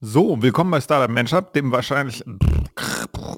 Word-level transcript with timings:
So, 0.00 0.42
willkommen 0.42 0.70
bei 0.70 0.82
Startup 0.82 1.10
Menschab, 1.10 1.54
dem 1.54 1.72
wahrscheinlich 1.72 2.22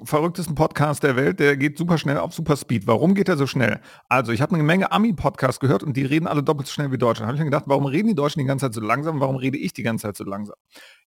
verrücktesten 0.03 0.57
Podcast 0.57 1.05
der 1.05 1.15
Welt. 1.15 1.39
Der 1.39 1.57
geht 1.57 1.79
super 1.79 1.99
schnell 1.99 2.19
auf 2.19 2.35
Super 2.35 2.57
Speed. 2.57 2.89
Warum 2.89 3.15
geht 3.15 3.29
er 3.29 3.37
so 3.37 3.47
schnell? 3.47 3.81
Also, 4.09 4.33
ich 4.33 4.43
habe 4.43 4.57
eine 4.57 4.65
Menge 4.65 4.91
Ami-Podcasts 4.91 5.61
gehört 5.61 5.85
und 5.85 5.97
die 5.97 6.05
reden 6.05 6.27
alle 6.27 6.43
doppelt 6.43 6.67
so 6.67 6.73
schnell 6.73 6.91
wie 6.91 6.99
Deutsche. 6.99 7.21
Da 7.21 7.27
habe 7.27 7.37
ich 7.37 7.39
mir 7.39 7.45
gedacht, 7.45 7.67
warum 7.69 7.87
reden 7.87 8.09
die 8.09 8.17
Deutschen 8.17 8.41
die 8.41 8.45
ganze 8.45 8.67
Zeit 8.67 8.75
so 8.75 8.81
langsam? 8.81 9.21
Warum 9.21 9.37
rede 9.37 9.57
ich 9.57 9.73
die 9.73 9.85
ganze 9.85 10.09
Zeit 10.09 10.17
so 10.17 10.25
langsam? 10.25 10.57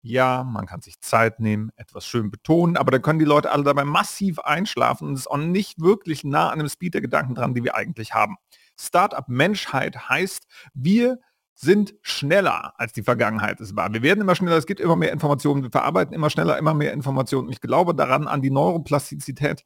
Ja, 0.02 0.46
man 0.46 0.68
kann 0.68 0.80
sich 0.80 1.02
Zeit 1.02 1.42
nehmen, 1.42 1.72
etwas 1.76 2.06
schön 2.06 2.32
betonen, 2.32 2.78
aber 2.78 2.92
dann 2.92 3.02
können 3.02 3.20
die 3.20 3.26
Leute 3.26 3.52
alle 3.52 3.64
dabei 3.64 3.84
massiv 3.84 4.40
einschlafen 4.40 5.10
und 5.10 5.16
es 5.16 5.22
ist 5.22 5.28
auch 5.28 5.36
nicht 5.36 5.82
wirklich 5.82 6.24
nah 6.24 6.50
an 6.50 6.60
dem 6.60 6.70
Speed 6.70 6.94
der 6.94 7.02
Gedanken 7.02 7.36
dran, 7.36 7.54
die 7.54 7.64
wir 7.66 7.76
eigentlich 7.76 8.14
haben. 8.14 8.38
Startup 8.80 9.28
Menschheit 9.28 10.08
heißt, 10.08 10.48
wir 10.74 11.20
sind 11.62 11.94
schneller 12.02 12.74
als 12.80 12.92
die 12.92 13.04
Vergangenheit 13.04 13.62
es 13.62 13.76
war. 13.76 13.94
Wir 13.94 14.02
werden 14.02 14.22
immer 14.22 14.36
schneller, 14.36 14.58
es 14.58 14.66
gibt 14.66 14.80
immer 14.80 14.96
mehr 14.96 15.12
Informationen, 15.12 15.62
wir 15.62 15.70
verarbeiten 15.70 16.14
immer 16.14 16.30
schneller, 16.30 16.58
immer 16.58 16.74
mehr 16.74 16.92
Informationen. 16.92 17.50
Ich 17.50 17.62
glaube 17.62 17.94
daran 17.94 18.28
an 18.28 18.42
die 18.42 18.50
Neuroplastizität 18.50 19.64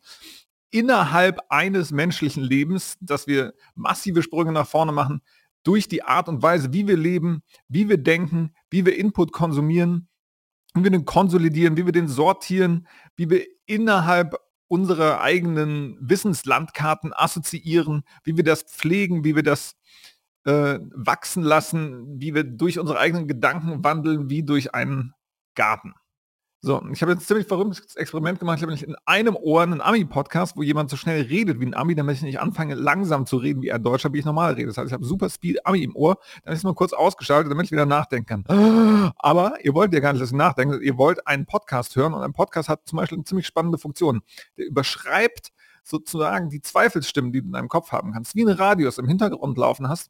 innerhalb 0.72 1.40
eines 1.48 1.92
menschlichen 1.92 2.44
Lebens, 2.44 2.98
dass 3.00 3.28
wir 3.28 3.54
massive 3.76 4.22
Sprünge 4.22 4.52
nach 4.52 4.68
vorne 4.68 4.92
machen 4.92 5.22
durch 5.64 5.88
die 5.88 6.04
Art 6.04 6.28
und 6.28 6.44
Weise, 6.44 6.74
wie 6.74 6.86
wir 6.86 6.98
leben, 6.98 7.44
wie 7.70 7.88
wir 7.88 7.98
denken, 7.98 8.54
wie 8.70 8.86
wir 8.86 8.98
Input 8.98 9.32
konsumieren, 9.32 10.10
wie 10.74 10.84
wir 10.84 10.92
den 10.92 11.06
konsolidieren, 11.06 11.78
wie 11.78 11.86
wir 11.86 11.94
den 11.94 12.10
sortieren, 12.10 12.88
wie 13.16 13.30
wir 13.30 13.46
innerhalb 13.66 14.36
unserer 14.68 15.22
eigenen 15.22 15.98
Wissenslandkarten 16.02 17.14
assoziieren, 17.14 18.04
wie 18.24 18.36
wir 18.36 18.44
das 18.44 18.64
pflegen, 18.64 19.24
wie 19.24 19.36
wir 19.36 19.44
das 19.44 19.76
äh, 20.46 20.80
wachsen 20.94 21.44
lassen, 21.44 22.20
wie 22.20 22.34
wir 22.34 22.44
durch 22.44 22.80
unsere 22.80 23.00
eigenen 23.00 23.28
Gedanken 23.28 23.84
wandeln, 23.84 24.30
wie 24.30 24.44
durch 24.44 24.74
einen 24.74 25.14
Garten. 25.56 25.94
So, 26.62 26.84
ich 26.92 27.04
habe 27.04 27.12
jetzt 27.12 27.22
ein 27.22 27.26
ziemlich 27.28 27.48
verrücktes 27.48 27.96
Experiment 27.96 28.40
gemacht. 28.40 28.58
Ich 28.58 28.64
habe 28.64 28.74
in 28.74 28.96
einem 29.06 29.36
Ohr 29.36 29.62
einen 29.62 29.82
Ami-Podcast, 29.82 30.58
wo 30.58 30.64
jemand 30.64 30.90
so 30.90 30.98
schnell 30.98 31.22
redet 31.22 31.60
wie 31.60 31.66
ein 31.68 31.76
Ami, 31.76 31.94
damit 31.94 32.16
ich 32.16 32.24
nicht 32.24 32.40
anfange, 32.40 32.74
langsam 32.74 33.28
zu 33.28 33.38
reden 33.38 33.62
wie 33.62 33.72
ein 33.72 33.84
Deutscher, 33.84 34.12
wie 34.14 34.18
ich 34.18 34.26
normal 34.26 34.54
rede. 34.54 34.70
Das 34.70 34.78
heißt, 34.78 34.88
ich 34.88 34.94
habe 34.94 35.06
super 35.06 35.30
Speed 35.30 35.64
Ami 35.68 35.84
im 35.84 35.96
Ohr, 35.96 36.18
dann 36.44 36.54
ist 36.54 36.62
es 36.62 36.64
nur 36.64 36.74
kurz 36.74 36.92
ausgeschaltet, 36.92 37.52
damit 37.52 37.66
ich 37.66 37.72
wieder 37.72 37.86
nachdenken 37.86 38.44
kann. 38.44 39.14
Aber 39.18 39.64
ihr 39.64 39.76
wollt 39.76 39.94
ja 39.94 40.00
gar 40.00 40.14
nicht, 40.14 40.24
dass 40.24 40.32
ich 40.32 40.36
nachdenke. 40.36 40.80
Ihr 40.80 40.98
wollt 40.98 41.28
einen 41.28 41.46
Podcast 41.46 41.96
hören 41.96 42.16
und 42.16 42.24
ein 42.24 42.34
Podcast 42.34 42.68
hat 42.68 42.82
zum 42.86 42.98
Beispiel 42.98 43.20
eine 43.20 43.26
ziemlich 43.26 43.46
spannende 43.46 43.78
Funktion. 43.78 44.24
Der 44.58 44.66
überschreibt 44.66 45.52
sozusagen 45.84 46.50
die 46.50 46.62
Zweifelsstimmen, 46.62 47.32
die 47.32 47.42
du 47.42 47.46
in 47.46 47.54
deinem 47.54 47.70
Kopf 47.70 47.92
haben 47.92 48.12
kannst. 48.12 48.36
Wie 48.36 48.44
ein 48.44 48.50
Radius 48.50 48.98
im 48.98 49.08
Hintergrund 49.08 49.56
laufen 49.58 49.88
hast, 49.88 50.10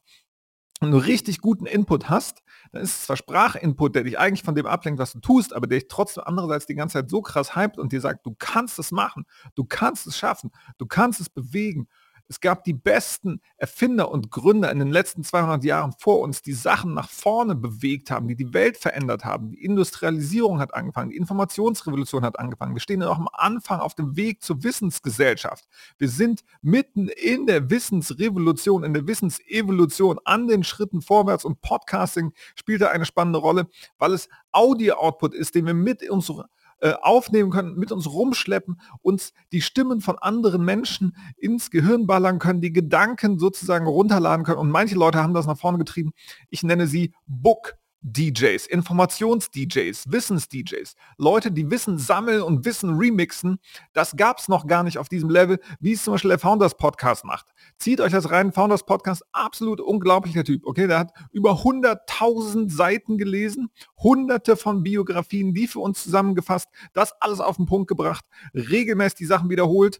und 0.82 0.92
du 0.92 0.98
richtig 0.98 1.40
guten 1.40 1.66
Input 1.66 2.10
hast, 2.10 2.44
dann 2.72 2.82
ist 2.82 2.92
es 2.92 3.06
zwar 3.06 3.16
Sprachinput, 3.16 3.96
der 3.96 4.04
dich 4.04 4.20
eigentlich 4.20 4.44
von 4.44 4.56
dem 4.56 4.66
ablenkt, 4.66 5.00
was 5.00 5.14
du 5.14 5.20
tust, 5.20 5.56
aber 5.56 5.68
der 5.68 5.80
dich 5.80 5.88
trotzdem 5.88 6.24
andererseits 6.26 6.66
die 6.66 6.76
ganze 6.76 6.94
Zeit 6.94 7.10
so 7.10 7.22
krass 7.22 7.56
hypt 7.56 7.78
und 7.78 7.92
dir 7.94 8.02
sagt, 8.02 8.26
du 8.26 8.36
kannst 8.38 8.78
es 8.80 8.92
machen, 8.92 9.26
du 9.56 9.64
kannst 9.64 10.06
es 10.06 10.18
schaffen, 10.18 10.52
du 10.78 10.86
kannst 10.86 11.22
es 11.22 11.30
bewegen 11.30 11.88
es 12.28 12.40
gab 12.40 12.64
die 12.64 12.74
besten 12.74 13.42
Erfinder 13.58 14.10
und 14.10 14.32
Gründer 14.32 14.72
in 14.72 14.80
den 14.80 14.92
letzten 14.92 15.24
200 15.24 15.64
Jahren 15.64 15.94
vor 16.00 16.22
uns, 16.22 16.42
die 16.42 16.54
Sachen 16.54 16.94
nach 16.94 17.10
vorne 17.10 17.56
bewegt 17.56 18.10
haben, 18.12 18.28
die 18.28 18.36
die 18.36 18.54
Welt 18.54 18.78
verändert 18.78 19.26
haben. 19.26 19.52
Die 19.52 19.64
Industrialisierung 19.64 20.60
hat 20.60 20.74
angefangen, 20.74 21.12
die 21.12 21.18
Informationsrevolution 21.18 22.24
hat 22.26 22.40
angefangen. 22.40 22.74
Wir 22.74 22.82
stehen 22.82 23.00
noch 23.00 23.18
am 23.18 23.30
Anfang 23.32 23.80
auf 23.80 23.94
dem 23.94 24.16
Weg 24.16 24.42
zur 24.42 24.64
Wissensgesellschaft. 24.64 25.66
Wir 25.98 26.10
sind 26.10 26.44
mitten 26.62 27.10
in 27.10 27.46
der 27.46 27.70
Wissensrevolution, 27.70 28.84
in 28.84 28.94
der 28.94 29.08
Wissensevolution, 29.08 30.20
an 30.26 30.48
den 30.48 30.64
Schritten 30.64 31.02
vorwärts 31.02 31.46
und 31.46 31.62
Podcasting 31.62 32.34
spielt 32.56 32.82
da 32.82 32.88
eine 32.88 33.06
spannende 33.06 33.40
Rolle, 33.40 33.68
weil 33.98 34.14
es 34.14 34.30
Audio-Output 34.52 35.36
ist, 35.36 35.56
den 35.56 35.66
wir 35.66 35.74
mit 35.74 36.08
uns 36.10 36.32
äh, 36.80 36.94
aufnehmen 37.02 37.52
können, 37.52 37.76
mit 37.76 37.92
uns 37.92 38.08
rumschleppen, 38.08 38.80
uns 39.02 39.34
die 39.52 39.62
Stimmen 39.62 40.02
von 40.02 40.18
anderen 40.18 40.64
Menschen 40.64 41.16
ins 41.38 41.72
Gehirn 41.72 42.08
ballern 42.08 42.40
können, 42.40 42.62
die 42.62 42.74
Gedanken 42.74 43.40
sozusagen 43.40 43.88
runterladen 43.88 44.46
können. 44.46 44.60
Und 44.60 44.72
manche 44.72 44.96
Leute 44.96 45.22
haben 45.22 45.34
das 45.34 45.48
nach 45.48 45.58
vorne 45.58 45.78
getrieben. 45.78 46.12
Ich 46.50 46.64
nenne 46.64 46.88
sie 46.88 47.14
Book 47.28 47.78
DJs, 48.08 48.68
Informations-DJs, 48.68 50.12
Wissens-DJs, 50.12 50.96
Leute, 51.18 51.52
die 51.52 51.72
Wissen 51.72 51.98
sammeln 51.98 52.44
und 52.44 52.64
Wissen 52.64 52.98
remixen, 53.00 53.58
das 53.94 54.16
gab 54.16 54.38
es 54.38 54.48
noch 54.48 54.68
gar 54.68 54.84
nicht 54.84 55.00
auf 55.00 55.10
diesem 55.10 55.32
Level, 55.32 55.60
wie 55.80 55.94
es 55.94 56.04
zum 56.04 56.14
Beispiel 56.14 56.30
der 56.30 56.38
Founders 56.40 56.78
Podcast 56.78 57.26
macht. 57.26 57.48
Zieht 57.80 58.02
euch 58.02 58.12
das 58.12 58.30
rein, 58.30 58.52
Founders 58.52 58.86
Podcast, 58.86 59.24
absolut 59.32 59.82
unglaublicher 59.82 60.44
Typ, 60.44 60.68
okay, 60.68 60.86
der 60.86 61.00
hat 61.00 61.14
über 61.32 61.54
100.000 61.64 62.72
Seiten 62.72 63.18
gelesen, 63.18 63.70
hunderte 63.98 64.56
von 64.56 64.84
Biografien, 64.84 65.56
die 65.56 65.66
für 65.66 65.80
uns 65.80 66.04
zusammengefasst, 66.04 66.70
das 66.94 67.12
alles 67.20 67.40
auf 67.40 67.56
den 67.56 67.66
Punkt 67.66 67.88
gebracht, 67.88 68.26
regelmäßig 68.54 69.18
die 69.18 69.26
Sachen 69.26 69.50
wiederholt. 69.50 70.00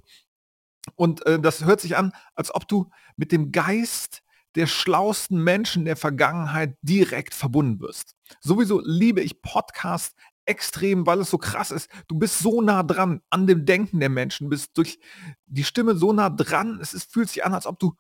Und 0.96 1.26
äh, 1.26 1.40
das 1.40 1.66
hört 1.66 1.82
sich 1.82 1.98
an, 1.98 2.12
als 2.36 2.54
ob 2.54 2.68
du 2.68 2.92
mit 3.18 3.32
dem 3.32 3.52
Geist 3.52 4.22
der 4.56 4.68
schlausten 4.68 5.44
Menschen 5.44 5.86
der 5.86 5.96
Vergangenheit 5.96 6.78
direkt 6.82 7.34
verbunden 7.34 7.80
wirst. 7.80 8.16
Sowieso 8.40 8.82
liebe 8.84 9.22
ich 9.22 9.42
Podcasts 9.42 10.16
extrem, 10.46 11.06
weil 11.06 11.20
es 11.20 11.30
so 11.30 11.38
krass 11.38 11.72
ist. 11.72 11.90
Du 12.08 12.18
bist 12.18 12.40
so 12.40 12.62
nah 12.62 12.84
dran 12.84 13.22
an 13.30 13.48
dem 13.48 13.66
Denken 13.66 14.00
der 14.00 14.10
Menschen, 14.10 14.50
bist 14.50 14.78
durch 14.78 15.00
die 15.46 15.64
Stimme 15.64 15.96
so 15.96 16.14
nah 16.14 16.30
dran. 16.30 16.80
Es 16.82 16.94
ist, 16.94 17.12
fühlt 17.12 17.30
sich 17.30 17.44
an, 17.44 17.54
als 17.54 17.66
ob 17.66 17.80
du 17.80 17.96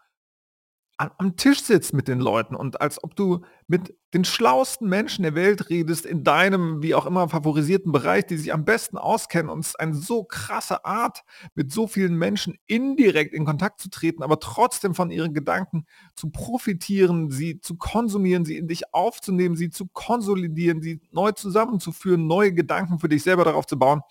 am 0.98 1.36
Tisch 1.36 1.62
sitzt 1.62 1.94
mit 1.94 2.08
den 2.08 2.20
Leuten 2.20 2.56
und 2.56 2.80
als 2.80 3.04
ob 3.04 3.16
du 3.16 3.42
mit 3.68 3.96
den 4.14 4.24
schlauesten 4.24 4.88
Menschen 4.88 5.24
der 5.24 5.36
Welt 5.36 5.70
redest 5.70 6.06
in 6.06 6.24
deinem, 6.24 6.82
wie 6.82 6.96
auch 6.96 7.06
immer, 7.06 7.28
favorisierten 7.28 7.92
Bereich, 7.92 8.28
die 8.28 8.38
sich 8.38 8.54
am 8.54 8.64
besten 8.64 8.98
auskennen 8.98 9.50
und 9.50 9.60
es 9.60 9.70
ist 9.70 9.80
eine 9.80 9.94
so 9.94 10.24
krasse 10.24 10.86
Art, 10.86 11.24
mit 11.54 11.74
so 11.74 11.88
vielen 11.88 12.16
Menschen 12.16 12.58
indirekt 12.68 13.34
in 13.34 13.44
Kontakt 13.44 13.82
zu 13.82 13.90
treten, 13.90 14.24
aber 14.24 14.40
trotzdem 14.40 14.96
von 14.96 15.12
ihren 15.12 15.34
Gedanken 15.34 15.86
zu 16.16 16.30
profitieren, 16.30 17.30
sie 17.30 17.60
zu 17.60 17.76
konsumieren, 17.76 18.46
sie 18.46 18.56
in 18.58 18.70
dich 18.70 18.94
aufzunehmen, 18.94 19.58
sie 19.58 19.70
zu 19.70 19.88
konsolidieren, 19.88 20.82
sie 20.82 21.02
neu 21.12 21.34
zusammenzuführen, 21.34 22.26
neue 22.26 22.54
Gedanken 22.54 23.00
für 23.00 23.10
dich 23.10 23.24
selber 23.24 23.44
darauf 23.44 23.66
zu 23.66 23.78
bauen. 23.78 24.02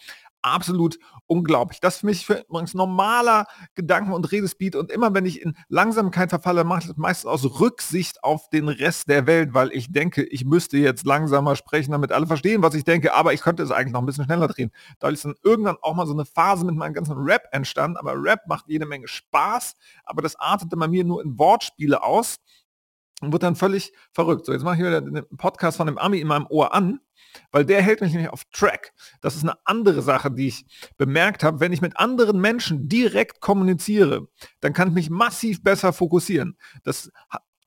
Absolut 0.43 0.99
unglaublich. 1.27 1.81
Das 1.81 1.99
für 1.99 2.07
mich 2.07 2.27
für 2.27 2.45
übrigens 2.49 2.75
normaler 2.75 3.47
Gedanken- 3.75 4.13
und 4.13 4.31
Redespeed 4.31 4.77
und 4.77 4.91
immer 4.91 5.15
wenn 5.15 5.27
ich 5.27 5.41
in 5.41 5.57
Langsamkeit 5.69 6.31
verfalle, 6.31 6.65
mache 6.65 6.81
ich 6.81 6.87
das 6.89 6.97
meistens 6.97 7.31
aus 7.31 7.61
Rücksicht 7.61 8.23
auf 8.23 8.49
den 8.51 8.69
Rest 8.69 9.09
der 9.09 9.27
Welt, 9.27 9.55
weil 9.55 9.73
ich 9.73 9.93
denke, 9.93 10.25
ich 10.25 10.45
müsste 10.45 10.77
jetzt 10.77 11.07
langsamer 11.07 11.57
sprechen, 11.57 11.93
damit 11.93 12.13
alle 12.13 12.27
verstehen, 12.27 12.63
was 12.63 12.75
ich 12.75 12.85
denke, 12.85 13.15
aber 13.15 13.33
ich 13.33 13.41
könnte 13.41 13.63
es 13.63 13.71
eigentlich 13.71 13.93
noch 13.93 14.01
ein 14.01 14.07
bisschen 14.07 14.25
schneller 14.25 14.49
drehen. 14.49 14.71
Da 14.99 15.09
ist 15.09 15.25
dann 15.25 15.35
irgendwann 15.43 15.77
auch 15.81 15.95
mal 15.95 16.07
so 16.07 16.13
eine 16.13 16.25
Phase 16.25 16.65
mit 16.65 16.75
meinem 16.75 16.95
ganzen 16.95 17.17
Rap 17.17 17.49
entstanden, 17.53 17.97
aber 17.97 18.15
Rap 18.23 18.41
macht 18.47 18.67
jede 18.69 18.87
Menge 18.87 19.09
Spaß, 19.09 19.75
aber 20.05 20.23
das 20.23 20.37
artete 20.37 20.77
bei 20.77 20.89
mir 20.89 21.05
nur 21.05 21.23
in 21.23 21.39
Wortspiele 21.39 22.03
aus 22.03 22.37
und 23.21 23.33
wird 23.33 23.43
dann 23.43 23.57
völlig 23.57 23.93
verrückt. 24.13 24.47
So, 24.47 24.53
jetzt 24.53 24.63
mache 24.63 24.77
ich 24.77 24.81
wieder 24.81 25.01
den 25.01 25.25
Podcast 25.37 25.77
von 25.77 25.87
dem 25.87 25.99
Ami 25.99 26.19
in 26.19 26.29
meinem 26.29 26.47
Ohr 26.49 26.75
an 26.75 27.01
weil 27.51 27.65
der 27.65 27.83
hält 27.83 28.01
mich 28.01 28.13
nämlich 28.13 28.31
auf 28.31 28.45
Track. 28.53 28.93
Das 29.21 29.37
ist 29.37 29.43
eine 29.43 29.55
andere 29.65 30.03
Sache, 30.03 30.31
die 30.31 30.49
ich 30.49 30.67
bemerkt 30.97 31.43
habe. 31.43 31.61
Wenn 31.61 31.73
ich 31.73 31.81
mit 31.81 31.99
anderen 31.99 32.41
Menschen 32.41 32.89
direkt 32.89 33.41
kommuniziere, 33.41 34.29
dann 34.61 34.73
kann 34.73 34.89
ich 34.89 34.95
mich 34.95 35.11
massiv 35.11 35.63
besser 35.63 35.93
fokussieren. 35.93 36.57
Das 36.83 37.11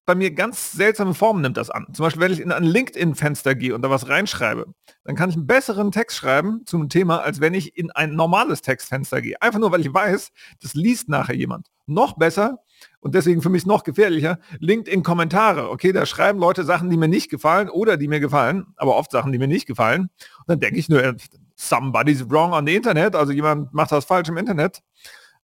bei 0.08 0.16
mir 0.16 0.32
ganz 0.32 0.72
seltsame 0.72 1.14
Formen 1.14 1.42
nimmt 1.42 1.58
das 1.58 1.70
an. 1.70 1.86
Zum 1.92 2.06
Beispiel, 2.06 2.22
wenn 2.22 2.32
ich 2.32 2.40
in 2.40 2.54
ein 2.54 2.64
LinkedIn-Fenster 2.64 3.56
gehe 3.56 3.76
und 3.76 3.82
da 3.82 3.90
was 3.90 4.08
reinschreibe, 4.08 4.74
dann 5.04 5.18
kann 5.18 5.30
ich 5.30 5.36
einen 5.36 5.48
besseren 5.48 5.92
Text 5.92 6.16
schreiben 6.16 6.62
zu 6.66 6.78
einem 6.78 6.88
Thema, 6.88 7.20
als 7.20 7.42
wenn 7.42 7.54
ich 7.54 7.78
in 7.78 7.92
ein 7.92 8.16
normales 8.16 8.62
Textfenster 8.62 9.22
gehe. 9.22 9.40
Einfach 9.42 9.60
nur, 9.60 9.74
weil 9.74 9.82
ich 9.82 9.94
weiß, 9.94 10.32
das 10.62 10.74
liest 10.76 11.10
nachher 11.10 11.36
jemand. 11.36 11.68
Noch 11.88 12.16
besser, 12.16 12.60
und 13.08 13.16
deswegen 13.16 13.42
für 13.42 13.48
mich 13.50 13.66
noch 13.66 13.86
gefährlicher, 13.86 14.38
LinkedIn-Kommentare. 14.60 15.70
Okay, 15.70 15.94
da 15.94 16.06
schreiben 16.06 16.40
Leute 16.40 16.66
Sachen, 16.66 16.90
die 16.90 16.98
mir 16.98 17.08
nicht 17.08 17.30
gefallen 17.30 17.70
oder 17.70 17.96
die 17.96 18.10
mir 18.10 18.20
gefallen, 18.20 18.68
aber 18.76 18.98
oft 18.98 19.12
Sachen, 19.12 19.32
die 19.32 19.38
mir 19.38 19.48
nicht 19.48 19.66
gefallen. 19.66 20.10
Und 20.40 20.48
dann 20.48 20.60
denke 20.60 20.78
ich 20.78 20.90
nur, 20.90 21.16
somebody's 21.56 22.30
wrong 22.30 22.52
on 22.52 22.68
the 22.68 22.76
Internet, 22.76 23.16
also 23.16 23.32
jemand 23.32 23.74
macht 23.74 23.94
das 23.94 24.04
falsch 24.04 24.28
im 24.28 24.36
Internet. 24.36 24.82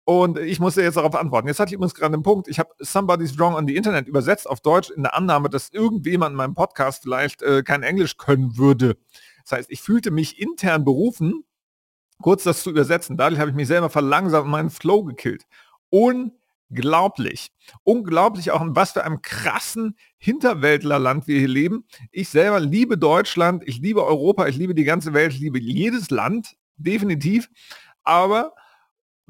Und 0.05 0.37
ich 0.37 0.59
musste 0.59 0.83
jetzt 0.83 0.97
darauf 0.97 1.15
antworten. 1.15 1.47
Jetzt 1.47 1.59
hatte 1.59 1.69
ich 1.69 1.73
übrigens 1.73 1.95
gerade 1.95 2.13
einen 2.13 2.21
Punkt. 2.21 2.47
Ich 2.47 2.59
habe 2.59 2.69
Somebody's 2.77 3.39
Wrong 3.39 3.55
on 3.55 3.65
the 3.65 3.75
Internet 3.75 4.07
übersetzt 4.07 4.47
auf 4.47 4.61
Deutsch 4.61 4.91
in 4.91 5.01
der 5.01 5.15
Annahme, 5.15 5.49
dass 5.49 5.69
irgendjemand 5.73 6.33
in 6.33 6.37
meinem 6.37 6.53
Podcast 6.53 7.01
vielleicht 7.01 7.41
äh, 7.41 7.63
kein 7.63 7.81
Englisch 7.81 8.17
können 8.17 8.55
würde. 8.55 8.97
Das 9.45 9.53
heißt, 9.53 9.71
ich 9.71 9.81
fühlte 9.81 10.11
mich 10.11 10.39
intern 10.39 10.85
berufen, 10.85 11.43
kurz 12.21 12.43
das 12.43 12.61
zu 12.61 12.69
übersetzen. 12.69 13.17
Dadurch 13.17 13.39
habe 13.39 13.49
ich 13.49 13.55
mich 13.55 13.67
selber 13.67 13.89
verlangsamt 13.89 14.45
und 14.45 14.51
meinen 14.51 14.69
Flow 14.69 15.03
gekillt. 15.03 15.45
Und 15.89 16.33
unglaublich. 16.69 17.51
Unglaublich 17.83 18.51
auch 18.51 18.61
in 18.61 18.75
was 18.75 18.91
für 18.91 19.03
einem 19.03 19.21
krassen 19.21 19.97
Hinterwäldlerland 20.17 21.27
wir 21.27 21.39
hier 21.39 21.47
leben. 21.47 21.85
Ich 22.11 22.29
selber 22.29 22.59
liebe 22.59 22.97
Deutschland, 22.97 23.63
ich 23.65 23.79
liebe 23.79 24.05
Europa, 24.05 24.47
ich 24.47 24.57
liebe 24.57 24.75
die 24.75 24.83
ganze 24.83 25.13
Welt, 25.13 25.33
ich 25.33 25.39
liebe 25.39 25.59
jedes 25.59 26.09
Land, 26.09 26.55
definitiv. 26.77 27.49
Aber 28.03 28.53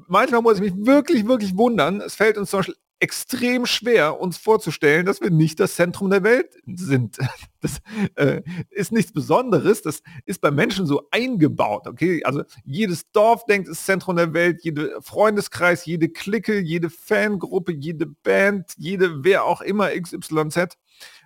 manchmal 0.06 0.42
muss 0.42 0.60
ich 0.60 0.72
mich 0.72 0.86
wirklich, 0.86 1.26
wirklich 1.26 1.56
wundern. 1.56 2.00
Es 2.00 2.14
fällt 2.14 2.38
uns 2.38 2.50
zum 2.50 2.60
Beispiel 2.60 2.76
extrem 3.00 3.64
schwer, 3.66 4.20
uns 4.20 4.38
vorzustellen, 4.38 5.06
dass 5.06 5.20
wir 5.20 5.30
nicht 5.30 5.60
das 5.60 5.76
Zentrum 5.76 6.10
der 6.10 6.22
Welt 6.22 6.54
sind. 6.66 7.18
Das 7.60 7.80
äh, 8.14 8.42
ist 8.70 8.92
nichts 8.92 9.12
Besonderes. 9.12 9.82
Das 9.82 10.00
ist 10.26 10.40
bei 10.40 10.52
Menschen 10.52 10.86
so 10.86 11.08
eingebaut. 11.10 11.88
Okay, 11.88 12.22
also 12.22 12.44
jedes 12.64 13.10
Dorf 13.10 13.46
denkt, 13.46 13.66
es 13.66 13.80
ist 13.80 13.86
Zentrum 13.86 14.14
der 14.14 14.32
Welt, 14.32 14.62
jeder 14.62 15.02
Freundeskreis, 15.02 15.84
jede 15.84 16.08
Clique, 16.08 16.60
jede 16.60 16.88
Fangruppe, 16.88 17.72
jede 17.72 18.06
Band, 18.06 18.74
jede 18.76 19.24
wer 19.24 19.42
auch 19.42 19.60
immer 19.60 19.90
XYZ. 19.90 20.78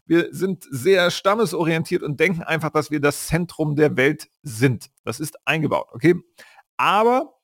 Wir 0.06 0.28
sind 0.32 0.66
sehr 0.70 1.10
stammesorientiert 1.10 2.02
und 2.02 2.18
denken 2.18 2.42
einfach, 2.42 2.70
dass 2.70 2.90
wir 2.90 3.00
das 3.00 3.26
Zentrum 3.26 3.76
der 3.76 3.98
Welt 3.98 4.30
sind. 4.42 4.86
Das 5.04 5.20
ist 5.20 5.36
eingebaut. 5.46 5.88
Okay, 5.92 6.14
aber 6.78 7.34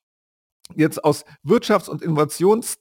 jetzt 0.76 1.04
aus 1.04 1.26
Wirtschafts- 1.44 1.90
und 1.90 2.00
Innovations 2.00 2.78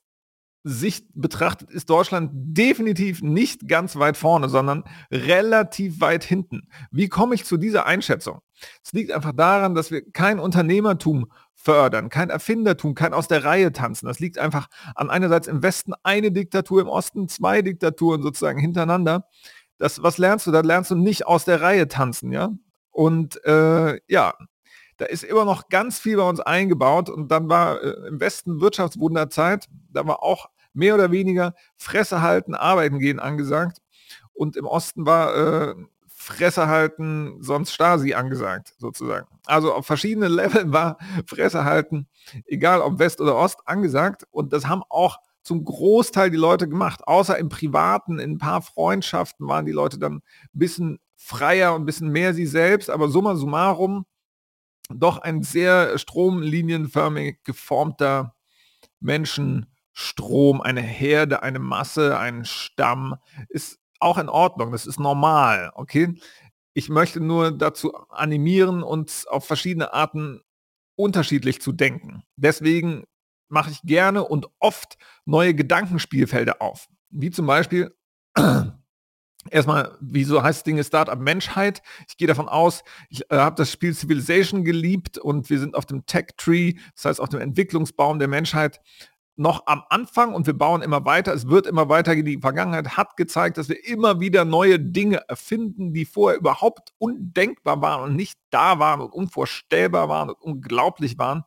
Sicht 0.67 1.05
betrachtet 1.13 1.71
ist 1.71 1.89
Deutschland 1.89 2.31
definitiv 2.33 3.21
nicht 3.21 3.67
ganz 3.67 3.95
weit 3.95 4.17
vorne, 4.17 4.49
sondern 4.49 4.83
relativ 5.11 6.01
weit 6.01 6.23
hinten. 6.23 6.67
Wie 6.91 7.07
komme 7.07 7.35
ich 7.35 7.45
zu 7.45 7.57
dieser 7.57 7.85
Einschätzung? 7.85 8.41
Es 8.83 8.91
liegt 8.91 9.11
einfach 9.11 9.33
daran, 9.33 9.75
dass 9.75 9.91
wir 9.91 10.11
kein 10.11 10.39
Unternehmertum 10.39 11.31
fördern, 11.53 12.09
kein 12.09 12.29
Erfindertum, 12.29 12.95
kein 12.95 13.13
aus 13.13 13.27
der 13.27 13.43
Reihe 13.43 13.71
tanzen. 13.71 14.07
Das 14.07 14.19
liegt 14.19 14.37
einfach 14.37 14.67
an 14.95 15.09
einerseits 15.09 15.47
im 15.47 15.63
Westen 15.63 15.93
eine 16.03 16.31
Diktatur, 16.31 16.81
im 16.81 16.89
Osten 16.89 17.29
zwei 17.29 17.61
Diktaturen 17.61 18.21
sozusagen 18.21 18.59
hintereinander. 18.59 19.27
Das, 19.77 20.03
was 20.03 20.17
lernst 20.17 20.47
du? 20.47 20.51
Da 20.51 20.61
lernst 20.61 20.91
du 20.91 20.95
nicht 20.95 21.27
aus 21.27 21.45
der 21.45 21.61
Reihe 21.61 21.87
tanzen, 21.87 22.31
ja? 22.31 22.49
Und 22.91 23.43
äh, 23.45 23.99
ja, 24.07 24.33
da 24.97 25.05
ist 25.05 25.23
immer 25.23 25.45
noch 25.45 25.69
ganz 25.69 25.99
viel 25.99 26.17
bei 26.17 26.27
uns 26.27 26.39
eingebaut 26.39 27.09
und 27.09 27.29
dann 27.29 27.47
war 27.47 27.81
äh, 27.81 28.07
im 28.07 28.19
Westen 28.19 28.59
Wirtschaftswunderzeit, 28.59 29.67
da 29.91 30.05
war 30.07 30.23
auch 30.23 30.49
mehr 30.73 30.95
oder 30.95 31.11
weniger 31.11 31.53
Fresse 31.77 32.21
halten, 32.21 32.55
arbeiten 32.55 32.99
gehen 32.99 33.19
angesagt. 33.19 33.79
Und 34.33 34.55
im 34.55 34.65
Osten 34.65 35.05
war 35.05 35.35
äh, 35.35 35.75
Fresse 36.07 36.67
halten, 36.67 37.37
sonst 37.41 37.71
Stasi 37.71 38.13
angesagt, 38.13 38.75
sozusagen. 38.77 39.27
Also 39.45 39.73
auf 39.73 39.85
verschiedenen 39.85 40.31
Leveln 40.35 40.73
war 40.73 40.97
Fresse 41.25 41.63
halten, 41.63 42.07
egal 42.45 42.81
ob 42.81 42.99
West 42.99 43.21
oder 43.21 43.35
Ost, 43.35 43.59
angesagt. 43.65 44.25
Und 44.31 44.53
das 44.53 44.67
haben 44.67 44.83
auch 44.89 45.17
zum 45.43 45.63
Großteil 45.63 46.29
die 46.29 46.37
Leute 46.37 46.67
gemacht. 46.67 47.07
Außer 47.07 47.37
im 47.37 47.47
Privaten, 47.47 48.19
in 48.19 48.31
ein 48.31 48.37
paar 48.37 48.61
Freundschaften 48.61 49.47
waren 49.47 49.65
die 49.65 49.71
Leute 49.71 49.97
dann 49.97 50.15
ein 50.15 50.21
bisschen 50.51 50.99
freier 51.15 51.73
und 51.73 51.83
ein 51.83 51.85
bisschen 51.85 52.09
mehr 52.09 52.33
sie 52.33 52.45
selbst. 52.45 52.89
Aber 52.89 53.07
summa 53.07 53.35
summarum 53.35 54.05
doch 54.89 55.19
ein 55.19 55.43
sehr 55.43 55.97
stromlinienförmig 55.97 57.43
geformter 57.43 58.35
Menschen. 58.99 59.67
Strom, 59.99 60.61
eine 60.61 60.81
Herde, 60.81 61.41
eine 61.41 61.57
Masse, 61.57 62.19
ein 62.19 62.45
Stamm, 62.45 63.15
ist 63.49 63.79
auch 63.99 64.19
in 64.19 64.29
Ordnung, 64.29 64.71
das 64.71 64.85
ist 64.85 64.99
normal, 64.99 65.71
okay? 65.73 66.13
Ich 66.75 66.87
möchte 66.87 67.19
nur 67.19 67.51
dazu 67.51 67.95
animieren, 68.09 68.83
uns 68.83 69.25
auf 69.25 69.47
verschiedene 69.47 69.93
Arten 69.93 70.41
unterschiedlich 70.95 71.61
zu 71.63 71.71
denken. 71.71 72.21
Deswegen 72.35 73.05
mache 73.49 73.71
ich 73.71 73.81
gerne 73.81 74.23
und 74.23 74.47
oft 74.59 74.99
neue 75.25 75.55
Gedankenspielfelder 75.55 76.61
auf. 76.61 76.87
Wie 77.09 77.31
zum 77.31 77.47
Beispiel, 77.47 77.91
erstmal, 79.49 79.97
wieso 79.99 80.43
heißt 80.43 80.59
das 80.59 80.63
Ding 80.63 80.83
Startup 80.83 81.17
Menschheit? 81.17 81.81
Ich 82.07 82.17
gehe 82.17 82.27
davon 82.27 82.49
aus, 82.49 82.83
ich 83.09 83.23
äh, 83.31 83.37
habe 83.37 83.55
das 83.55 83.71
Spiel 83.71 83.95
Civilization 83.95 84.63
geliebt 84.63 85.17
und 85.17 85.49
wir 85.49 85.57
sind 85.57 85.73
auf 85.73 85.87
dem 85.87 86.05
Tech 86.05 86.27
Tree, 86.37 86.75
das 86.93 87.05
heißt 87.05 87.19
auf 87.19 87.29
dem 87.29 87.41
Entwicklungsbaum 87.41 88.19
der 88.19 88.27
Menschheit 88.27 88.79
noch 89.37 89.67
am 89.67 89.83
Anfang 89.89 90.33
und 90.33 90.47
wir 90.47 90.57
bauen 90.57 90.81
immer 90.81 91.05
weiter. 91.05 91.33
Es 91.33 91.47
wird 91.47 91.67
immer 91.67 91.89
weitergehen. 91.89 92.25
Die 92.25 92.39
Vergangenheit 92.39 92.97
hat 92.97 93.15
gezeigt, 93.17 93.57
dass 93.57 93.69
wir 93.69 93.85
immer 93.85 94.19
wieder 94.19 94.45
neue 94.45 94.79
Dinge 94.79 95.21
erfinden, 95.27 95.93
die 95.93 96.05
vorher 96.05 96.39
überhaupt 96.39 96.93
undenkbar 96.97 97.81
waren 97.81 98.09
und 98.09 98.15
nicht 98.15 98.39
da 98.49 98.79
waren 98.79 99.01
und 99.01 99.13
unvorstellbar 99.13 100.09
waren 100.09 100.29
und 100.29 100.41
unglaublich 100.41 101.17
waren. 101.19 101.43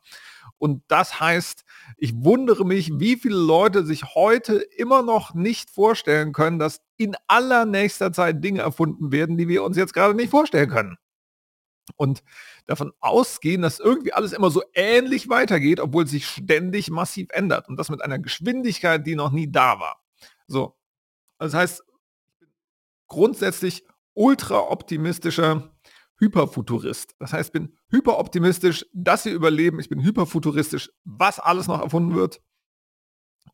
Und 0.57 0.83
das 0.89 1.19
heißt, 1.19 1.65
ich 1.97 2.15
wundere 2.15 2.65
mich, 2.65 2.93
wie 2.95 3.17
viele 3.17 3.37
Leute 3.37 3.85
sich 3.85 4.15
heute 4.15 4.57
immer 4.77 5.03
noch 5.03 5.35
nicht 5.35 5.71
vorstellen 5.71 6.33
können, 6.33 6.59
dass 6.59 6.83
in 6.97 7.17
allernächster 7.27 8.13
Zeit 8.13 8.45
Dinge 8.45 8.61
erfunden 8.61 9.11
werden, 9.11 9.37
die 9.37 9.49
wir 9.49 9.65
uns 9.65 9.77
jetzt 9.77 9.95
gerade 9.95 10.15
nicht 10.15 10.31
vorstellen 10.31 10.71
können 10.71 10.97
und 11.97 12.23
davon 12.67 12.93
ausgehen, 13.01 13.63
dass 13.63 13.81
irgendwie 13.81 14.13
alles 14.13 14.33
immer 14.33 14.51
so 14.51 14.63
ähnlich 14.75 15.29
weitergeht, 15.29 15.81
obwohl 15.81 16.07
sich 16.07 16.27
ständig 16.27 16.91
massiv 16.91 17.29
ändert 17.31 17.69
und 17.69 17.77
das 17.77 17.91
mit 17.91 18.03
einer 18.03 18.19
Geschwindigkeit, 18.19 19.07
die 19.07 19.17
noch 19.17 19.33
nie 19.33 19.51
da 19.51 19.81
war. 19.81 20.03
So, 20.47 20.77
das 21.39 21.55
heißt, 21.55 21.83
grundsätzlich 23.07 23.85
ultra 24.15 24.71
optimistischer 24.71 25.75
Hyperfuturist. 26.19 27.15
Das 27.19 27.33
heißt, 27.33 27.49
ich 27.49 27.53
bin 27.53 27.77
hyperoptimistisch, 27.89 28.87
dass 28.93 29.25
wir 29.25 29.33
überleben. 29.33 29.81
Ich 29.81 29.89
bin 29.89 30.03
hyperfuturistisch, 30.03 30.93
was 31.05 31.41
alles 31.41 31.67
noch 31.67 31.81
erfunden 31.81 32.15
wird. 32.15 32.43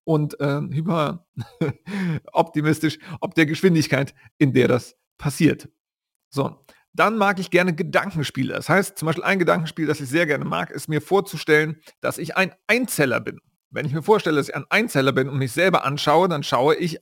Und 0.03 0.39
äh, 0.41 0.61
hyperoptimistisch, 0.61 2.99
ob 3.21 3.35
der 3.35 3.47
Geschwindigkeit, 3.47 4.15
in 4.39 4.53
der 4.53 4.69
das 4.69 4.97
passiert. 5.17 5.69
So, 6.29 6.65
dann 6.96 7.19
mag 7.19 7.38
ich 7.38 7.50
gerne 7.50 7.75
Gedankenspiele. 7.75 8.54
Das 8.54 8.69
heißt, 8.69 8.98
zum 8.98 9.06
Beispiel 9.06 9.25
ein 9.25 9.38
Gedankenspiel, 9.38 9.87
das 9.87 10.00
ich 10.00 10.08
sehr 10.08 10.26
gerne 10.26 10.44
mag, 10.44 10.70
ist 10.70 10.88
mir 10.88 11.02
vorzustellen, 11.02 11.81
dass 12.00 12.19
ich 12.19 12.37
ein 12.37 12.52
Einzeller 12.66 13.20
bin. 13.20 13.38
Wenn 13.70 13.84
ich 13.84 13.93
mir 13.93 14.02
vorstelle, 14.02 14.37
dass 14.37 14.48
ich 14.48 14.56
ein 14.56 14.64
Einzeller 14.70 15.12
bin 15.12 15.28
und 15.28 15.38
mich 15.38 15.52
selber 15.52 15.84
anschaue, 15.84 16.28
dann 16.28 16.43
schaue 16.43 16.75
ich 16.75 16.98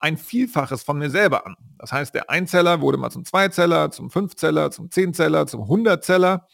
ein 0.00 0.16
Vielfaches 0.16 0.82
von 0.82 0.98
mir 0.98 1.10
selber 1.10 1.46
an. 1.46 1.56
Das 1.78 1.92
heißt, 1.92 2.14
der 2.14 2.30
Einzeller 2.30 2.80
wurde 2.80 2.98
mal 2.98 3.10
zum 3.10 3.24
Zweizeller, 3.24 3.90
zum 3.90 4.10
Fünfzeller, 4.10 4.70
zum 4.70 4.90
Zehnzeller, 4.90 5.46
zum 5.46 5.68
Hundertzeller. 5.68 6.46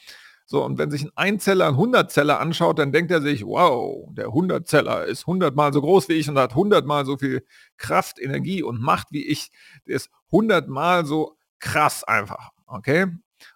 So, 0.46 0.62
und 0.62 0.76
wenn 0.76 0.90
sich 0.90 1.04
ein 1.04 1.12
Einzeller 1.14 1.68
ein 1.68 1.76
Hundertzeller 1.76 2.38
anschaut, 2.38 2.78
dann 2.78 2.92
denkt 2.92 3.10
er 3.10 3.22
sich, 3.22 3.46
wow, 3.46 4.08
der 4.12 4.32
Hundertzeller 4.32 5.06
ist 5.06 5.26
hundertmal 5.26 5.72
so 5.72 5.80
groß 5.80 6.08
wie 6.10 6.14
ich 6.14 6.28
und 6.28 6.38
hat 6.38 6.54
hundertmal 6.54 7.06
so 7.06 7.16
viel 7.16 7.46
Kraft, 7.78 8.20
Energie 8.20 8.62
und 8.62 8.80
Macht 8.80 9.08
wie 9.10 9.26
ich. 9.26 9.50
Der 9.86 9.96
ist 9.96 10.10
hundertmal 10.30 11.06
so 11.06 11.38
krass 11.60 12.04
einfach. 12.04 12.53
Okay? 12.66 13.06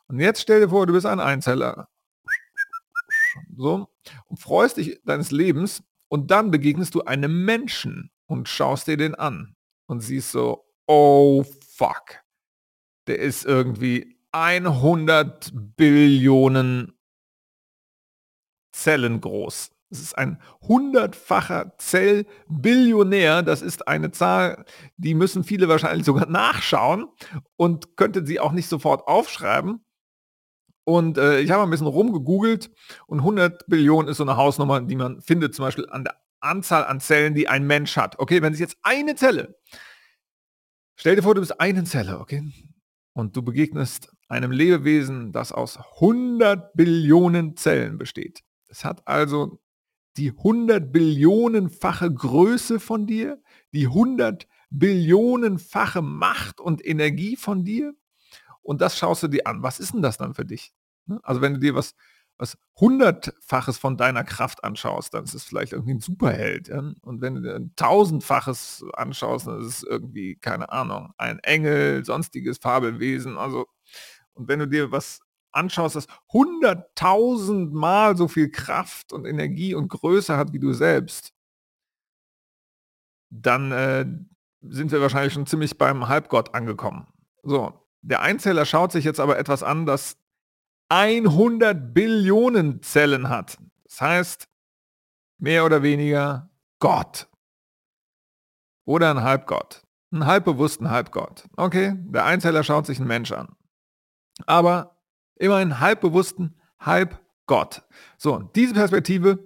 Und 0.07 0.21
jetzt 0.21 0.43
stell 0.43 0.61
dir 0.61 0.69
vor, 0.69 0.87
du 0.87 0.93
bist 0.93 1.07
ein 1.07 1.21
Einzeller. 1.21 1.89
So, 3.57 3.89
und 4.27 4.39
freust 4.39 4.77
dich 4.77 5.01
deines 5.05 5.31
Lebens 5.31 5.83
und 6.09 6.31
dann 6.31 6.51
begegnest 6.51 6.95
du 6.95 7.03
einem 7.03 7.45
Menschen 7.45 8.11
und 8.27 8.49
schaust 8.49 8.87
dir 8.87 8.97
den 8.97 9.15
an 9.15 9.57
und 9.87 10.01
siehst 10.01 10.33
so, 10.33 10.67
oh 10.87 11.45
fuck, 11.71 12.21
der 13.07 13.19
ist 13.19 13.45
irgendwie 13.45 14.19
100 14.33 15.51
Billionen 15.77 16.99
Zellen 18.73 19.21
groß. 19.21 19.71
Es 19.91 20.01
ist 20.01 20.19
ein 20.19 20.41
hundertfacher 20.61 21.75
Zellbillionär. 21.79 23.43
Das 23.43 23.63
ist 23.63 23.89
eine 23.89 24.11
Zahl, 24.11 24.65
die 24.97 25.15
müssen 25.15 25.45
viele 25.45 25.69
wahrscheinlich 25.69 26.05
sogar 26.05 26.27
nachschauen 26.27 27.07
und 27.57 27.97
könnten 27.97 28.27
sie 28.27 28.41
auch 28.41 28.53
nicht 28.53 28.69
sofort 28.69 29.09
aufschreiben. 29.09 29.85
Und 30.85 31.19
äh, 31.19 31.41
ich 31.41 31.51
habe 31.51 31.63
ein 31.63 31.71
bisschen 31.71 31.87
rumgegoogelt 31.87 32.71
und 33.07 33.19
100 33.21 33.67
Billionen 33.67 34.09
ist 34.09 34.19
so 34.19 34.25
eine 34.25 34.37
Hausnummer, 34.37 34.81
die 34.81 34.97
man 34.97 35.21
findet 35.21 35.55
zum 35.55 35.65
Beispiel 35.67 35.87
an 35.91 36.05
der 36.05 36.17
Anzahl 36.41 36.85
an 36.85 37.01
Zellen, 37.01 37.35
die 37.35 37.49
ein 37.49 37.67
Mensch 37.67 37.97
hat. 37.97 38.19
Okay, 38.19 38.43
wenn 38.43 38.53
sich 38.55 38.61
jetzt 38.61 38.79
eine 38.83 39.15
Zelle, 39.15 39.59
stell 40.97 41.17
dir 41.17 41.23
vor, 41.23 41.35
du 41.35 41.41
bist 41.41 41.61
eine 41.61 41.85
Zelle, 41.85 42.21
okay? 42.21 42.43
Und 43.13 43.37
du 43.37 43.43
begegnest 43.43 44.11
einem 44.29 44.51
Lebewesen, 44.51 45.33
das 45.33 45.53
aus 45.53 45.79
100 46.01 46.75
Billionen 46.75 47.57
Zellen 47.57 47.99
besteht. 47.99 48.43
Es 48.69 48.85
hat 48.85 49.07
also 49.07 49.61
die 50.19 50.31
100 50.31 50.93
Billionenfache 50.93 52.13
Größe 52.13 52.81
von 52.81 53.07
dir, 53.07 53.41
die 53.73 53.87
100 53.87 54.47
Billionenfache 54.71 56.03
Macht 56.03 56.61
und 56.61 56.85
Energie 56.85 57.37
von 57.37 57.65
dir 57.65 57.95
und 58.69 58.83
das 58.83 58.99
schaust 58.99 59.23
du 59.23 59.29
dir 59.29 59.47
an. 59.47 59.63
Was 59.63 59.81
ist 59.81 59.95
denn 59.95 60.03
das 60.03 60.19
dann 60.19 60.35
für 60.35 60.45
dich? 60.45 60.75
Ne? 61.07 61.19
Also 61.23 61.41
wenn 61.41 61.55
du 61.55 61.61
dir 61.61 61.75
was, 61.75 61.95
was 62.37 62.59
hundertfaches 62.79 63.79
von 63.79 63.97
deiner 63.97 64.25
Kraft 64.25 64.63
anschaust, 64.63 65.15
dann 65.15 65.25
ist 65.25 65.33
es 65.33 65.45
vielleicht 65.45 65.73
irgendwie 65.73 65.95
ein 65.95 66.01
Superheld. 66.01 66.69
Ja? 66.69 66.93
Und 67.01 67.23
wenn 67.23 67.37
du 67.37 67.41
dir 67.41 67.55
ein 67.55 67.73
tausendfaches 67.77 68.85
anschaust, 68.93 69.47
dann 69.47 69.61
ist 69.61 69.69
es 69.69 69.83
irgendwie, 69.85 70.37
keine 70.37 70.71
Ahnung, 70.71 71.15
ein 71.17 71.39
Engel, 71.39 72.05
sonstiges 72.05 72.59
Fabelwesen. 72.59 73.39
Also, 73.39 73.67
und 74.35 74.49
wenn 74.49 74.59
du 74.59 74.69
dir 74.69 74.93
was 74.93 75.21
anschaust, 75.59 75.97
das 75.97 76.07
hunderttausendmal 76.33 78.17
so 78.17 78.29
viel 78.29 78.51
Kraft 78.51 79.13
und 79.13 79.27
Energie 79.27 79.75
und 79.75 79.89
Größe 79.89 80.37
hat 80.37 80.53
wie 80.53 80.59
du 80.59 80.73
selbst, 80.73 81.33
dann 83.31 83.73
äh, 83.73 84.07
sind 84.63 84.93
wir 84.93 85.01
wahrscheinlich 85.01 85.33
schon 85.35 85.47
ziemlich 85.47 85.77
beim 85.79 86.09
Halbgott 86.09 86.55
angekommen. 86.55 87.07
So, 87.43 87.87
der 88.03 88.23
Einzeller 88.23 88.65
schaut 88.65 88.93
sich 88.93 89.05
jetzt 89.05 89.21
aber 89.21 89.39
etwas 89.39 89.63
an, 89.63 89.87
das 89.87 90.17
100 90.89 91.93
Billionen 91.95 92.83
Zellen 92.83 93.29
hat. 93.29 93.59
Das 93.85 94.01
heißt, 94.01 94.49
mehr 95.39 95.65
oder 95.65 95.83
weniger 95.83 96.51
Gott. 96.79 97.29
oder 98.85 99.11
ein 99.11 99.23
Halbgott. 99.23 99.83
Ein 100.11 100.25
halbbewussten 100.25 100.91
Halbgott. 100.91 101.45
Okay, 101.57 101.95
der 101.99 102.25
Einzeller 102.25 102.65
schaut 102.65 102.87
sich 102.87 102.99
einen 102.99 103.09
Mensch 103.09 103.33
an. 103.33 103.55
Aber 104.47 104.98
immerhin 105.39 105.81
halbbewussten 105.81 106.55
Halbgott. 106.81 107.83
So, 108.17 108.51
diese 108.55 108.75
Perspektive, 108.75 109.45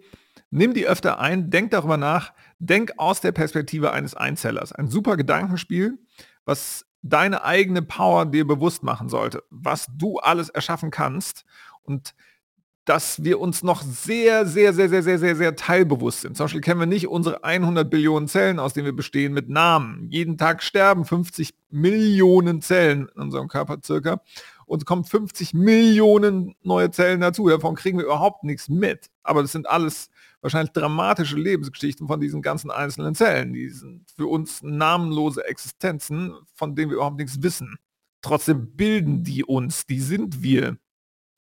nimm 0.51 0.75
die 0.75 0.87
öfter 0.87 1.19
ein, 1.19 1.51
denk 1.51 1.71
darüber 1.71 1.97
nach, 1.97 2.33
denk 2.59 2.93
aus 2.97 3.21
der 3.21 3.33
Perspektive 3.33 3.93
eines 3.93 4.15
Einzellers. 4.15 4.73
Ein 4.73 4.89
super 4.89 5.17
Gedankenspiel, 5.17 5.99
was 6.45 6.87
deine 7.03 7.45
eigene 7.45 7.83
Power 7.83 8.27
dir 8.27 8.47
bewusst 8.47 8.83
machen 8.83 9.09
sollte, 9.09 9.43
was 9.51 9.87
du 9.97 10.19
alles 10.19 10.49
erschaffen 10.49 10.91
kannst 10.91 11.45
und 11.83 12.15
dass 12.85 13.23
wir 13.23 13.39
uns 13.39 13.63
noch 13.63 13.83
sehr, 13.83 14.45
sehr, 14.45 14.73
sehr, 14.73 14.89
sehr, 14.89 15.03
sehr, 15.03 15.19
sehr, 15.19 15.37
sehr 15.37 15.57
teilbewusst 15.57 16.23
sind. 16.23 16.37
Zum 16.37 16.45
Beispiel 16.45 16.61
kennen 16.61 16.81
wir 16.81 16.87
nicht 16.87 17.07
unsere 17.07 17.45
100 17.45 17.89
Billionen 17.89 18.27
Zellen, 18.27 18.59
aus 18.59 18.75
denen 18.75 18.87
wir 18.87 18.97
bestehen, 18.97 19.33
mit 19.33 19.49
Namen. 19.49 20.09
Jeden 20.11 20.37
Tag 20.37 20.65
sterben 20.65 21.05
50 21.05 21.55
Millionen 21.71 22.61
Zellen 22.61 23.09
in 23.15 23.23
unserem 23.23 23.47
Körper 23.47 23.79
circa 23.85 24.21
und 24.67 24.87
kommen 24.87 25.05
50 25.05 25.55
Millionen 25.55 26.55
neue 26.63 26.91
Zellen 26.91 27.21
dazu. 27.21 27.49
Davon 27.49 27.75
kriegen 27.75 27.99
wir 27.99 28.05
überhaupt 28.05 28.45
nichts 28.45 28.69
mit. 28.69 29.11
Aber 29.23 29.43
das 29.43 29.53
sind 29.53 29.69
alles 29.69 30.11
wahrscheinlich 30.41 30.73
dramatische 30.73 31.37
Lebensgeschichten 31.37 32.07
von 32.07 32.21
diesen 32.21 32.43
ganzen 32.43 32.71
einzelnen 32.71 33.15
Zellen. 33.15 33.53
Die 33.53 33.69
sind 33.71 34.11
für 34.17 34.27
uns 34.27 34.63
namenlose 34.63 35.45
Existenzen, 35.45 36.35
von 36.55 36.75
denen 36.75 36.91
wir 36.91 36.97
überhaupt 36.97 37.19
nichts 37.19 37.43
wissen. 37.43 37.77
Trotzdem 38.23 38.77
bilden 38.77 39.25
die 39.25 39.45
uns, 39.45 39.87
die 39.87 40.01
sind 40.01 40.43
wir. 40.43 40.77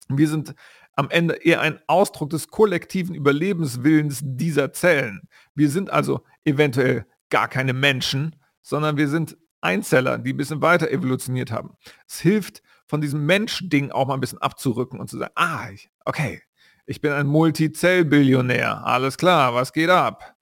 Wir 0.09 0.29
sind 0.29 0.55
am 0.95 1.11
Ende 1.11 1.35
eher 1.35 1.61
ein 1.61 1.81
Ausdruck 1.87 2.31
des 2.31 2.49
kollektiven 2.49 3.15
Überlebenswillens 3.15 4.21
dieser 4.23 4.73
Zellen. 4.73 5.29
Wir 5.55 5.71
sind 5.71 5.91
also 5.91 6.25
eventuell 6.45 7.07
gar 7.31 7.49
keine 7.49 7.73
Menschen, 7.73 8.37
sondern 8.61 8.97
wir 8.97 9.09
sind 9.09 9.37
Einzeller, 9.61 10.19
die 10.19 10.33
ein 10.33 10.37
bisschen 10.37 10.63
weiter 10.63 10.91
evolutioniert 10.91 11.53
haben. 11.53 11.77
Es 12.09 12.21
hilft, 12.21 12.63
von 12.91 13.01
diesem 13.01 13.25
Mensch-Ding 13.25 13.93
auch 13.93 14.09
mal 14.09 14.15
ein 14.15 14.21
bisschen 14.21 14.43
abzurücken 14.43 14.99
und 14.99 15.09
zu 15.09 15.17
sagen, 15.17 15.33
ah, 15.37 15.69
okay, 16.05 16.43
ich 16.87 17.01
bin 17.01 17.13
ein 17.13 17.29
Multizell-Billionär. 17.29 18.85
Alles 18.85 19.17
klar, 19.17 19.55
was 19.55 19.73
geht 19.73 19.91
ab? 19.91 20.35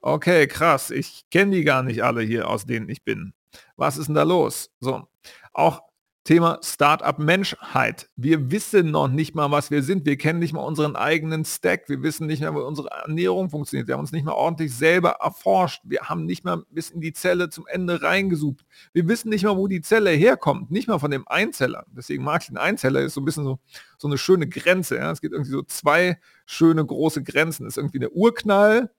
Okay, 0.00 0.46
krass, 0.46 0.90
ich 0.90 1.28
kenne 1.30 1.56
die 1.56 1.62
gar 1.62 1.82
nicht 1.82 2.02
alle 2.02 2.22
hier, 2.22 2.48
aus 2.48 2.64
denen 2.64 2.88
ich 2.88 3.04
bin. 3.04 3.34
Was 3.76 3.98
ist 3.98 4.06
denn 4.06 4.14
da 4.14 4.22
los? 4.22 4.70
So, 4.80 5.08
auch 5.52 5.82
Thema 6.24 6.58
Startup 6.62 7.18
Menschheit. 7.18 8.10
Wir 8.14 8.50
wissen 8.50 8.90
noch 8.90 9.08
nicht 9.08 9.34
mal, 9.34 9.50
was 9.50 9.70
wir 9.70 9.82
sind. 9.82 10.04
Wir 10.04 10.18
kennen 10.18 10.38
nicht 10.38 10.52
mal 10.52 10.60
unseren 10.60 10.94
eigenen 10.94 11.46
Stack. 11.46 11.88
Wir 11.88 12.02
wissen 12.02 12.26
nicht 12.26 12.40
mehr, 12.40 12.54
wie 12.54 12.58
unsere 12.58 12.88
Ernährung 12.90 13.48
funktioniert. 13.48 13.88
Wir 13.88 13.94
haben 13.94 14.02
uns 14.02 14.12
nicht 14.12 14.24
mal 14.26 14.34
ordentlich 14.34 14.74
selber 14.74 15.16
erforscht. 15.20 15.80
Wir 15.84 16.02
haben 16.02 16.26
nicht 16.26 16.44
mal 16.44 16.62
bis 16.70 16.90
in 16.90 17.00
die 17.00 17.14
Zelle 17.14 17.48
zum 17.48 17.66
Ende 17.66 18.02
reingesucht. 18.02 18.66
Wir 18.92 19.08
wissen 19.08 19.30
nicht 19.30 19.44
mal, 19.44 19.56
wo 19.56 19.66
die 19.66 19.80
Zelle 19.80 20.10
herkommt. 20.10 20.70
Nicht 20.70 20.88
mal 20.88 20.98
von 20.98 21.10
dem 21.10 21.26
Einzeller. 21.26 21.86
Deswegen 21.88 22.22
mag 22.22 22.42
ich 22.42 22.48
den 22.48 22.58
Einzeller. 22.58 23.00
Ist 23.00 23.14
so 23.14 23.22
ein 23.22 23.24
bisschen 23.24 23.44
so, 23.44 23.58
so 23.96 24.06
eine 24.06 24.18
schöne 24.18 24.46
Grenze. 24.46 24.96
Ja? 24.96 25.10
Es 25.10 25.22
gibt 25.22 25.32
irgendwie 25.32 25.52
so 25.52 25.62
zwei 25.62 26.20
schöne 26.44 26.84
große 26.84 27.22
Grenzen. 27.22 27.64
Das 27.64 27.74
ist 27.74 27.78
irgendwie 27.78 27.98
der 27.98 28.12
Urknall. 28.12 28.90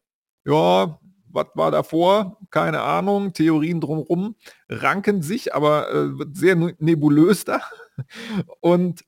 Ja, 0.44 1.00
was 1.34 1.48
war 1.56 1.72
davor? 1.72 2.38
Keine 2.50 2.82
Ahnung. 2.82 3.34
Theorien 3.34 3.82
drumherum 3.82 4.36
ranken 4.70 5.22
sich, 5.22 5.54
aber 5.54 5.92
äh, 5.92 6.18
wird 6.18 6.36
sehr 6.36 6.56
nebulös 6.56 7.46
da. 7.46 7.62
Und 8.62 9.04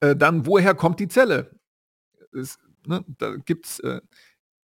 äh, 0.00 0.16
dann, 0.16 0.46
woher 0.46 0.74
kommt 0.74 1.00
die 1.00 1.08
Zelle? 1.08 1.58
Es, 2.32 2.58
ne, 2.86 3.04
da 3.18 3.36
gibt 3.36 3.66
es, 3.66 3.80
äh, 3.80 4.00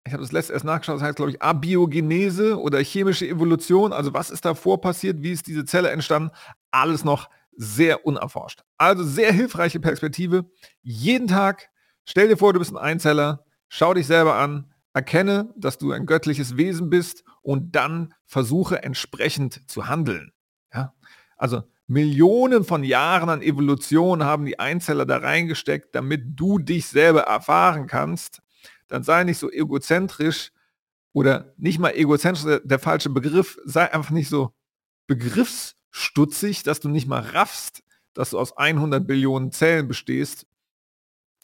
ich 0.05 0.13
habe 0.13 0.23
das 0.23 0.31
letzte 0.31 0.53
erst 0.53 0.65
nachgeschaut, 0.65 0.95
das 0.95 1.03
heißt, 1.03 1.15
glaube 1.15 1.31
ich, 1.31 1.41
Abiogenese 1.41 2.59
oder 2.59 2.79
chemische 2.79 3.27
Evolution. 3.27 3.93
Also 3.93 4.13
was 4.13 4.29
ist 4.31 4.45
davor 4.45 4.81
passiert? 4.81 5.21
Wie 5.21 5.31
ist 5.31 5.47
diese 5.47 5.65
Zelle 5.65 5.91
entstanden? 5.91 6.31
Alles 6.71 7.03
noch 7.03 7.29
sehr 7.55 8.05
unerforscht. 8.05 8.63
Also 8.77 9.03
sehr 9.03 9.31
hilfreiche 9.31 9.79
Perspektive. 9.79 10.49
Jeden 10.81 11.27
Tag, 11.27 11.69
stell 12.05 12.27
dir 12.27 12.37
vor, 12.37 12.53
du 12.53 12.59
bist 12.59 12.71
ein 12.71 12.77
Einzeller, 12.77 13.45
schau 13.67 13.93
dich 13.93 14.07
selber 14.07 14.35
an, 14.35 14.70
Erkenne, 14.93 15.53
dass 15.55 15.77
du 15.77 15.91
ein 15.91 16.05
göttliches 16.05 16.57
Wesen 16.57 16.89
bist 16.89 17.23
und 17.41 17.75
dann 17.75 18.13
versuche 18.25 18.83
entsprechend 18.83 19.69
zu 19.69 19.87
handeln. 19.87 20.31
Ja? 20.73 20.93
Also 21.37 21.63
Millionen 21.87 22.63
von 22.63 22.83
Jahren 22.83 23.29
an 23.29 23.41
Evolution 23.41 24.23
haben 24.23 24.45
die 24.45 24.59
Einzeller 24.59 25.05
da 25.05 25.17
reingesteckt, 25.17 25.93
damit 25.95 26.39
du 26.39 26.59
dich 26.59 26.87
selber 26.87 27.23
erfahren 27.23 27.87
kannst. 27.87 28.41
Dann 28.87 29.03
sei 29.03 29.23
nicht 29.23 29.39
so 29.39 29.51
egozentrisch 29.51 30.51
oder 31.13 31.53
nicht 31.57 31.79
mal 31.79 31.91
egozentrisch 31.91 32.45
der, 32.45 32.59
der 32.61 32.79
falsche 32.79 33.09
Begriff, 33.09 33.57
sei 33.65 33.93
einfach 33.93 34.11
nicht 34.11 34.29
so 34.29 34.53
begriffsstutzig, 35.07 36.63
dass 36.63 36.79
du 36.79 36.87
nicht 36.87 37.07
mal 37.07 37.21
raffst, 37.21 37.83
dass 38.13 38.29
du 38.29 38.39
aus 38.39 38.55
100 38.55 39.05
Billionen 39.05 39.51
Zellen 39.51 39.87
bestehst 39.87 40.45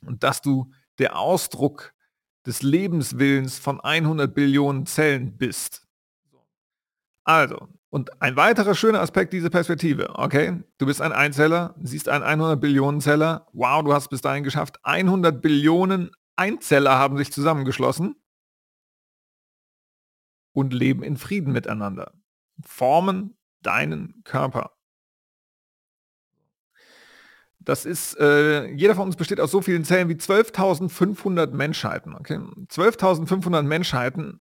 und 0.05 0.23
dass 0.23 0.41
du 0.41 0.71
der 0.99 1.17
Ausdruck 1.17 1.93
des 2.47 2.63
Lebenswillens 2.63 3.59
von 3.59 3.81
100 3.81 4.33
Billionen 4.33 4.85
Zellen 4.85 5.37
bist. 5.37 5.85
Also, 7.25 7.67
und 7.89 8.21
ein 8.21 8.37
weiterer 8.37 8.73
schöner 8.73 9.01
Aspekt 9.01 9.33
dieser 9.33 9.49
Perspektive, 9.49 10.17
okay? 10.17 10.63
Du 10.77 10.85
bist 10.85 11.01
ein 11.01 11.11
Einzeller, 11.11 11.75
siehst 11.81 12.07
einen 12.07 12.23
100 12.23 12.59
Billionen 12.59 13.01
Zeller, 13.01 13.47
wow, 13.51 13.83
du 13.83 13.93
hast 13.93 14.07
bis 14.09 14.21
dahin 14.21 14.45
geschafft, 14.45 14.77
100 14.83 15.41
Billionen 15.41 16.11
Einzeller 16.37 16.97
haben 16.97 17.17
sich 17.17 17.33
zusammengeschlossen 17.33 18.15
und 20.53 20.73
leben 20.73 21.03
in 21.03 21.17
Frieden 21.17 21.51
miteinander, 21.51 22.13
formen 22.63 23.37
deinen 23.61 24.23
Körper. 24.23 24.76
Das 27.67 27.85
ist, 27.85 28.17
äh, 28.17 28.67
jeder 28.71 28.95
von 28.95 29.07
uns 29.07 29.17
besteht 29.17 29.41
aus 29.41 29.51
so 29.51 29.61
vielen 29.61 29.83
Zellen 29.83 30.07
wie 30.07 30.13
12.500 30.13 31.51
Menschheiten. 31.51 32.15
Okay? 32.15 32.35
12.500 32.37 33.63
Menschheiten 33.63 34.39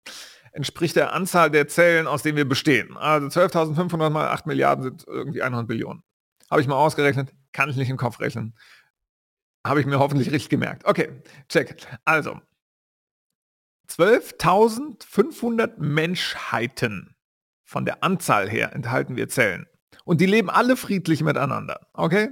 entspricht 0.52 0.94
der 0.94 1.12
Anzahl 1.12 1.50
der 1.50 1.66
Zellen, 1.66 2.06
aus 2.06 2.22
denen 2.22 2.36
wir 2.36 2.48
bestehen. 2.48 2.96
Also 2.96 3.26
12.500 3.26 4.10
mal 4.10 4.28
8 4.28 4.46
Milliarden 4.46 4.84
sind 4.84 5.04
irgendwie 5.08 5.42
100 5.42 5.66
Billionen. 5.66 6.04
Habe 6.48 6.60
ich 6.60 6.68
mal 6.68 6.76
ausgerechnet, 6.76 7.32
kann 7.50 7.68
ich 7.68 7.74
nicht 7.74 7.90
im 7.90 7.96
Kopf 7.96 8.20
rechnen. 8.20 8.56
Habe 9.66 9.80
ich 9.80 9.86
mir 9.86 9.98
hoffentlich 9.98 10.30
richtig 10.30 10.48
gemerkt. 10.48 10.84
Okay, 10.84 11.10
check. 11.48 11.84
Also, 12.04 12.40
12.500 13.90 15.78
Menschheiten 15.78 17.16
von 17.64 17.84
der 17.84 18.04
Anzahl 18.04 18.48
her 18.48 18.72
enthalten 18.72 19.16
wir 19.16 19.28
Zellen. 19.28 19.66
Und 20.04 20.20
die 20.20 20.26
leben 20.26 20.48
alle 20.48 20.76
friedlich 20.76 21.24
miteinander. 21.24 21.88
Okay? 21.92 22.28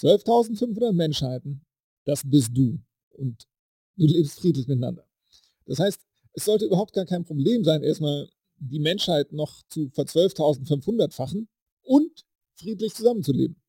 12.500 0.00 0.92
Menschheiten, 0.92 1.64
das 2.04 2.22
bist 2.24 2.50
du. 2.54 2.80
Und 3.10 3.46
du 3.96 4.06
lebst 4.06 4.40
friedlich 4.40 4.66
miteinander. 4.66 5.06
Das 5.66 5.78
heißt, 5.78 6.00
es 6.32 6.44
sollte 6.44 6.64
überhaupt 6.64 6.92
gar 6.92 7.04
kein 7.04 7.24
Problem 7.24 7.64
sein, 7.64 7.82
erstmal 7.82 8.28
die 8.56 8.78
Menschheit 8.78 9.32
noch 9.32 9.62
zu 9.68 9.90
ver-12.500-fachen 9.90 11.48
und 11.82 12.24
friedlich 12.54 12.94
zusammenzuleben. 12.94 13.60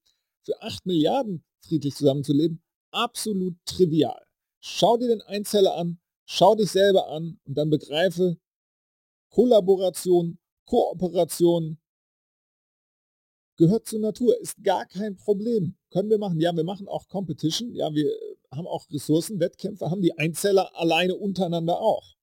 Für 0.43 0.61
8 0.61 0.85
Milliarden 0.85 1.43
friedlich 1.61 1.95
zusammenzuleben, 1.95 2.61
absolut 2.91 3.55
trivial. 3.65 4.21
Schau 4.59 4.97
dir 4.97 5.07
den 5.07 5.21
Einzeller 5.21 5.75
an, 5.75 6.00
schau 6.25 6.55
dich 6.55 6.71
selber 6.71 7.09
an 7.09 7.39
und 7.45 7.57
dann 7.57 7.69
begreife 7.69 8.38
Kollaboration, 9.29 10.39
Kooperation, 10.65 11.80
gehört 13.61 13.85
zur 13.85 13.99
Natur, 13.99 14.39
ist 14.41 14.63
gar 14.63 14.85
kein 14.87 15.15
Problem. 15.15 15.75
Können 15.91 16.09
wir 16.09 16.17
machen. 16.17 16.39
Ja, 16.39 16.55
wir 16.55 16.63
machen 16.63 16.87
auch 16.87 17.07
Competition. 17.07 17.73
Ja, 17.75 17.93
wir 17.93 18.11
haben 18.51 18.67
auch 18.67 18.89
Ressourcen, 18.89 19.39
Wettkämpfe, 19.39 19.89
haben 19.89 20.01
die 20.01 20.17
Einzeller 20.17 20.75
alleine 20.75 21.15
untereinander 21.15 21.79
auch. 21.79 22.15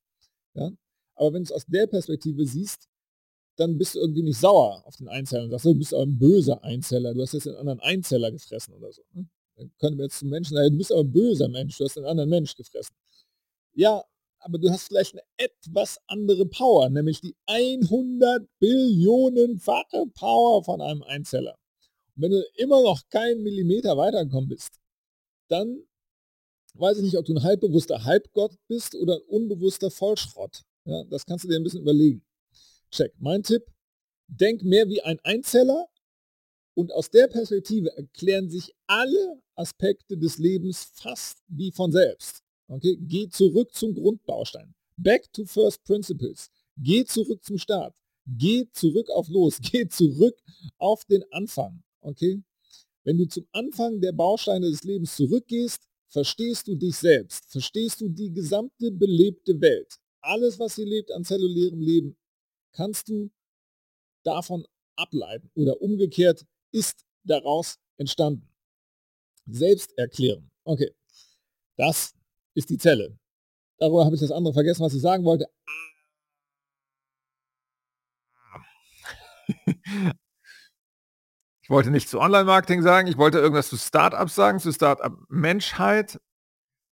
Ja? 0.55 0.71
Aber 1.15 1.33
wenn 1.33 1.45
du 1.45 1.47
es 1.47 1.53
aus 1.53 1.67
der 1.67 1.87
Perspektive 1.87 2.45
siehst, 2.45 2.89
dann 3.57 3.79
bist 3.79 3.95
du 3.95 4.01
irgendwie 4.01 4.23
nicht 4.23 4.39
sauer 4.39 4.83
auf 4.85 4.97
den 4.97 5.09
Einzeller 5.09 5.45
und 5.45 5.51
sagst, 5.51 5.65
du 5.65 5.75
bist 5.75 5.95
aber 5.95 6.07
ein 6.07 6.19
böser 6.19 6.63
Einzeller, 6.65 7.15
du 7.15 7.23
hast 7.23 7.35
jetzt 7.35 7.47
einen 7.47 7.57
anderen 7.57 7.81
Einzeller 7.81 8.31
gefressen 8.31 8.75
oder 8.75 8.93
so. 8.93 9.03
Ne? 9.13 9.29
Dann 9.57 9.73
können 9.79 9.97
wir 9.97 10.05
jetzt 10.05 10.19
zum 10.19 10.29
Menschen 10.29 10.55
sagen, 10.55 10.71
du 10.71 10.79
bist 10.79 10.93
aber 10.93 11.03
ein 11.03 11.13
böser 11.13 11.49
Mensch, 11.49 11.79
du 11.79 11.85
hast 11.85 11.97
einen 11.97 12.07
anderen 12.07 12.31
Mensch 12.31 12.55
gefressen. 12.55 12.95
Ja, 13.75 14.05
aber 14.41 14.59
du 14.59 14.71
hast 14.71 14.89
vielleicht 14.89 15.15
eine 15.15 15.23
etwas 15.37 15.99
andere 16.07 16.47
Power, 16.47 16.89
nämlich 16.91 17.21
die 17.21 17.37
100 17.47 18.47
Billionenfache 18.59 20.07
Power 20.15 20.65
von 20.65 20.81
einem 20.81 21.03
Einzeller. 21.03 21.59
Und 22.17 22.23
wenn 22.23 22.31
du 22.31 22.45
immer 22.55 22.83
noch 22.83 23.09
keinen 23.11 23.43
Millimeter 23.43 23.97
weitergekommen 23.97 24.49
bist, 24.49 24.79
dann 25.49 25.83
weiß 26.75 26.99
ich 26.99 27.05
nicht, 27.05 27.17
ob 27.17 27.25
du 27.25 27.35
ein 27.35 27.43
halbbewusster 27.43 28.05
Halbgott 28.05 28.57
bist 28.69 28.95
oder 28.95 29.17
ein 29.17 29.23
unbewusster 29.29 29.91
Vollschrott. 29.91 30.63
Ja, 30.85 31.05
das 31.05 31.27
kannst 31.27 31.45
du 31.45 31.49
dir 31.49 31.57
ein 31.57 31.65
bisschen 31.65 31.83
überlegen. 31.83 32.25
Check. 32.91 33.13
Mein 33.19 33.43
Tipp, 33.43 33.65
denk 34.27 34.63
mehr 34.63 34.89
wie 34.89 35.03
ein 35.03 35.19
Einzeller 35.25 35.89
und 36.75 36.93
aus 36.93 37.11
der 37.11 37.27
Perspektive 37.27 37.95
erklären 37.97 38.49
sich 38.49 38.75
alle 38.87 39.43
Aspekte 39.55 40.17
des 40.17 40.39
Lebens 40.39 40.91
fast 40.95 41.43
wie 41.49 41.73
von 41.73 41.91
selbst. 41.91 42.43
Okay, 42.69 42.97
geh 43.01 43.29
zurück 43.29 43.75
zum 43.75 43.95
Grundbaustein. 43.95 44.75
Back 44.97 45.33
to 45.33 45.45
first 45.45 45.83
principles. 45.85 46.51
Geh 46.77 47.05
zurück 47.05 47.43
zum 47.43 47.59
Start. 47.59 47.97
Geh 48.27 48.67
zurück 48.73 49.09
auf 49.11 49.29
los. 49.29 49.59
Geh 49.63 49.89
zurück 49.89 50.37
auf 50.77 51.05
den 51.07 51.25
Anfang. 51.33 51.83
Okay? 52.01 52.43
Wenn 53.05 53.17
du 53.17 53.27
zum 53.27 53.47
Anfang 53.53 54.01
der 54.01 54.13
Bausteine 54.13 54.71
des 54.71 54.85
Lebens 54.85 55.17
zurückgehst, 55.17 55.89
verstehst 56.09 56.69
du 56.69 56.75
dich 56.75 56.97
selbst. 56.97 57.51
Verstehst 57.51 58.01
du 58.01 58.09
die 58.09 58.33
gesamte 58.33 58.91
belebte 58.91 59.59
Welt. 59.61 59.99
Alles, 60.21 60.59
was 60.59 60.75
hier 60.75 60.87
lebt 60.87 61.11
an 61.13 61.25
zellulärem 61.25 61.81
Leben, 61.81 62.17
kannst 62.73 63.09
du 63.09 63.31
davon 64.25 64.67
ableiten 64.97 65.51
oder 65.55 65.81
umgekehrt 65.81 66.45
ist 66.73 67.07
daraus 67.25 67.79
entstanden. 67.97 68.49
Selbst 69.47 69.97
erklären. 69.97 70.51
Okay, 70.65 70.93
das 71.77 72.13
ist 72.59 72.71
die 72.71 72.79
Zelle. 72.79 73.19
Darüber 73.79 74.05
habe 74.05 74.15
ich 74.17 74.21
das 74.21 74.33
andere 74.33 74.53
vergessen, 74.53 74.83
was 74.83 74.95
ich 74.95 75.01
sagen 75.01 75.25
wollte. 75.25 75.47
Ich 81.63 81.71
wollte 81.71 81.91
nicht 81.91 82.09
zu 82.09 82.19
Online-Marketing 82.19 82.81
sagen, 82.81 83.09
ich 83.09 83.19
wollte 83.19 83.41
irgendwas 83.41 83.69
zu 83.69 83.77
Startups 83.77 84.35
sagen, 84.35 84.59
zu 84.59 84.73
Startup-Menschheit. 84.73 86.19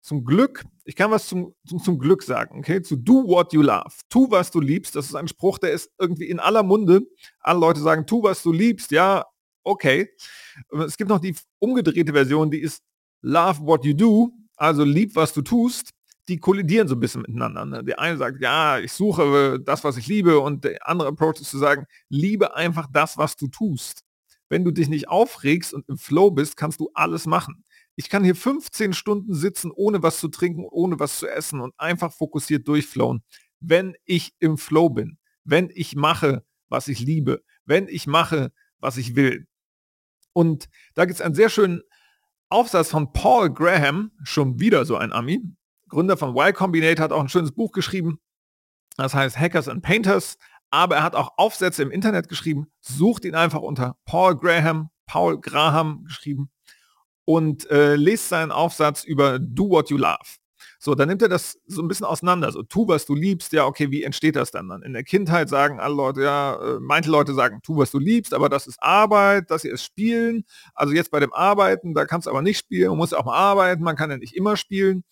Zum 0.01 0.25
Glück, 0.25 0.65
ich 0.83 0.95
kann 0.95 1.11
was 1.11 1.27
zum, 1.27 1.53
zum, 1.67 1.77
zum, 1.77 1.99
Glück 1.99 2.23
sagen, 2.23 2.57
okay? 2.57 2.81
Zu 2.81 2.95
do 2.95 3.23
what 3.27 3.53
you 3.53 3.61
love. 3.61 3.93
Tu, 4.09 4.31
was 4.31 4.49
du 4.49 4.59
liebst. 4.59 4.95
Das 4.95 5.05
ist 5.05 5.13
ein 5.13 5.27
Spruch, 5.27 5.59
der 5.59 5.73
ist 5.73 5.91
irgendwie 5.99 6.27
in 6.27 6.39
aller 6.39 6.63
Munde. 6.63 7.01
Alle 7.39 7.59
Leute 7.59 7.81
sagen, 7.81 8.07
tu, 8.07 8.23
was 8.23 8.41
du 8.41 8.51
liebst. 8.51 8.89
Ja, 8.89 9.27
okay. 9.63 10.09
Es 10.71 10.97
gibt 10.97 11.11
noch 11.11 11.19
die 11.19 11.35
umgedrehte 11.59 12.11
Version, 12.11 12.49
die 12.49 12.61
ist 12.61 12.81
love 13.21 13.61
what 13.61 13.85
you 13.85 13.93
do. 13.93 14.31
Also 14.55 14.83
lieb, 14.83 15.15
was 15.15 15.33
du 15.33 15.41
tust 15.41 15.93
die 16.27 16.39
kollidieren 16.39 16.87
so 16.87 16.95
ein 16.95 16.99
bisschen 16.99 17.21
miteinander. 17.21 17.65
Ne? 17.65 17.83
Der 17.83 17.99
eine 17.99 18.17
sagt, 18.17 18.41
ja, 18.41 18.79
ich 18.79 18.91
suche 18.91 19.59
das, 19.59 19.83
was 19.83 19.97
ich 19.97 20.07
liebe 20.07 20.39
und 20.39 20.63
der 20.63 20.87
andere 20.87 21.09
Approach 21.09 21.41
ist 21.41 21.49
zu 21.49 21.57
sagen, 21.57 21.85
liebe 22.09 22.55
einfach 22.55 22.87
das, 22.91 23.17
was 23.17 23.35
du 23.35 23.47
tust. 23.47 24.03
Wenn 24.49 24.63
du 24.63 24.71
dich 24.71 24.87
nicht 24.87 25.09
aufregst 25.09 25.73
und 25.73 25.87
im 25.89 25.97
Flow 25.97 26.31
bist, 26.31 26.55
kannst 26.55 26.79
du 26.79 26.89
alles 26.93 27.25
machen. 27.25 27.63
Ich 27.95 28.09
kann 28.09 28.23
hier 28.23 28.35
15 28.35 28.93
Stunden 28.93 29.33
sitzen, 29.33 29.71
ohne 29.71 30.01
was 30.01 30.19
zu 30.19 30.27
trinken, 30.27 30.65
ohne 30.69 30.99
was 30.99 31.19
zu 31.19 31.27
essen 31.27 31.59
und 31.59 31.73
einfach 31.77 32.13
fokussiert 32.13 32.67
durchflowen, 32.67 33.23
wenn 33.59 33.95
ich 34.05 34.33
im 34.39 34.57
Flow 34.57 34.89
bin, 34.89 35.17
wenn 35.43 35.69
ich 35.73 35.95
mache, 35.95 36.43
was 36.69 36.87
ich 36.87 36.99
liebe, 36.99 37.43
wenn 37.65 37.87
ich 37.87 38.07
mache, 38.07 38.51
was 38.79 38.97
ich 38.97 39.15
will. 39.15 39.47
Und 40.33 40.69
da 40.95 41.05
gibt 41.05 41.19
es 41.19 41.21
einen 41.21 41.35
sehr 41.35 41.49
schönen 41.49 41.81
Aufsatz 42.53 42.91
von 42.91 43.11
Paul 43.11 43.51
Graham, 43.51 44.11
schon 44.23 44.59
wieder 44.59 44.85
so 44.85 44.95
ein 44.95 45.11
Ami, 45.11 45.41
Gründer 45.89 46.17
von 46.17 46.35
Y 46.35 46.53
Combinator, 46.53 47.03
hat 47.03 47.11
auch 47.11 47.19
ein 47.19 47.29
schönes 47.29 47.51
Buch 47.51 47.71
geschrieben. 47.71 48.19
Das 48.95 49.15
heißt 49.15 49.39
Hackers 49.39 49.67
and 49.67 49.81
Painters. 49.81 50.37
Aber 50.69 50.97
er 50.97 51.03
hat 51.03 51.15
auch 51.15 51.33
Aufsätze 51.37 51.81
im 51.81 51.91
Internet 51.91 52.29
geschrieben. 52.29 52.67
Sucht 52.79 53.25
ihn 53.25 53.35
einfach 53.35 53.61
unter 53.61 53.95
Paul 54.05 54.37
Graham, 54.37 54.89
Paul 55.07 55.39
Graham 55.41 56.03
geschrieben 56.05 56.51
und 57.25 57.69
äh, 57.71 57.95
lest 57.95 58.29
seinen 58.29 58.51
Aufsatz 58.51 59.03
über 59.03 59.39
Do 59.39 59.69
What 59.69 59.89
You 59.89 59.97
Love. 59.97 60.37
So, 60.83 60.95
dann 60.95 61.07
nimmt 61.07 61.21
er 61.21 61.29
das 61.29 61.57
so 61.65 61.81
ein 61.81 61.87
bisschen 61.87 62.05
auseinander. 62.05 62.51
So, 62.51 62.61
tu, 62.61 62.85
was 62.89 63.05
du 63.05 63.15
liebst. 63.15 63.53
Ja, 63.53 63.65
okay, 63.65 63.89
wie 63.89 64.03
entsteht 64.03 64.35
das 64.35 64.51
dann? 64.51 64.67
dann? 64.67 64.81
In 64.81 64.91
der 64.91 65.05
Kindheit 65.05 65.47
sagen 65.47 65.79
alle 65.79 65.95
Leute, 65.95 66.23
ja, 66.23 66.55
äh, 66.55 66.79
manche 66.81 67.09
Leute 67.09 67.33
sagen, 67.33 67.61
tu, 67.63 67.77
was 67.77 67.89
du 67.91 67.99
liebst, 67.99 68.33
aber 68.33 68.49
das 68.49 68.67
ist 68.67 68.83
Arbeit, 68.83 69.49
das 69.49 69.61
hier 69.61 69.71
ist 69.71 69.85
Spielen. 69.85 70.43
Also 70.75 70.93
jetzt 70.93 71.09
bei 71.09 71.21
dem 71.21 71.31
Arbeiten, 71.31 71.93
da 71.93 72.03
kannst 72.05 72.27
du 72.27 72.31
aber 72.31 72.41
nicht 72.41 72.57
spielen, 72.57 72.89
man 72.89 72.97
muss 72.97 73.13
auch 73.13 73.23
mal 73.23 73.37
arbeiten, 73.37 73.81
man 73.81 73.95
kann 73.95 74.11
ja 74.11 74.17
nicht 74.17 74.35
immer 74.35 74.57
spielen 74.57 75.05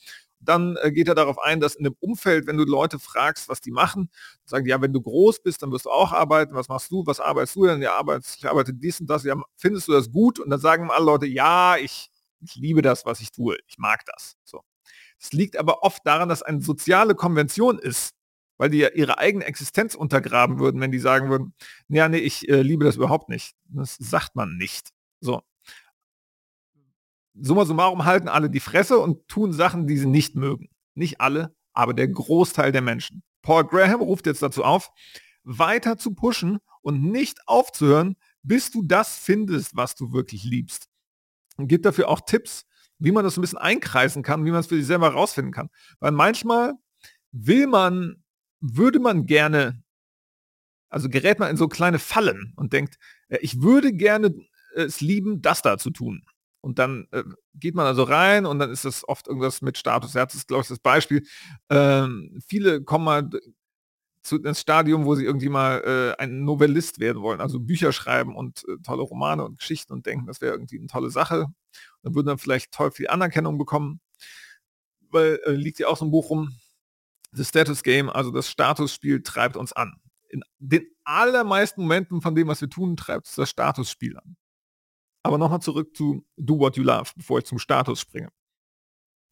dann 0.44 0.76
äh, 0.82 0.92
geht 0.92 1.08
er 1.08 1.16
darauf 1.16 1.40
ein, 1.40 1.60
dass 1.60 1.76
in 1.76 1.84
dem 1.84 1.96
Umfeld, 2.00 2.48
wenn 2.48 2.58
du 2.58 2.64
Leute 2.66 3.00
fragst, 3.00 3.48
was 3.48 3.62
die 3.62 3.72
machen, 3.72 4.10
sagen, 4.44 4.66
ja, 4.66 4.82
wenn 4.82 4.94
du 4.94 5.02
groß 5.02 5.44
bist, 5.44 5.62
dann 5.62 5.72
wirst 5.72 5.86
du 5.86 5.92
auch 5.92 6.12
arbeiten, 6.12 6.56
was 6.56 6.68
machst 6.68 6.92
du, 6.92 7.06
was 7.06 7.20
arbeitest 7.20 7.56
du 7.56 7.66
denn? 7.68 7.82
Ja, 7.82 8.02
ich 8.18 8.50
arbeite 8.50 8.74
dies 8.74 9.00
und 9.00 9.08
das, 9.08 9.24
ja, 9.24 9.36
findest 9.56 9.88
du 9.88 9.92
das 9.92 10.12
gut? 10.12 10.40
Und 10.40 10.50
dann 10.50 10.60
sagen 10.60 10.90
alle 10.92 11.06
Leute, 11.06 11.28
ja, 11.28 11.78
ich, 11.78 12.10
ich 12.42 12.56
liebe 12.56 12.82
das, 12.82 13.06
was 13.06 13.22
ich 13.22 13.32
tue, 13.32 13.58
ich 13.68 13.78
mag 13.78 14.04
das. 14.06 14.36
So. 14.44 14.64
Das 15.22 15.32
liegt 15.32 15.56
aber 15.56 15.84
oft 15.84 16.06
daran, 16.06 16.30
dass 16.30 16.44
eine 16.44 16.62
soziale 16.62 17.16
Konvention 17.16 17.80
ist, 17.80 18.16
weil 18.58 18.70
die 18.72 18.80
ja 18.80 18.90
ihre 18.90 19.20
eigene 19.20 19.46
Existenz 19.46 19.96
untergraben 19.96 20.60
würden, 20.60 20.82
wenn 20.82 20.92
die 20.92 21.00
sagen 21.00 21.30
würden, 21.30 21.54
ja, 21.88 22.10
nee, 22.10 22.18
ich 22.18 22.50
äh, 22.50 22.62
liebe 22.62 22.84
das 22.84 22.96
überhaupt 22.98 23.30
nicht. 23.30 23.54
Das 23.70 23.96
sagt 23.96 24.36
man 24.36 24.58
nicht. 24.58 24.90
So 25.20 25.42
summa 27.34 27.66
summarum 27.66 28.06
halten 28.06 28.28
alle 28.28 28.50
die 28.50 28.60
Fresse 28.60 29.00
und 29.00 29.28
tun 29.28 29.54
Sachen, 29.54 29.88
die 29.88 29.98
sie 29.98 30.08
nicht 30.08 30.36
mögen. 30.36 30.70
Nicht 30.96 31.22
alle, 31.22 31.56
aber 31.74 31.94
der 31.94 32.08
Großteil 32.08 32.72
der 32.72 32.82
Menschen. 32.82 33.24
Paul 33.42 33.66
Graham 33.66 34.02
ruft 34.02 34.26
jetzt 34.26 34.42
dazu 34.42 34.64
auf, 34.64 34.92
weiter 35.44 35.98
zu 35.98 36.14
pushen 36.14 36.60
und 36.82 37.02
nicht 37.02 37.40
aufzuhören, 37.48 38.16
bis 38.44 38.72
du 38.72 38.84
das 38.84 39.16
findest, 39.16 39.76
was 39.76 39.96
du 39.96 40.14
wirklich 40.14 40.44
liebst. 40.44 40.88
Und 41.58 41.68
gibt 41.68 41.86
dafür 41.86 42.10
auch 42.10 42.22
Tipps, 42.22 42.66
wie 43.02 43.12
man 43.12 43.24
das 43.24 43.38
ein 43.38 43.42
bisschen 43.42 43.58
einkreisen 43.58 44.24
kann, 44.24 44.46
wie 44.46 44.52
man 44.52 44.60
es 44.60 44.68
für 44.68 44.76
sich 44.76 44.86
selber 44.86 45.10
rausfinden 45.10 45.52
kann. 45.52 45.70
Weil 46.00 46.12
manchmal 46.12 46.74
will 47.32 47.68
man, 47.68 48.24
würde 48.60 49.00
man 49.00 49.26
gerne, 49.26 49.82
also 50.90 51.10
gerät 51.10 51.40
man 51.40 51.50
in 51.50 51.58
so 51.58 51.68
kleine 51.68 52.00
Fallen 52.00 52.54
und 52.56 52.74
denkt, 52.74 52.98
ich 53.42 53.62
würde 53.62 53.92
gerne 53.94 54.34
es 54.76 55.02
lieben, 55.02 55.42
das 55.42 55.62
da 55.62 55.78
zu 55.78 55.90
tun. 55.90 56.24
Und 56.62 56.78
dann 56.78 57.08
äh, 57.12 57.24
geht 57.56 57.74
man 57.74 57.88
also 57.88 58.04
rein 58.04 58.46
und 58.46 58.60
dann 58.60 58.70
ist 58.70 58.86
das 58.86 59.08
oft 59.08 59.28
irgendwas 59.28 59.64
mit 59.64 59.80
Status. 59.80 60.14
Ja, 60.14 60.26
das 60.26 60.36
ist, 60.36 60.48
glaube 60.48 60.62
ich, 60.62 60.68
das 60.68 60.80
Beispiel. 60.80 61.26
Ähm, 61.70 62.40
viele 62.48 62.84
kommen 62.84 63.06
mal 63.06 63.30
zu 64.24 64.42
ins 64.42 64.62
Stadium, 64.62 65.06
wo 65.06 65.16
sie 65.16 65.26
irgendwie 65.26 65.50
mal 65.50 65.82
äh, 66.18 66.22
ein 66.22 66.44
Novellist 66.44 67.00
werden 67.00 67.22
wollen, 67.22 67.42
also 67.42 67.60
Bücher 67.60 67.92
schreiben 67.92 68.36
und 68.36 68.64
äh, 68.68 68.78
tolle 68.84 69.02
Romane 69.02 69.44
und 69.44 69.58
Geschichten 69.58 69.94
und 69.94 70.06
denken, 70.06 70.28
das 70.28 70.42
wäre 70.42 70.54
irgendwie 70.54 70.78
eine 70.78 70.88
tolle 70.88 71.10
Sache. 71.10 71.44
Und 71.44 71.56
dann 72.04 72.16
würden 72.16 72.28
dann 72.28 72.38
vielleicht 72.38 72.72
toll 72.72 72.92
viel 72.92 73.08
Anerkennung 73.08 73.58
bekommen, 73.58 74.00
weil 75.10 75.40
äh, 75.46 75.52
liegt 75.52 75.80
ja 75.80 75.88
auch 75.88 75.98
so 75.98 76.06
ein 76.06 76.12
Buch 76.12 76.30
rum, 76.30 76.56
The 77.34 77.46
Status 77.46 77.84
Game, 77.84 78.10
also 78.10 78.32
das 78.32 78.50
Statusspiel 78.50 79.24
treibt 79.24 79.56
uns 79.56 79.74
an. 79.74 79.96
In 80.30 80.44
den 80.60 80.86
allermeisten 81.04 81.82
Momenten 81.82 82.22
von 82.22 82.36
dem, 82.36 82.48
was 82.48 82.62
wir 82.62 82.70
tun, 82.70 82.98
treibt 82.98 83.28
uns 83.28 83.36
das 83.36 83.50
Statusspiel 83.50 84.18
an. 84.18 84.36
Aber 85.24 85.38
nochmal 85.38 85.62
zurück 85.62 85.96
zu 85.96 86.26
Do 86.36 86.60
What 86.60 86.78
You 86.78 86.84
Love, 86.84 87.12
bevor 87.16 87.40
ich 87.40 87.46
zum 87.46 87.60
Status 87.60 88.02
springe. 88.02 88.30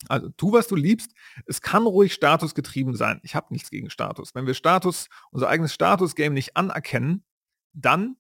Also 0.08 0.30
tu, 0.30 0.54
was 0.54 0.68
du 0.68 0.76
liebst. 0.76 1.12
Es 1.46 1.62
kann 1.62 1.86
ruhig 1.86 2.14
statusgetrieben 2.14 2.96
sein. 2.96 3.20
Ich 3.24 3.36
habe 3.36 3.48
nichts 3.52 3.70
gegen 3.70 3.90
Status. 3.90 4.34
Wenn 4.34 4.48
wir 4.48 4.54
Status, 4.54 5.08
unser 5.32 5.50
eigenes 5.50 5.74
Status-Game 5.74 6.34
nicht 6.34 6.56
anerkennen, 6.56 7.26
dann 7.74 8.16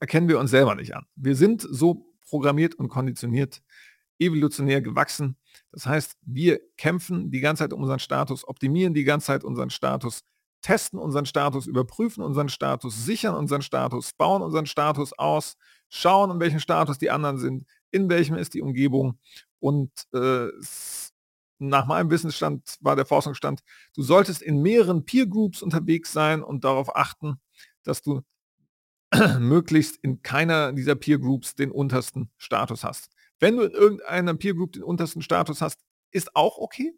erkennen 0.00 0.28
wir 0.28 0.38
uns 0.38 0.50
selber 0.50 0.74
nicht 0.74 0.94
an. 0.94 1.06
Wir 1.14 1.36
sind 1.36 1.66
so 1.68 2.06
programmiert 2.26 2.74
und 2.76 2.88
konditioniert, 2.88 3.62
evolutionär 4.18 4.80
gewachsen. 4.80 5.36
Das 5.70 5.86
heißt, 5.86 6.16
wir 6.22 6.60
kämpfen 6.76 7.30
die 7.30 7.40
ganze 7.40 7.64
Zeit 7.64 7.72
um 7.72 7.82
unseren 7.82 7.98
Status, 7.98 8.46
optimieren 8.48 8.94
die 8.94 9.04
ganze 9.04 9.26
Zeit 9.26 9.44
unseren 9.44 9.70
Status, 9.70 10.22
testen 10.62 10.98
unseren 10.98 11.26
Status, 11.26 11.66
überprüfen 11.66 12.22
unseren 12.22 12.48
Status, 12.48 13.04
sichern 13.04 13.34
unseren 13.34 13.62
Status, 13.62 14.12
bauen 14.14 14.42
unseren 14.42 14.66
Status 14.66 15.12
aus, 15.12 15.56
schauen, 15.90 16.30
in 16.30 16.40
welchem 16.40 16.60
Status 16.60 16.98
die 16.98 17.10
anderen 17.10 17.38
sind, 17.38 17.64
in 17.92 18.08
welchem 18.08 18.36
ist 18.36 18.54
die 18.54 18.62
Umgebung. 18.62 19.18
Und 19.60 19.92
äh, 20.12 20.48
nach 21.58 21.86
meinem 21.86 22.10
Wissensstand 22.10 22.76
war 22.80 22.96
der 22.96 23.06
Forschungsstand, 23.06 23.62
du 23.94 24.02
solltest 24.02 24.42
in 24.42 24.60
mehreren 24.60 25.04
Peer 25.04 25.26
Groups 25.26 25.62
unterwegs 25.62 26.12
sein 26.12 26.42
und 26.42 26.64
darauf 26.64 26.96
achten, 26.96 27.40
dass 27.84 28.02
du 28.02 28.22
möglichst 29.38 29.96
in 29.96 30.22
keiner 30.22 30.72
dieser 30.72 30.96
Peer 30.96 31.18
Groups 31.18 31.54
den 31.54 31.70
untersten 31.70 32.30
Status 32.38 32.82
hast. 32.82 33.10
Wenn 33.38 33.56
du 33.56 33.64
in 33.64 33.72
irgendeiner 33.72 34.34
Peer 34.34 34.54
Group 34.54 34.72
den 34.72 34.82
untersten 34.82 35.22
Status 35.22 35.60
hast, 35.60 35.80
ist 36.10 36.34
auch 36.34 36.58
okay. 36.58 36.92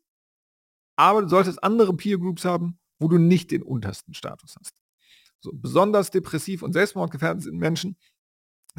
Aber 0.97 1.23
du 1.23 1.29
solltest 1.29 1.63
andere 1.63 1.95
Peer 1.95 2.19
Groups 2.19 2.45
haben, 2.45 2.79
wo 2.99 3.09
du 3.09 3.19
nicht 3.19 3.51
den 3.51 3.63
untersten 3.63 4.15
Status 4.15 4.57
hast. 4.59 4.75
So, 5.41 5.51
besonders 5.53 6.11
depressiv 6.11 6.63
und 6.63 6.73
selbstmordgefährdet 6.73 7.43
sind 7.43 7.59
Menschen, 7.59 7.97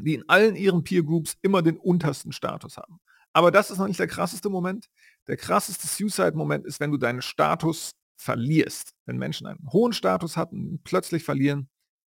die 0.01 0.15
in 0.15 0.27
allen 0.27 0.55
ihren 0.55 0.83
Peer 0.83 1.03
Groups 1.03 1.37
immer 1.41 1.61
den 1.61 1.77
untersten 1.77 2.31
Status 2.31 2.77
haben. 2.77 2.99
Aber 3.33 3.51
das 3.51 3.69
ist 3.69 3.77
noch 3.79 3.87
nicht 3.87 3.99
der 3.99 4.07
krasseste 4.07 4.49
Moment. 4.49 4.87
Der 5.27 5.37
krasseste 5.37 5.87
Suicide-Moment 5.87 6.65
ist, 6.65 6.79
wenn 6.79 6.91
du 6.91 6.97
deinen 6.97 7.21
Status 7.21 7.91
verlierst. 8.17 8.93
Wenn 9.05 9.17
Menschen 9.17 9.47
einen 9.47 9.71
hohen 9.71 9.93
Status 9.93 10.37
hatten 10.37 10.79
plötzlich 10.83 11.23
verlieren, 11.23 11.69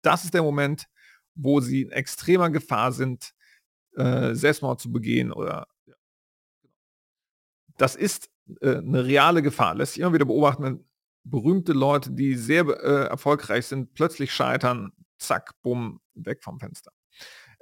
das 0.01 0.25
ist 0.25 0.33
der 0.33 0.43
Moment, 0.43 0.85
wo 1.33 1.61
sie 1.61 1.83
in 1.83 1.91
extremer 1.91 2.49
Gefahr 2.49 2.91
sind, 2.91 3.31
äh, 3.95 4.33
Selbstmord 4.33 4.81
zu 4.81 4.91
begehen 4.91 5.31
oder 5.31 5.67
das 7.77 7.95
ist 7.95 8.29
äh, 8.61 8.77
eine 8.77 9.05
reale 9.05 9.41
Gefahr. 9.41 9.75
Lässt 9.75 9.93
sich 9.93 10.01
immer 10.01 10.13
wieder 10.13 10.25
beobachten, 10.25 10.63
wenn 10.63 10.85
berühmte 11.23 11.73
Leute, 11.73 12.11
die 12.11 12.35
sehr 12.35 12.65
äh, 12.65 13.07
erfolgreich 13.07 13.65
sind, 13.65 13.93
plötzlich 13.93 14.33
scheitern, 14.33 14.91
zack, 15.17 15.51
bumm, 15.61 15.99
weg 16.13 16.43
vom 16.43 16.59
Fenster. 16.59 16.91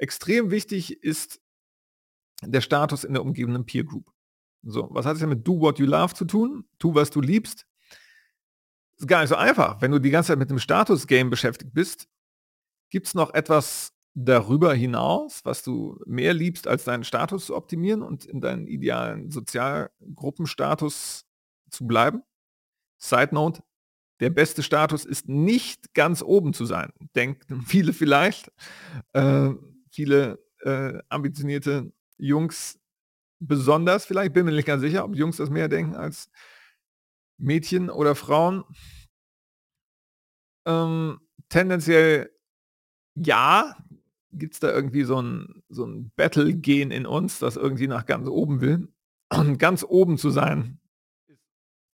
Extrem 0.03 0.51
wichtig 0.51 1.01
ist 1.01 1.39
der 2.41 2.59
Status 2.59 3.05
in 3.05 3.13
der 3.13 3.21
umgebenden 3.21 3.65
Peer 3.65 3.85
Group. 3.85 4.11
So, 4.61 4.89
was 4.91 5.05
hat 5.05 5.15
es 5.15 5.21
ja 5.21 5.27
mit 5.27 5.47
Do 5.47 5.61
What 5.61 5.79
You 5.79 5.85
Love 5.85 6.13
zu 6.13 6.25
tun? 6.25 6.65
Tu, 6.77 6.93
was 6.93 7.09
du 7.09 7.21
liebst. 7.21 7.65
ist 8.97 9.07
gar 9.07 9.21
nicht 9.21 9.29
so 9.29 9.37
einfach. 9.37 9.81
Wenn 9.81 9.91
du 9.91 9.99
die 9.99 10.09
ganze 10.09 10.27
Zeit 10.27 10.39
mit 10.39 10.49
dem 10.49 10.59
Status-Game 10.59 11.29
beschäftigt 11.29 11.73
bist, 11.73 12.09
gibt 12.89 13.07
es 13.07 13.15
noch 13.15 13.33
etwas 13.33 13.93
darüber 14.13 14.73
hinaus, 14.73 15.39
was 15.45 15.63
du 15.63 15.97
mehr 16.05 16.33
liebst, 16.33 16.67
als 16.67 16.83
deinen 16.83 17.05
Status 17.05 17.45
zu 17.45 17.55
optimieren 17.55 18.01
und 18.01 18.25
in 18.25 18.41
deinen 18.41 18.67
idealen 18.67 19.31
Sozialgruppenstatus 19.31 21.25
zu 21.69 21.87
bleiben? 21.87 22.23
Side 22.97 23.33
Note, 23.33 23.63
der 24.19 24.31
beste 24.31 24.63
Status 24.63 25.05
ist 25.05 25.29
nicht 25.29 25.93
ganz 25.93 26.21
oben 26.21 26.51
zu 26.53 26.65
sein. 26.65 26.91
Denken 27.15 27.61
viele 27.65 27.93
vielleicht. 27.93 28.51
Äh, 29.13 29.51
viele 29.93 30.43
äh, 30.61 30.99
ambitionierte 31.09 31.93
Jungs 32.17 32.79
besonders 33.39 34.05
vielleicht, 34.05 34.33
bin 34.33 34.45
mir 34.45 34.51
nicht 34.51 34.65
ganz 34.65 34.81
sicher, 34.81 35.03
ob 35.03 35.15
Jungs 35.15 35.37
das 35.37 35.49
mehr 35.49 35.67
denken 35.67 35.95
als 35.95 36.29
Mädchen 37.37 37.89
oder 37.89 38.15
Frauen. 38.15 38.63
Ähm, 40.65 41.19
tendenziell 41.49 42.31
ja, 43.15 43.75
gibt 44.31 44.53
es 44.55 44.59
da 44.59 44.71
irgendwie 44.71 45.03
so 45.03 45.21
ein, 45.21 45.63
so 45.69 45.85
ein 45.85 46.11
Battle-Gen 46.15 46.91
in 46.91 47.05
uns, 47.05 47.39
das 47.39 47.55
irgendwie 47.55 47.87
nach 47.87 48.05
ganz 48.05 48.27
oben 48.27 48.61
will. 48.61 48.87
Und 49.31 49.57
ganz 49.57 49.83
oben 49.83 50.17
zu 50.17 50.29
sein, 50.29 50.79
ist 51.27 51.39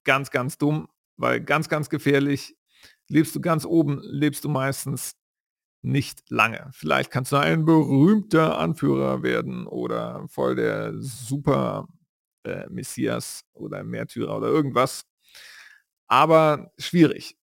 ganz, 0.04 0.30
ganz 0.32 0.58
dumm, 0.58 0.88
weil 1.18 1.42
ganz, 1.42 1.70
ganz 1.70 1.90
gefährlich. 1.90 2.56
Lebst 3.08 3.36
du 3.36 3.42
ganz 3.42 3.66
oben, 3.66 4.00
lebst 4.04 4.44
du 4.44 4.50
meistens 4.50 5.19
nicht 5.82 6.24
lange. 6.30 6.70
Vielleicht 6.74 7.12
kannst 7.12 7.32
du 7.32 7.38
ein 7.38 7.66
berühmter 7.66 8.58
Anführer 8.58 9.24
werden 9.24 9.68
oder 9.68 10.28
voll 10.28 10.56
der 10.56 10.94
super 11.00 11.88
äh, 12.44 12.68
Messias 12.70 13.44
oder 13.54 13.84
Märtyrer 13.84 14.38
oder 14.38 14.48
irgendwas. 14.48 15.06
Aber 16.08 16.72
schwierig. 16.78 17.38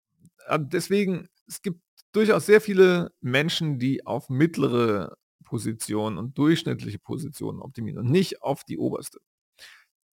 Äh, 0.47 0.59
deswegen, 0.63 1.29
es 1.47 1.63
gibt 1.63 1.81
durchaus 2.13 2.47
sehr 2.47 2.61
viele 2.61 3.13
Menschen, 3.21 3.79
die 3.79 4.07
auf 4.07 4.29
mittlere 4.29 5.17
Positionen 5.45 6.19
und 6.19 6.39
durchschnittliche 6.39 6.99
Positionen 6.99 7.61
optimieren 7.61 7.99
und 7.99 8.11
nicht 8.11 8.43
auf 8.43 8.65
die 8.65 8.79
oberste. 8.79 9.19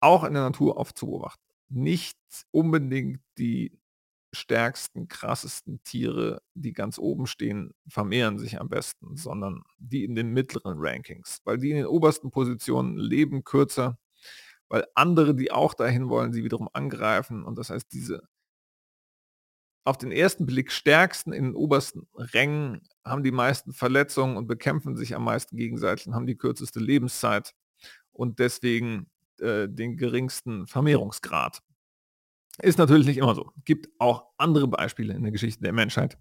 Auch 0.01 0.23
in 0.23 0.33
der 0.33 0.43
Natur 0.43 0.77
oft 0.77 0.97
zu 0.97 1.07
beobachten. 1.07 1.43
Nicht 1.69 2.17
unbedingt 2.51 3.21
die 3.37 3.77
stärksten, 4.33 5.07
krassesten 5.07 5.81
Tiere, 5.83 6.41
die 6.53 6.73
ganz 6.73 6.99
oben 6.99 7.27
stehen, 7.27 7.73
vermehren 7.87 8.37
sich 8.39 8.59
am 8.59 8.69
besten, 8.69 9.17
sondern 9.17 9.63
die 9.77 10.03
in 10.03 10.15
den 10.15 10.31
mittleren 10.31 10.77
Rankings, 10.79 11.41
weil 11.45 11.57
die 11.57 11.71
in 11.71 11.77
den 11.77 11.85
obersten 11.87 12.31
Positionen 12.31 12.97
leben 12.97 13.43
kürzer, 13.43 13.97
weil 14.69 14.85
andere, 14.95 15.35
die 15.35 15.51
auch 15.51 15.73
dahin 15.73 16.09
wollen, 16.09 16.33
sie 16.33 16.43
wiederum 16.43 16.69
angreifen 16.73 17.43
und 17.43 17.57
das 17.57 17.69
heißt, 17.71 17.91
diese 17.91 18.23
auf 19.85 19.97
den 19.97 20.11
ersten 20.11 20.45
Blick 20.45 20.71
stärksten 20.71 21.33
in 21.33 21.45
den 21.45 21.55
obersten 21.55 22.07
Rängen 22.13 22.81
haben 23.03 23.23
die 23.23 23.31
meisten 23.31 23.73
Verletzungen 23.73 24.37
und 24.37 24.45
bekämpfen 24.45 24.95
sich 24.95 25.15
am 25.15 25.23
meisten 25.23 25.57
gegenseitig 25.57 26.05
und 26.07 26.15
haben 26.15 26.27
die 26.27 26.37
kürzeste 26.37 26.79
Lebenszeit 26.79 27.55
und 28.11 28.37
deswegen 28.39 29.09
äh, 29.39 29.67
den 29.67 29.97
geringsten 29.97 30.67
Vermehrungsgrad. 30.67 31.61
Ist 32.61 32.77
natürlich 32.77 33.07
nicht 33.07 33.17
immer 33.17 33.35
so. 33.35 33.51
Gibt 33.65 33.89
auch 33.99 34.31
andere 34.37 34.67
Beispiele 34.67 35.13
in 35.13 35.23
der 35.23 35.31
Geschichte 35.31 35.63
der 35.63 35.73
Menschheit, 35.73 36.17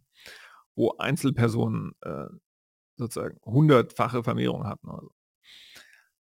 wo 0.74 0.92
Einzelpersonen 0.98 1.92
äh, 2.02 2.26
sozusagen 2.96 3.38
hundertfache 3.44 4.22
Vermehrung 4.22 4.66
hatten. 4.66 4.88
Also. 4.88 5.10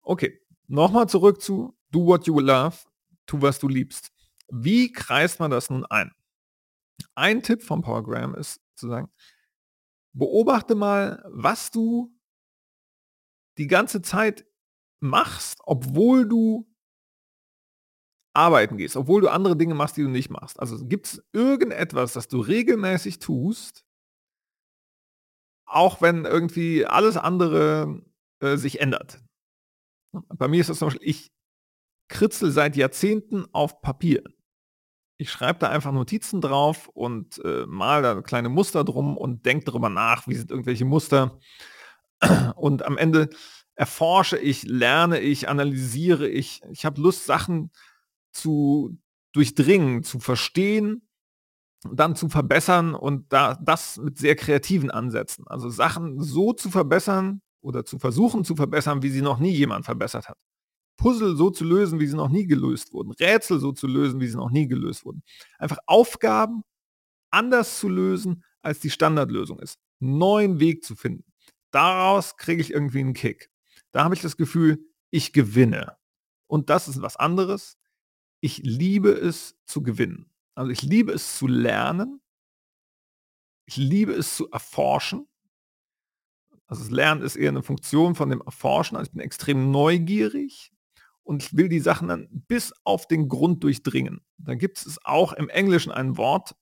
Okay, 0.02 0.40
nochmal 0.68 1.10
zurück 1.10 1.42
zu 1.42 1.78
Do 1.92 2.06
What 2.06 2.28
You 2.28 2.40
Love, 2.40 2.78
tu 3.26 3.42
was 3.42 3.60
du 3.60 3.68
liebst. 3.68 4.12
Wie 4.50 4.92
kreist 4.92 5.40
man 5.40 5.52
das 5.52 5.70
nun 5.70 5.86
ein? 5.86 6.12
Ein 7.16 7.42
Tipp 7.42 7.64
vom 7.64 7.82
Powergram 7.82 8.36
ist 8.36 8.62
zu 8.76 8.88
sagen, 8.88 9.10
beobachte 10.14 10.76
mal, 10.76 11.24
was 11.28 11.72
du 11.72 12.14
die 13.58 13.68
ganze 13.68 14.02
Zeit 14.02 14.46
machst, 15.00 15.60
obwohl 15.66 16.28
du 16.28 16.68
arbeiten 18.36 18.78
gehst, 18.78 18.96
obwohl 18.96 19.22
du 19.22 19.30
andere 19.30 19.58
Dinge 19.58 19.76
machst, 19.76 19.98
die 19.98 20.04
du 20.04 20.10
nicht 20.10 20.30
machst. 20.30 20.60
Also 20.60 20.86
gibt 20.86 21.08
es 21.08 21.24
irgendetwas, 21.34 22.14
das 22.14 22.28
du 22.28 22.40
regelmäßig 22.40 23.20
tust, 23.20 23.86
auch 25.66 26.02
wenn 26.02 26.26
irgendwie 26.26 26.86
alles 26.86 27.18
andere 27.18 28.02
äh, 28.40 28.58
sich 28.58 28.82
ändert. 28.82 29.20
Bei 30.30 30.48
mir 30.48 30.62
ist 30.62 30.70
das 30.70 30.80
zum 30.80 30.88
Beispiel, 30.88 31.08
ich 31.08 31.32
kritzel 32.08 32.52
seit 32.52 32.76
Jahrzehnten 32.76 33.46
auf 33.52 33.82
Papier. 33.82 34.24
Ich 35.18 35.32
schreibe 35.32 35.60
da 35.60 35.70
einfach 35.70 35.92
Notizen 35.92 36.42
drauf 36.42 36.90
und 36.90 37.44
äh, 37.44 37.66
mal 37.68 38.02
da 38.02 38.22
kleine 38.22 38.50
Muster 38.50 38.84
drum 38.84 39.18
und 39.18 39.46
denke 39.46 39.66
darüber 39.66 39.90
nach, 39.90 40.28
wie 40.28 40.36
sind 40.36 40.52
irgendwelche 40.52 40.86
Muster. 40.86 41.40
Und 42.56 42.84
am 42.84 42.98
Ende 42.98 43.30
erforsche 43.76 44.38
ich, 44.38 44.64
lerne 44.64 45.20
ich, 45.20 45.50
analysiere 45.50 46.28
ich. 46.28 46.62
Ich 46.72 46.86
habe 46.86 47.02
Lust, 47.02 47.26
Sachen 47.26 47.72
zu 48.36 48.98
durchdringen, 49.34 50.04
zu 50.04 50.20
verstehen, 50.20 51.08
dann 51.92 52.16
zu 52.16 52.30
verbessern 52.30 52.96
und 52.96 53.32
da 53.32 53.56
das 53.56 53.98
mit 53.98 54.18
sehr 54.18 54.36
kreativen 54.36 54.92
Ansätzen. 54.92 55.46
Also 55.48 55.70
Sachen 55.70 56.22
so 56.22 56.54
zu 56.54 56.70
verbessern 56.70 57.42
oder 57.62 57.86
zu 57.86 58.00
versuchen 58.00 58.44
zu 58.44 58.56
verbessern, 58.56 59.02
wie 59.02 59.10
sie 59.10 59.22
noch 59.22 59.40
nie 59.40 59.52
jemand 59.52 59.86
verbessert 59.86 60.30
hat. 60.30 60.38
Puzzle 60.98 61.36
so 61.36 61.50
zu 61.50 61.66
lösen, 61.66 62.00
wie 62.00 62.08
sie 62.08 62.16
noch 62.16 62.30
nie 62.30 62.48
gelöst 62.48 62.94
wurden. 62.94 63.12
Rätsel 63.12 63.60
so 63.60 63.72
zu 63.72 63.88
lösen, 63.88 64.20
wie 64.22 64.28
sie 64.28 64.38
noch 64.38 64.52
nie 64.52 64.68
gelöst 64.68 65.06
wurden. 65.06 65.24
Einfach 65.60 65.80
Aufgaben 65.86 66.64
anders 67.32 67.80
zu 67.80 67.90
lösen, 67.90 68.44
als 68.62 68.80
die 68.80 68.90
Standardlösung 68.90 69.60
ist. 69.60 69.78
Neuen 70.00 70.60
Weg 70.60 70.84
zu 70.84 70.96
finden. 70.96 71.26
Daraus 71.72 72.38
kriege 72.38 72.62
ich 72.62 72.72
irgendwie 72.72 73.02
einen 73.02 73.14
Kick. 73.14 73.50
Da 73.92 74.04
habe 74.04 74.16
ich 74.16 74.22
das 74.22 74.38
Gefühl, 74.38 74.80
ich 75.12 75.34
gewinne. 75.34 75.98
Und 76.48 76.70
das 76.70 76.88
ist 76.88 77.02
was 77.02 77.18
anderes, 77.18 77.78
ich 78.42 78.58
liebe 78.60 79.12
es 79.12 79.58
zu 79.66 79.82
gewinnen. 79.84 80.30
Also 80.56 80.72
ich 80.72 80.82
liebe 80.82 81.12
es 81.12 81.38
zu 81.38 81.48
lernen. 81.48 82.22
Ich 83.66 83.78
liebe 83.78 84.14
es 84.14 84.36
zu 84.36 84.50
erforschen. 84.52 85.28
Also 86.68 86.84
das 86.84 86.92
Lernen 86.92 87.22
ist 87.22 87.36
eher 87.36 87.50
eine 87.50 87.64
Funktion 87.64 88.16
von 88.16 88.30
dem 88.30 88.42
Erforschen. 88.42 88.98
Also 88.98 89.10
ich 89.10 89.14
bin 89.14 89.22
extrem 89.22 89.72
neugierig 89.72 90.72
und 91.24 91.44
ich 91.44 91.58
will 91.58 91.70
die 91.70 91.80
Sachen 91.80 92.08
dann 92.08 92.28
bis 92.48 92.74
auf 92.84 93.08
den 93.08 93.28
Grund 93.28 93.64
durchdringen. 93.64 94.22
Da 94.38 94.56
gibt 94.56 94.86
es 94.86 95.00
auch 95.04 95.34
im 95.34 95.50
Englischen 95.50 95.92
ein 95.92 96.18
Wort, 96.18 96.56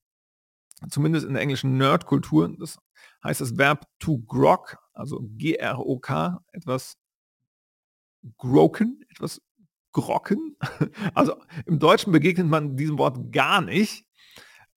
zumindest 0.89 1.25
in 1.25 1.33
der 1.33 1.41
englischen 1.41 1.77
Nerdkultur, 1.77 2.55
das 2.57 2.77
heißt 3.23 3.41
das 3.41 3.57
Verb 3.57 3.88
to 3.99 4.19
grok, 4.19 4.77
also 4.93 5.21
G-R-O-K, 5.21 6.43
etwas 6.51 6.97
groken, 8.38 9.03
etwas 9.09 9.41
Grocken. 9.93 10.58
Also 11.13 11.36
im 11.65 11.79
Deutschen 11.79 12.12
begegnet 12.12 12.47
man 12.47 12.75
diesem 12.75 12.97
Wort 12.97 13.32
gar 13.32 13.62
nicht. 13.62 14.06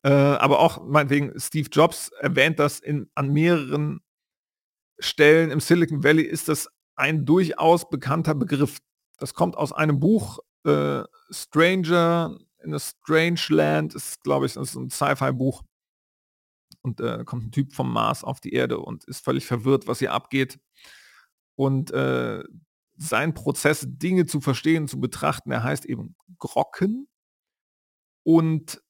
Äh, 0.03 0.11
aber 0.11 0.61
auch 0.61 0.85
meinetwegen 0.87 1.39
Steve 1.39 1.69
Jobs 1.73 2.11
erwähnt 2.21 2.59
das 2.59 2.79
in, 2.79 3.11
an 3.15 3.33
mehreren 3.33 4.01
Stellen 4.99 5.51
im 5.51 5.61
Silicon 5.61 6.05
Valley 6.05 6.23
ist 6.23 6.49
das 6.49 6.69
ein 6.95 7.25
durchaus 7.27 7.89
bekannter 7.89 8.35
Begriff. 8.35 8.79
Das 9.19 9.35
kommt 9.35 9.57
aus 9.57 9.73
einem 9.73 10.01
Buch 10.01 10.39
äh, 10.65 11.03
Stranger 11.31 12.39
in 12.63 12.75
a 12.75 12.79
Strange 12.79 13.41
Land, 13.49 13.95
ist 13.95 14.23
glaube 14.23 14.47
ich 14.47 14.57
ist 14.57 14.75
ein 14.75 14.91
Sci-Fi-Buch. 14.91 15.63
Und 16.83 17.01
äh, 17.01 17.25
kommt 17.25 17.47
ein 17.47 17.53
Typ 17.53 17.73
vom 17.73 17.93
Mars 17.93 18.23
auf 18.23 18.41
die 18.41 18.53
Erde 18.53 18.79
und 18.79 19.05
ist 19.05 19.25
völlig 19.25 19.47
verwirrt, 19.47 19.89
was 19.89 19.99
hier 19.99 20.13
abgeht. 20.13 20.61
Und 21.57 21.91
äh, 21.91 22.45
sein 22.97 23.35
Prozess, 23.35 23.87
Dinge 23.89 24.27
zu 24.27 24.41
verstehen, 24.41 24.89
zu 24.89 25.01
betrachten, 25.01 25.51
er 25.51 25.63
heißt 25.63 25.85
eben 25.85 26.17
Grocken 26.39 27.09
und 28.23 28.81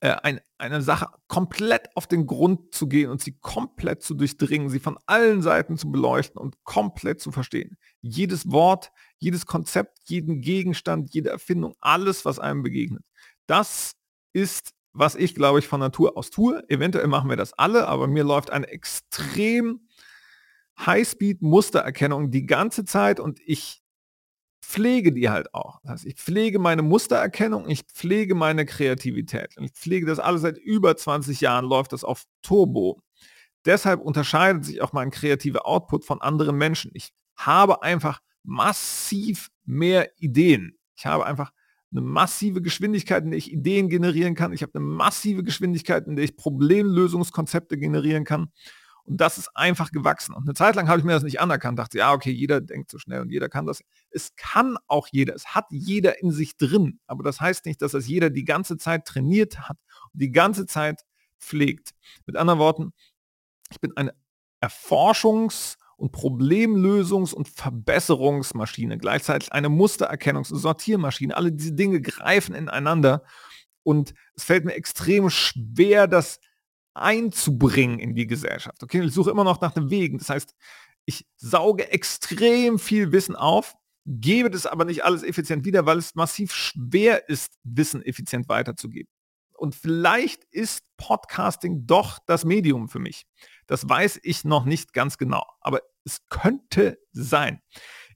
äh, 0.00 0.16
ein, 0.22 0.40
eine 0.56 0.80
Sache 0.80 1.08
komplett 1.28 1.94
auf 1.94 2.06
den 2.06 2.26
Grund 2.26 2.74
zu 2.74 2.88
gehen 2.88 3.10
und 3.10 3.20
sie 3.20 3.38
komplett 3.38 4.02
zu 4.02 4.14
durchdringen, 4.14 4.70
sie 4.70 4.80
von 4.80 4.98
allen 5.06 5.42
Seiten 5.42 5.76
zu 5.76 5.90
beleuchten 5.90 6.40
und 6.40 6.62
komplett 6.64 7.20
zu 7.20 7.32
verstehen. 7.32 7.76
Jedes 8.00 8.50
Wort, 8.50 8.92
jedes 9.18 9.44
Konzept, 9.44 9.98
jeden 10.04 10.40
Gegenstand, 10.40 11.12
jede 11.12 11.30
Erfindung, 11.30 11.74
alles, 11.80 12.24
was 12.24 12.38
einem 12.38 12.62
begegnet. 12.62 13.04
Das 13.46 13.94
ist, 14.32 14.72
was 14.94 15.16
ich, 15.16 15.34
glaube 15.34 15.58
ich, 15.58 15.68
von 15.68 15.80
Natur 15.80 16.16
aus 16.16 16.30
tue. 16.30 16.64
Eventuell 16.70 17.06
machen 17.06 17.28
wir 17.28 17.36
das 17.36 17.52
alle, 17.52 17.86
aber 17.86 18.06
mir 18.06 18.24
läuft 18.24 18.50
eine 18.50 18.68
extrem 18.68 19.86
Highspeed-Mustererkennung 20.78 22.30
die 22.30 22.46
ganze 22.46 22.84
Zeit 22.84 23.20
und 23.20 23.40
ich 23.44 23.82
pflege 24.62 25.12
die 25.12 25.28
halt 25.28 25.54
auch. 25.54 25.80
Das 25.82 25.92
heißt, 25.92 26.06
ich 26.06 26.16
pflege 26.16 26.58
meine 26.58 26.82
Mustererkennung, 26.82 27.68
ich 27.68 27.82
pflege 27.82 28.34
meine 28.34 28.66
Kreativität. 28.66 29.56
Und 29.56 29.64
ich 29.64 29.72
pflege 29.72 30.06
das 30.06 30.18
alles 30.18 30.42
seit 30.42 30.58
über 30.58 30.96
20 30.96 31.40
Jahren, 31.40 31.64
läuft 31.66 31.92
das 31.92 32.02
auf 32.02 32.24
Turbo. 32.42 33.00
Deshalb 33.64 34.00
unterscheidet 34.00 34.64
sich 34.64 34.82
auch 34.82 34.92
mein 34.92 35.10
kreativer 35.10 35.66
Output 35.66 36.04
von 36.04 36.20
anderen 36.20 36.56
Menschen. 36.56 36.90
Ich 36.94 37.12
habe 37.36 37.82
einfach 37.82 38.20
massiv 38.42 39.50
mehr 39.64 40.10
Ideen. 40.18 40.78
Ich 40.96 41.06
habe 41.06 41.24
einfach 41.26 41.50
eine 41.90 42.02
massive 42.02 42.60
Geschwindigkeit, 42.60 43.24
in 43.24 43.30
der 43.30 43.38
ich 43.38 43.52
Ideen 43.52 43.88
generieren 43.88 44.34
kann. 44.34 44.52
Ich 44.52 44.62
habe 44.62 44.74
eine 44.74 44.84
massive 44.84 45.44
Geschwindigkeit, 45.44 46.06
in 46.06 46.16
der 46.16 46.24
ich 46.24 46.36
Problemlösungskonzepte 46.36 47.78
generieren 47.78 48.24
kann. 48.24 48.48
Und 49.06 49.20
das 49.20 49.36
ist 49.36 49.50
einfach 49.54 49.90
gewachsen. 49.90 50.34
Und 50.34 50.44
eine 50.44 50.54
Zeit 50.54 50.76
lang 50.76 50.88
habe 50.88 50.98
ich 50.98 51.04
mir 51.04 51.12
das 51.12 51.22
nicht 51.22 51.40
anerkannt, 51.40 51.78
dachte, 51.78 51.98
ja, 51.98 52.12
okay, 52.12 52.30
jeder 52.30 52.60
denkt 52.60 52.90
so 52.90 52.98
schnell 52.98 53.20
und 53.20 53.30
jeder 53.30 53.48
kann 53.50 53.66
das. 53.66 53.82
Es 54.10 54.34
kann 54.36 54.78
auch 54.86 55.08
jeder, 55.10 55.34
es 55.34 55.54
hat 55.54 55.66
jeder 55.70 56.22
in 56.22 56.30
sich 56.30 56.56
drin. 56.56 57.00
Aber 57.06 57.22
das 57.22 57.40
heißt 57.40 57.66
nicht, 57.66 57.82
dass 57.82 57.92
das 57.92 58.08
jeder 58.08 58.30
die 58.30 58.44
ganze 58.44 58.78
Zeit 58.78 59.04
trainiert 59.04 59.68
hat 59.68 59.76
und 60.12 60.22
die 60.22 60.32
ganze 60.32 60.64
Zeit 60.66 61.02
pflegt. 61.38 61.90
Mit 62.24 62.36
anderen 62.36 62.58
Worten, 62.58 62.92
ich 63.70 63.80
bin 63.80 63.94
eine 63.96 64.14
Erforschungs- 64.62 65.76
und 65.96 66.14
Problemlösungs- 66.14 67.34
und 67.34 67.48
Verbesserungsmaschine, 67.48 68.98
gleichzeitig 68.98 69.52
eine 69.52 69.68
Mustererkennungs- 69.68 70.52
und 70.52 70.58
Sortiermaschine. 70.58 71.36
Alle 71.36 71.52
diese 71.52 71.72
Dinge 71.72 72.00
greifen 72.00 72.54
ineinander 72.54 73.22
und 73.82 74.14
es 74.34 74.44
fällt 74.44 74.64
mir 74.64 74.74
extrem 74.74 75.28
schwer, 75.28 76.06
das 76.06 76.40
einzubringen 76.94 77.98
in 77.98 78.14
die 78.14 78.26
Gesellschaft. 78.26 78.82
Okay, 78.82 79.02
ich 79.02 79.12
suche 79.12 79.30
immer 79.30 79.44
noch 79.44 79.60
nach 79.60 79.72
den 79.72 79.90
Wegen. 79.90 80.18
Das 80.18 80.30
heißt, 80.30 80.54
ich 81.04 81.26
sauge 81.36 81.90
extrem 81.90 82.78
viel 82.78 83.12
Wissen 83.12 83.36
auf, 83.36 83.74
gebe 84.06 84.50
das 84.50 84.66
aber 84.66 84.84
nicht 84.84 85.04
alles 85.04 85.22
effizient 85.22 85.64
wieder, 85.64 85.86
weil 85.86 85.98
es 85.98 86.14
massiv 86.14 86.52
schwer 86.52 87.28
ist, 87.28 87.54
Wissen 87.64 88.02
effizient 88.02 88.48
weiterzugeben. 88.48 89.08
Und 89.56 89.74
vielleicht 89.74 90.44
ist 90.50 90.82
Podcasting 90.96 91.86
doch 91.86 92.18
das 92.26 92.44
Medium 92.44 92.88
für 92.88 92.98
mich. 92.98 93.26
Das 93.66 93.88
weiß 93.88 94.20
ich 94.22 94.44
noch 94.44 94.64
nicht 94.64 94.92
ganz 94.92 95.16
genau, 95.16 95.44
aber 95.60 95.80
es 96.04 96.26
könnte 96.28 96.98
sein. 97.12 97.60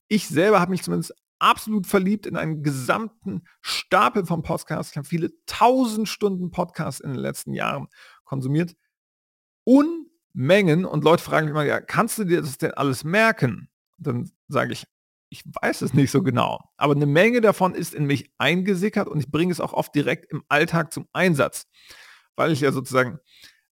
Ich 0.09 0.29
selber 0.29 0.61
habe 0.61 0.73
mich 0.73 0.83
zumindest 0.83 1.15
absolut 1.39 1.87
verliebt 1.87 2.27
in 2.27 2.37
einen 2.37 2.63
gesamten 2.63 3.43
Stapel 3.61 4.27
von 4.27 4.43
Podcasts. 4.43 4.93
Ich 4.93 4.97
habe 4.97 5.07
viele 5.07 5.31
tausend 5.47 6.09
Stunden 6.09 6.51
Podcasts 6.51 7.01
in 7.01 7.11
den 7.11 7.21
letzten 7.21 7.53
Jahren 7.55 7.89
konsumiert. 8.29 8.77
Unmengen 9.65 10.85
und 10.85 11.03
Leute 11.03 11.23
fragen 11.23 11.47
mich 11.47 11.51
immer, 11.53 11.65
ja, 11.65 11.81
kannst 11.81 12.19
du 12.19 12.25
dir 12.25 12.41
das 12.41 12.59
denn 12.59 12.73
alles 12.73 13.03
merken? 13.03 13.69
Dann 13.97 14.31
sage 14.47 14.73
ich, 14.73 14.87
ich 15.31 15.43
weiß 15.45 15.83
es 15.83 15.95
nicht 15.95 16.11
so 16.11 16.23
genau. 16.23 16.61
Aber 16.77 16.95
eine 16.95 17.07
Menge 17.07 17.41
davon 17.41 17.75
ist 17.75 17.95
in 17.95 18.07
mich 18.07 18.31
eingesickert 18.39 19.09
und 19.09 19.19
ich 19.19 19.31
bringe 19.31 19.53
es 19.53 19.61
auch 19.61 19.73
oft 19.73 19.95
direkt 19.95 20.31
im 20.33 20.43
Alltag 20.49 20.93
zum 20.93 21.07
Einsatz, 21.13 21.67
weil 22.37 22.53
ich 22.53 22.61
ja 22.61 22.73
sozusagen 22.73 23.19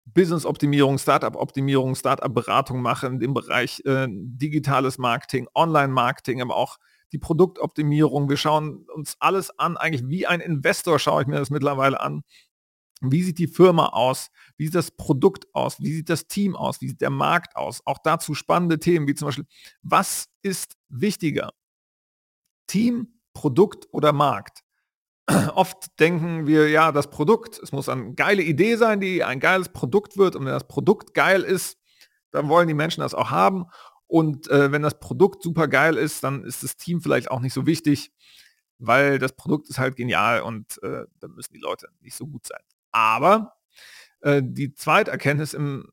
Business-Optimierung, 0.06 0.98
Startup-Optimierung, 0.98 1.96
Startup-Beratung 1.96 2.82
mache 2.82 3.08
in 3.08 3.20
dem 3.20 3.34
Bereich 3.34 3.82
äh, 3.86 4.08
digitales 4.10 4.98
Marketing, 4.98 5.48
Online-Marketing, 5.54 6.42
aber 6.42 6.56
auch 6.56 6.78
die 7.14 7.20
Produktoptimierung. 7.20 8.30
Wir 8.30 8.38
schauen 8.38 8.86
uns 8.94 9.16
alles 9.20 9.58
an, 9.60 9.78
eigentlich 9.78 10.08
wie 10.10 10.26
ein 10.28 10.42
Investor 10.42 11.00
schaue 11.00 11.22
ich 11.22 11.28
mir 11.28 11.38
das 11.38 11.52
mittlerweile 11.52 12.02
an. 12.02 12.24
Wie 13.12 13.22
sieht 13.22 13.38
die 13.38 13.48
Firma 13.48 13.88
aus? 13.88 14.30
Wie 14.58 14.66
sieht 14.66 14.76
das 14.76 14.92
Produkt 14.92 15.54
aus? 15.54 15.80
Wie 15.80 15.94
sieht 15.94 16.10
das 16.10 16.28
Team 16.28 16.56
aus? 16.56 16.82
Wie 16.82 16.88
sieht 16.88 17.02
der 17.02 17.10
Markt 17.10 17.56
aus? 17.56 17.82
Auch 17.86 17.98
dazu 18.04 18.34
spannende 18.34 18.80
Themen 18.80 19.08
wie 19.08 19.16
zum 19.16 19.28
Beispiel, 19.28 19.46
was 19.82 20.30
ist 20.42 20.78
wichtiger? 20.90 21.52
Team, 22.68 23.20
Produkt 23.34 23.88
oder 23.92 24.14
Markt? 24.14 24.64
Oft 25.56 26.00
denken 26.00 26.48
wir, 26.48 26.70
ja, 26.70 26.92
das 26.92 27.10
Produkt, 27.10 27.60
es 27.60 27.72
muss 27.72 27.90
eine 27.90 28.14
geile 28.14 28.44
Idee 28.44 28.76
sein, 28.76 29.00
die 29.00 29.24
ein 29.24 29.40
geiles 29.40 29.70
Produkt 29.70 30.18
wird. 30.18 30.36
Und 30.36 30.46
wenn 30.46 30.54
das 30.54 30.68
Produkt 30.68 31.14
geil 31.14 31.42
ist, 31.42 31.78
dann 32.32 32.50
wollen 32.50 32.68
die 32.68 32.74
Menschen 32.74 33.02
das 33.02 33.14
auch 33.14 33.32
haben. 33.32 33.66
Und 34.08 34.48
äh, 34.50 34.72
wenn 34.72 34.82
das 34.82 35.00
Produkt 35.00 35.44
super 35.44 35.68
geil 35.68 35.98
ist, 35.98 36.24
dann 36.24 36.44
ist 36.44 36.64
das 36.64 36.78
Team 36.78 37.02
vielleicht 37.02 37.32
auch 37.32 37.40
nicht 37.40 37.54
so 37.54 37.66
wichtig, 37.66 38.12
weil 38.80 39.18
das 39.18 39.34
Produkt 39.34 39.70
ist 39.70 39.80
halt 39.80 39.96
genial 39.96 40.42
und 40.42 40.82
äh, 40.84 41.06
dann 41.20 41.32
müssen 41.32 41.54
die 41.54 41.60
Leute 41.60 41.88
nicht 42.02 42.16
so 42.16 42.28
gut 42.28 42.46
sein. 42.46 42.62
Aber 42.94 43.58
äh, 44.22 44.42
die 44.44 44.74
zweite 44.74 45.12
Erkenntnis 45.12 45.54
im, 45.54 45.92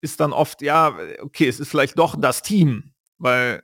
ist 0.00 0.20
dann 0.20 0.32
oft, 0.32 0.62
ja, 0.62 0.96
okay, 1.20 1.48
es 1.48 1.60
ist 1.60 1.68
vielleicht 1.68 1.98
doch 1.98 2.16
das 2.18 2.42
Team, 2.42 2.92
weil 3.18 3.62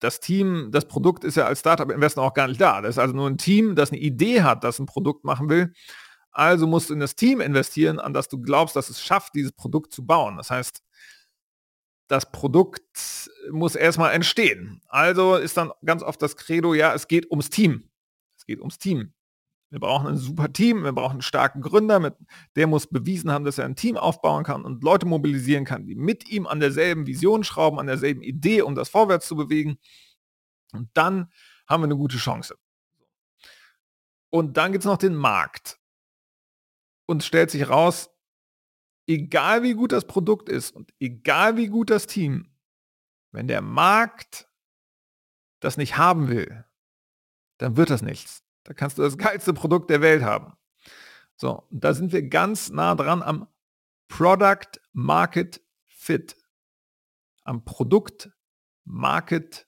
das 0.00 0.20
Team, 0.20 0.68
das 0.70 0.86
Produkt 0.86 1.24
ist 1.24 1.36
ja 1.36 1.46
als 1.46 1.60
Startup-Investor 1.60 2.24
auch 2.24 2.34
gar 2.34 2.46
nicht 2.46 2.60
da. 2.60 2.80
Das 2.80 2.90
ist 2.90 2.98
also 2.98 3.14
nur 3.14 3.28
ein 3.28 3.38
Team, 3.38 3.74
das 3.74 3.90
eine 3.90 4.00
Idee 4.00 4.42
hat, 4.42 4.62
das 4.62 4.78
ein 4.78 4.86
Produkt 4.86 5.24
machen 5.24 5.48
will. 5.48 5.72
Also 6.30 6.68
musst 6.68 6.90
du 6.90 6.94
in 6.94 7.00
das 7.00 7.16
Team 7.16 7.40
investieren, 7.40 7.98
an 7.98 8.12
das 8.12 8.28
du 8.28 8.40
glaubst, 8.40 8.76
dass 8.76 8.90
es 8.90 9.02
schafft, 9.02 9.34
dieses 9.34 9.52
Produkt 9.52 9.92
zu 9.92 10.06
bauen. 10.06 10.36
Das 10.36 10.50
heißt, 10.50 10.82
das 12.06 12.30
Produkt 12.30 13.30
muss 13.50 13.74
erstmal 13.74 14.12
entstehen. 14.12 14.80
Also 14.88 15.36
ist 15.36 15.56
dann 15.56 15.72
ganz 15.84 16.02
oft 16.02 16.22
das 16.22 16.36
Credo, 16.36 16.74
ja, 16.74 16.94
es 16.94 17.08
geht 17.08 17.30
ums 17.30 17.50
Team. 17.50 17.90
Es 18.36 18.46
geht 18.46 18.60
ums 18.60 18.78
Team. 18.78 19.12
Wir 19.70 19.80
brauchen 19.80 20.06
ein 20.06 20.16
super 20.16 20.50
Team, 20.50 20.82
wir 20.84 20.92
brauchen 20.92 21.12
einen 21.12 21.22
starken 21.22 21.60
Gründer, 21.60 22.00
mit, 22.00 22.14
der 22.56 22.66
muss 22.66 22.86
bewiesen 22.86 23.30
haben, 23.30 23.44
dass 23.44 23.58
er 23.58 23.66
ein 23.66 23.76
Team 23.76 23.98
aufbauen 23.98 24.44
kann 24.44 24.64
und 24.64 24.82
Leute 24.82 25.04
mobilisieren 25.04 25.66
kann, 25.66 25.84
die 25.84 25.94
mit 25.94 26.28
ihm 26.28 26.46
an 26.46 26.60
derselben 26.60 27.06
Vision 27.06 27.44
schrauben, 27.44 27.78
an 27.78 27.86
derselben 27.86 28.22
Idee, 28.22 28.62
um 28.62 28.74
das 28.74 28.88
vorwärts 28.88 29.26
zu 29.26 29.36
bewegen. 29.36 29.78
Und 30.72 30.88
dann 30.94 31.30
haben 31.66 31.82
wir 31.82 31.86
eine 31.86 31.96
gute 31.96 32.16
Chance. 32.16 32.56
Und 34.30 34.56
dann 34.56 34.72
gibt 34.72 34.84
es 34.84 34.88
noch 34.88 34.96
den 34.96 35.14
Markt. 35.14 35.78
Und 37.06 37.24
stellt 37.24 37.50
sich 37.50 37.68
raus, 37.68 38.10
egal 39.06 39.62
wie 39.62 39.74
gut 39.74 39.92
das 39.92 40.06
Produkt 40.06 40.48
ist 40.48 40.70
und 40.70 40.92
egal 40.98 41.56
wie 41.56 41.68
gut 41.68 41.90
das 41.90 42.06
Team, 42.06 42.50
wenn 43.32 43.48
der 43.48 43.62
Markt 43.62 44.48
das 45.60 45.76
nicht 45.76 45.96
haben 45.96 46.28
will, 46.28 46.64
dann 47.58 47.76
wird 47.76 47.90
das 47.90 48.02
nichts. 48.02 48.47
Da 48.68 48.74
kannst 48.74 48.98
du 48.98 49.02
das 49.02 49.16
geilste 49.16 49.54
Produkt 49.54 49.88
der 49.88 50.02
Welt 50.02 50.22
haben. 50.22 50.52
So, 51.36 51.66
da 51.70 51.94
sind 51.94 52.12
wir 52.12 52.28
ganz 52.28 52.68
nah 52.68 52.94
dran 52.94 53.22
am 53.22 53.48
Product 54.08 54.78
Market 54.92 55.62
Fit. 55.86 56.36
Am 57.44 57.64
Produkt 57.64 58.30
Market 58.84 59.66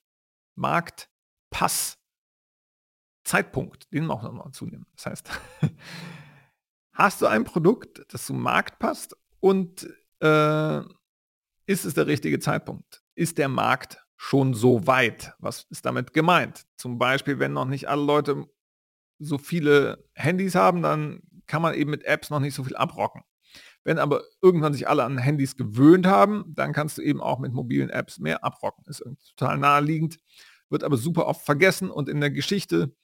Markt 0.55 1.09
Pass 1.49 1.97
Zeitpunkt, 3.25 3.91
den 3.91 4.11
auch 4.11 4.23
nochmal 4.23 4.53
zunehmen. 4.53 4.85
Das 4.97 5.07
heißt, 5.07 5.31
hast 6.93 7.23
du 7.23 7.27
ein 7.27 7.45
Produkt, 7.45 8.05
das 8.13 8.27
zum 8.27 8.43
Markt 8.43 8.79
passt 8.81 9.17
und 9.39 9.89
äh, 10.21 10.81
ist 11.65 11.87
es 11.87 11.95
der 11.95 12.07
richtige 12.07 12.39
Zeitpunkt? 12.39 13.03
Ist 13.15 13.39
der 13.39 13.49
Markt 13.49 14.05
schon 14.19 14.53
so 14.53 14.87
weit? 14.87 15.35
Was 15.39 15.65
ist 15.71 15.87
damit 15.87 16.13
gemeint? 16.13 16.67
Zum 16.77 16.99
Beispiel, 16.99 17.39
wenn 17.39 17.55
noch 17.55 17.65
nicht 17.65 17.89
alle 17.89 18.05
Leute 18.05 18.47
so 19.21 19.39
viele 19.39 20.05
Handys 20.15 20.55
haben, 20.55 20.83
dann 20.83 21.21
kann 21.47 21.63
man 21.63 21.75
eben 21.75 21.91
mit 21.91 22.05
Apps 22.05 22.31
noch 22.31 22.41
nicht 22.41 22.55
so 22.55 22.65
viel 22.65 22.77
abrocken. 22.77 23.23
Wenn 23.85 23.99
aber 23.99 24.23
irgendwann 24.43 24.75
sich 24.75 24.89
alle 24.89 25.05
an 25.05 25.19
Handys 25.19 25.57
gewöhnt 25.57 26.07
haben, 26.07 26.45
dann 26.49 26.73
kannst 26.73 26.99
du 26.99 27.03
eben 27.03 27.21
auch 27.21 27.39
mit 27.39 27.53
mobilen 27.53 27.91
Apps 27.91 28.19
mehr 28.19 28.45
abrocken. 28.45 28.85
Ist 28.87 29.05
total 29.37 29.59
naheliegend, 29.59 30.19
wird 30.69 30.85
aber 30.85 30.97
super 30.97 31.27
oft 31.27 31.45
vergessen 31.45 31.91
und 31.91 32.09
in 32.09 32.21
der 32.21 32.31
Geschichte 32.31 32.95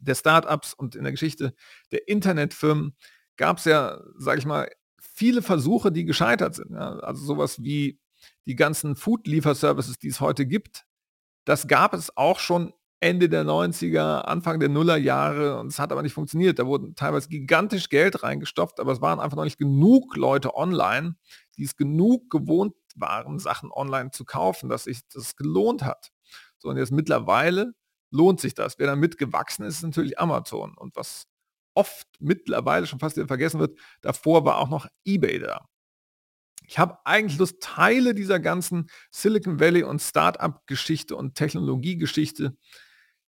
der 0.00 0.14
Startups 0.14 0.74
und 0.74 0.96
in 0.96 1.04
der 1.04 1.12
Geschichte 1.12 1.54
der 1.92 2.08
Internetfirmen 2.08 2.96
gab 3.36 3.58
es 3.58 3.64
ja, 3.64 4.00
sage 4.16 4.38
ich 4.40 4.46
mal, 4.46 4.68
viele 4.98 5.42
Versuche, 5.42 5.92
die 5.92 6.04
gescheitert 6.04 6.56
sind. 6.56 6.74
Also 6.74 7.24
sowas 7.24 7.62
wie 7.62 8.00
die 8.46 8.56
ganzen 8.56 8.96
Food-Lieferservices, 8.96 9.98
die 9.98 10.08
es 10.08 10.20
heute 10.20 10.46
gibt, 10.46 10.84
das 11.44 11.68
gab 11.68 11.94
es 11.94 12.16
auch 12.16 12.40
schon 12.40 12.72
Ende 13.04 13.28
der 13.28 13.44
90er, 13.44 14.22
Anfang 14.22 14.60
der 14.60 14.70
Nullerjahre 14.70 15.60
und 15.60 15.66
es 15.66 15.78
hat 15.78 15.92
aber 15.92 16.00
nicht 16.00 16.14
funktioniert. 16.14 16.58
Da 16.58 16.64
wurden 16.64 16.94
teilweise 16.94 17.28
gigantisch 17.28 17.90
Geld 17.90 18.22
reingestopft, 18.22 18.80
aber 18.80 18.92
es 18.92 19.02
waren 19.02 19.20
einfach 19.20 19.36
noch 19.36 19.44
nicht 19.44 19.58
genug 19.58 20.16
Leute 20.16 20.54
online, 20.56 21.14
die 21.58 21.64
es 21.64 21.76
genug 21.76 22.30
gewohnt 22.30 22.74
waren, 22.96 23.38
Sachen 23.38 23.70
online 23.70 24.10
zu 24.10 24.24
kaufen, 24.24 24.70
dass 24.70 24.84
sich 24.84 25.06
das 25.08 25.36
gelohnt 25.36 25.84
hat. 25.84 26.12
So, 26.56 26.70
und 26.70 26.78
jetzt 26.78 26.92
mittlerweile 26.92 27.74
lohnt 28.10 28.40
sich 28.40 28.54
das. 28.54 28.78
Wer 28.78 28.86
damit 28.86 29.18
gewachsen 29.18 29.66
ist, 29.66 29.76
ist 29.76 29.82
natürlich 29.82 30.18
Amazon. 30.18 30.72
Und 30.74 30.96
was 30.96 31.26
oft 31.74 32.06
mittlerweile 32.20 32.86
schon 32.86 33.00
fast 33.00 33.16
wieder 33.16 33.26
vergessen 33.26 33.60
wird, 33.60 33.78
davor 34.00 34.46
war 34.46 34.56
auch 34.56 34.70
noch 34.70 34.86
eBay 35.04 35.40
da. 35.40 35.68
Ich 36.66 36.78
habe 36.78 36.96
eigentlich 37.04 37.38
Lust, 37.38 37.60
Teile 37.60 38.14
dieser 38.14 38.40
ganzen 38.40 38.86
Silicon 39.10 39.60
Valley 39.60 39.82
und 39.82 40.00
Startup-Geschichte 40.00 41.14
und 41.14 41.34
Technologiegeschichte 41.34 42.56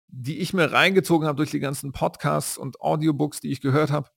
die 0.09 0.39
ich 0.39 0.53
mir 0.53 0.73
reingezogen 0.73 1.27
habe 1.27 1.37
durch 1.37 1.51
die 1.51 1.61
ganzen 1.61 1.93
Podcasts 1.93 2.59
und 2.59 2.81
Audiobooks, 2.81 3.41
die 3.41 3.51
ich 3.51 3.61
gehört 3.61 3.91
habe, 3.91 4.11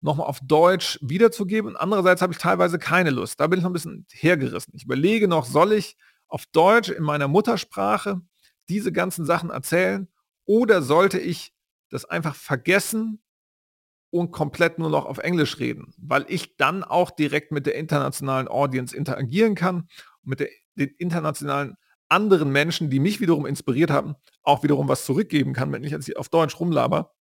nochmal 0.00 0.26
auf 0.26 0.40
Deutsch 0.42 0.98
wiederzugeben. 1.02 1.76
andererseits 1.76 2.20
habe 2.20 2.32
ich 2.32 2.38
teilweise 2.38 2.78
keine 2.78 3.10
Lust. 3.10 3.40
Da 3.40 3.46
bin 3.46 3.58
ich 3.58 3.62
noch 3.62 3.70
ein 3.70 3.74
bisschen 3.74 4.06
hergerissen. 4.10 4.74
Ich 4.76 4.84
überlege 4.84 5.28
noch, 5.28 5.46
soll 5.46 5.72
ich 5.72 5.96
auf 6.28 6.44
Deutsch 6.46 6.90
in 6.90 7.02
meiner 7.02 7.26
Muttersprache 7.26 8.20
diese 8.68 8.92
ganzen 8.92 9.24
Sachen 9.24 9.50
erzählen 9.50 10.08
oder 10.44 10.82
sollte 10.82 11.18
ich 11.18 11.52
das 11.90 12.04
einfach 12.04 12.34
vergessen 12.34 13.22
und 14.10 14.30
komplett 14.30 14.78
nur 14.78 14.90
noch 14.90 15.06
auf 15.06 15.18
Englisch 15.18 15.58
reden, 15.58 15.94
weil 15.96 16.24
ich 16.28 16.56
dann 16.56 16.84
auch 16.84 17.10
direkt 17.10 17.50
mit 17.50 17.66
der 17.66 17.74
internationalen 17.74 18.46
Audience 18.46 18.96
interagieren 18.96 19.54
kann, 19.54 19.88
mit 20.22 20.40
der, 20.40 20.48
den 20.76 20.90
internationalen 20.98 21.76
anderen 22.08 22.50
Menschen, 22.50 22.90
die 22.90 23.00
mich 23.00 23.20
wiederum 23.20 23.46
inspiriert 23.46 23.90
haben, 23.90 24.14
auch 24.42 24.62
wiederum 24.62 24.88
was 24.88 25.04
zurückgeben 25.04 25.52
kann, 25.52 25.72
wenn 25.72 25.84
ich 25.84 25.90
jetzt 25.90 26.16
auf 26.16 26.28
Deutsch 26.28 26.58
rumlaber, 26.58 27.14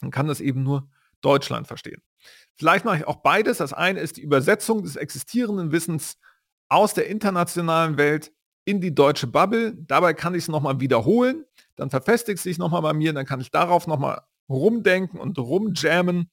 dann 0.00 0.10
kann 0.10 0.26
das 0.26 0.40
eben 0.40 0.62
nur 0.62 0.88
Deutschland 1.20 1.66
verstehen. 1.66 2.02
Vielleicht 2.54 2.84
mache 2.84 2.98
ich 2.98 3.06
auch 3.06 3.16
beides. 3.16 3.58
Das 3.58 3.72
eine 3.72 4.00
ist 4.00 4.16
die 4.16 4.22
Übersetzung 4.22 4.82
des 4.82 4.96
existierenden 4.96 5.72
Wissens 5.72 6.18
aus 6.68 6.94
der 6.94 7.08
internationalen 7.08 7.96
Welt 7.96 8.32
in 8.64 8.80
die 8.80 8.94
deutsche 8.94 9.26
Bubble. 9.26 9.74
Dabei 9.86 10.14
kann 10.14 10.34
ich 10.34 10.44
es 10.44 10.48
nochmal 10.48 10.80
wiederholen. 10.80 11.44
Dann 11.76 11.90
verfestigt 11.90 12.38
es 12.38 12.42
sich 12.42 12.58
nochmal 12.58 12.82
bei 12.82 12.92
mir. 12.92 13.12
Dann 13.12 13.26
kann 13.26 13.40
ich 13.40 13.50
darauf 13.50 13.86
nochmal 13.86 14.22
rumdenken 14.48 15.18
und 15.18 15.38
rumjammen 15.38 16.30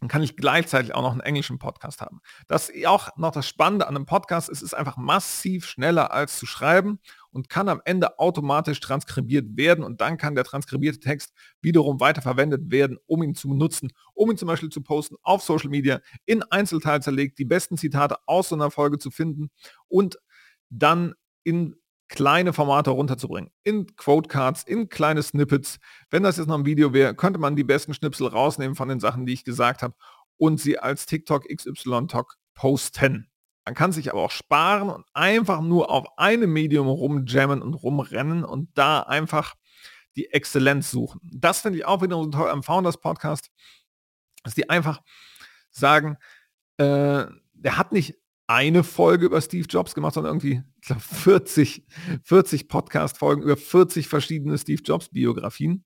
dann 0.00 0.08
kann 0.08 0.22
ich 0.22 0.36
gleichzeitig 0.36 0.94
auch 0.94 1.02
noch 1.02 1.12
einen 1.12 1.20
englischen 1.20 1.58
Podcast 1.58 2.00
haben. 2.00 2.20
Das 2.46 2.68
ist 2.68 2.86
auch 2.86 3.08
noch 3.16 3.32
das 3.32 3.48
Spannende 3.48 3.88
an 3.88 3.96
einem 3.96 4.06
Podcast. 4.06 4.48
Es 4.48 4.62
ist 4.62 4.74
einfach 4.74 4.96
massiv 4.96 5.66
schneller 5.66 6.12
als 6.12 6.38
zu 6.38 6.46
schreiben 6.46 7.00
und 7.30 7.48
kann 7.48 7.68
am 7.68 7.82
Ende 7.84 8.18
automatisch 8.18 8.80
transkribiert 8.80 9.56
werden 9.56 9.82
und 9.84 10.00
dann 10.00 10.16
kann 10.16 10.34
der 10.34 10.44
transkribierte 10.44 11.00
Text 11.00 11.32
wiederum 11.60 12.00
weiterverwendet 12.00 12.70
werden, 12.70 12.98
um 13.06 13.22
ihn 13.22 13.34
zu 13.34 13.52
nutzen, 13.54 13.92
um 14.14 14.30
ihn 14.30 14.36
zum 14.36 14.48
Beispiel 14.48 14.70
zu 14.70 14.82
posten 14.82 15.16
auf 15.22 15.42
Social 15.42 15.70
Media, 15.70 16.00
in 16.26 16.42
Einzelteil 16.44 17.02
zerlegt, 17.02 17.38
die 17.38 17.44
besten 17.44 17.76
Zitate 17.76 18.16
aus 18.26 18.50
so 18.50 18.54
einer 18.54 18.70
Folge 18.70 18.98
zu 18.98 19.10
finden 19.10 19.50
und 19.88 20.18
dann 20.70 21.14
in 21.42 21.76
kleine 22.08 22.52
Formate 22.52 22.90
runterzubringen. 22.90 23.50
In 23.64 23.86
Quotecards, 23.96 24.62
in 24.64 24.88
kleine 24.88 25.22
Snippets. 25.22 25.78
Wenn 26.10 26.22
das 26.22 26.38
jetzt 26.38 26.46
noch 26.46 26.58
ein 26.58 26.66
Video 26.66 26.92
wäre, 26.92 27.14
könnte 27.14 27.38
man 27.38 27.56
die 27.56 27.64
besten 27.64 27.94
Schnipsel 27.94 28.28
rausnehmen 28.28 28.74
von 28.74 28.88
den 28.88 29.00
Sachen, 29.00 29.26
die 29.26 29.34
ich 29.34 29.44
gesagt 29.44 29.82
habe 29.82 29.94
und 30.38 30.58
sie 30.58 30.78
als 30.78 31.06
TikTok 31.06 31.46
XY 31.48 32.06
Talk 32.08 32.36
posten. 32.54 33.30
Man 33.64 33.74
kann 33.74 33.92
sich 33.92 34.10
aber 34.10 34.22
auch 34.22 34.30
sparen 34.30 34.88
und 34.88 35.04
einfach 35.12 35.60
nur 35.60 35.90
auf 35.90 36.06
einem 36.16 36.52
Medium 36.52 36.88
rumjammen 36.88 37.60
und 37.60 37.74
rumrennen 37.74 38.42
und 38.42 38.70
da 38.74 39.00
einfach 39.00 39.54
die 40.16 40.30
Exzellenz 40.30 40.90
suchen. 40.90 41.20
Das 41.22 41.60
finde 41.60 41.78
ich 41.78 41.84
auch 41.84 42.00
wieder 42.00 42.16
so 42.16 42.26
toll 42.28 42.48
am 42.48 42.62
Founders 42.62 42.98
Podcast, 42.98 43.50
dass 44.42 44.54
die 44.54 44.70
einfach 44.70 45.02
sagen, 45.70 46.16
äh, 46.78 47.26
der 47.52 47.76
hat 47.76 47.92
nicht 47.92 48.14
eine 48.48 48.82
Folge 48.82 49.26
über 49.26 49.40
Steve 49.40 49.66
Jobs 49.68 49.94
gemacht, 49.94 50.14
sondern 50.14 50.30
irgendwie 50.30 50.62
ich 50.80 50.86
glaub, 50.86 51.02
40, 51.02 51.86
40 52.22 52.68
Podcast-Folgen 52.68 53.42
über 53.42 53.56
40 53.56 54.08
verschiedene 54.08 54.56
Steve 54.58 54.82
Jobs-Biografien. 54.82 55.84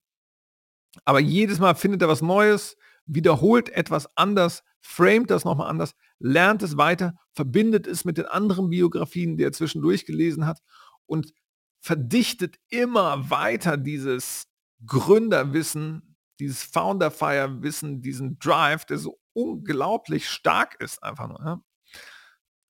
Aber 1.05 1.20
jedes 1.20 1.59
Mal 1.59 1.75
findet 1.75 2.03
er 2.03 2.09
was 2.09 2.22
Neues, 2.22 2.77
wiederholt 3.05 3.68
etwas 3.70 4.16
anders, 4.16 4.62
framet 4.81 5.31
das 5.31 5.44
nochmal 5.44 5.68
anders, 5.68 5.94
lernt 6.20 6.62
es 6.62 6.77
weiter, 6.77 7.14
verbindet 7.33 7.87
es 7.87 8.05
mit 8.05 8.16
den 8.16 8.27
anderen 8.27 8.70
Biografien, 8.70 9.37
die 9.37 9.44
er 9.44 9.53
zwischendurch 9.53 10.07
gelesen 10.07 10.46
hat 10.46 10.61
und 11.07 11.33
verdichtet 11.81 12.59
immer 12.68 13.29
weiter 13.29 13.77
dieses 13.77 14.46
Gründerwissen, 14.87 16.16
dieses 16.38 16.62
Founder-Fire-Wissen, 16.62 18.03
diesen 18.03 18.38
Drive, 18.38 18.85
der 18.85 18.98
so 18.98 19.18
unglaublich 19.33 20.29
stark 20.29 20.81
ist 20.81 21.03
einfach 21.03 21.27
nur. 21.29 21.64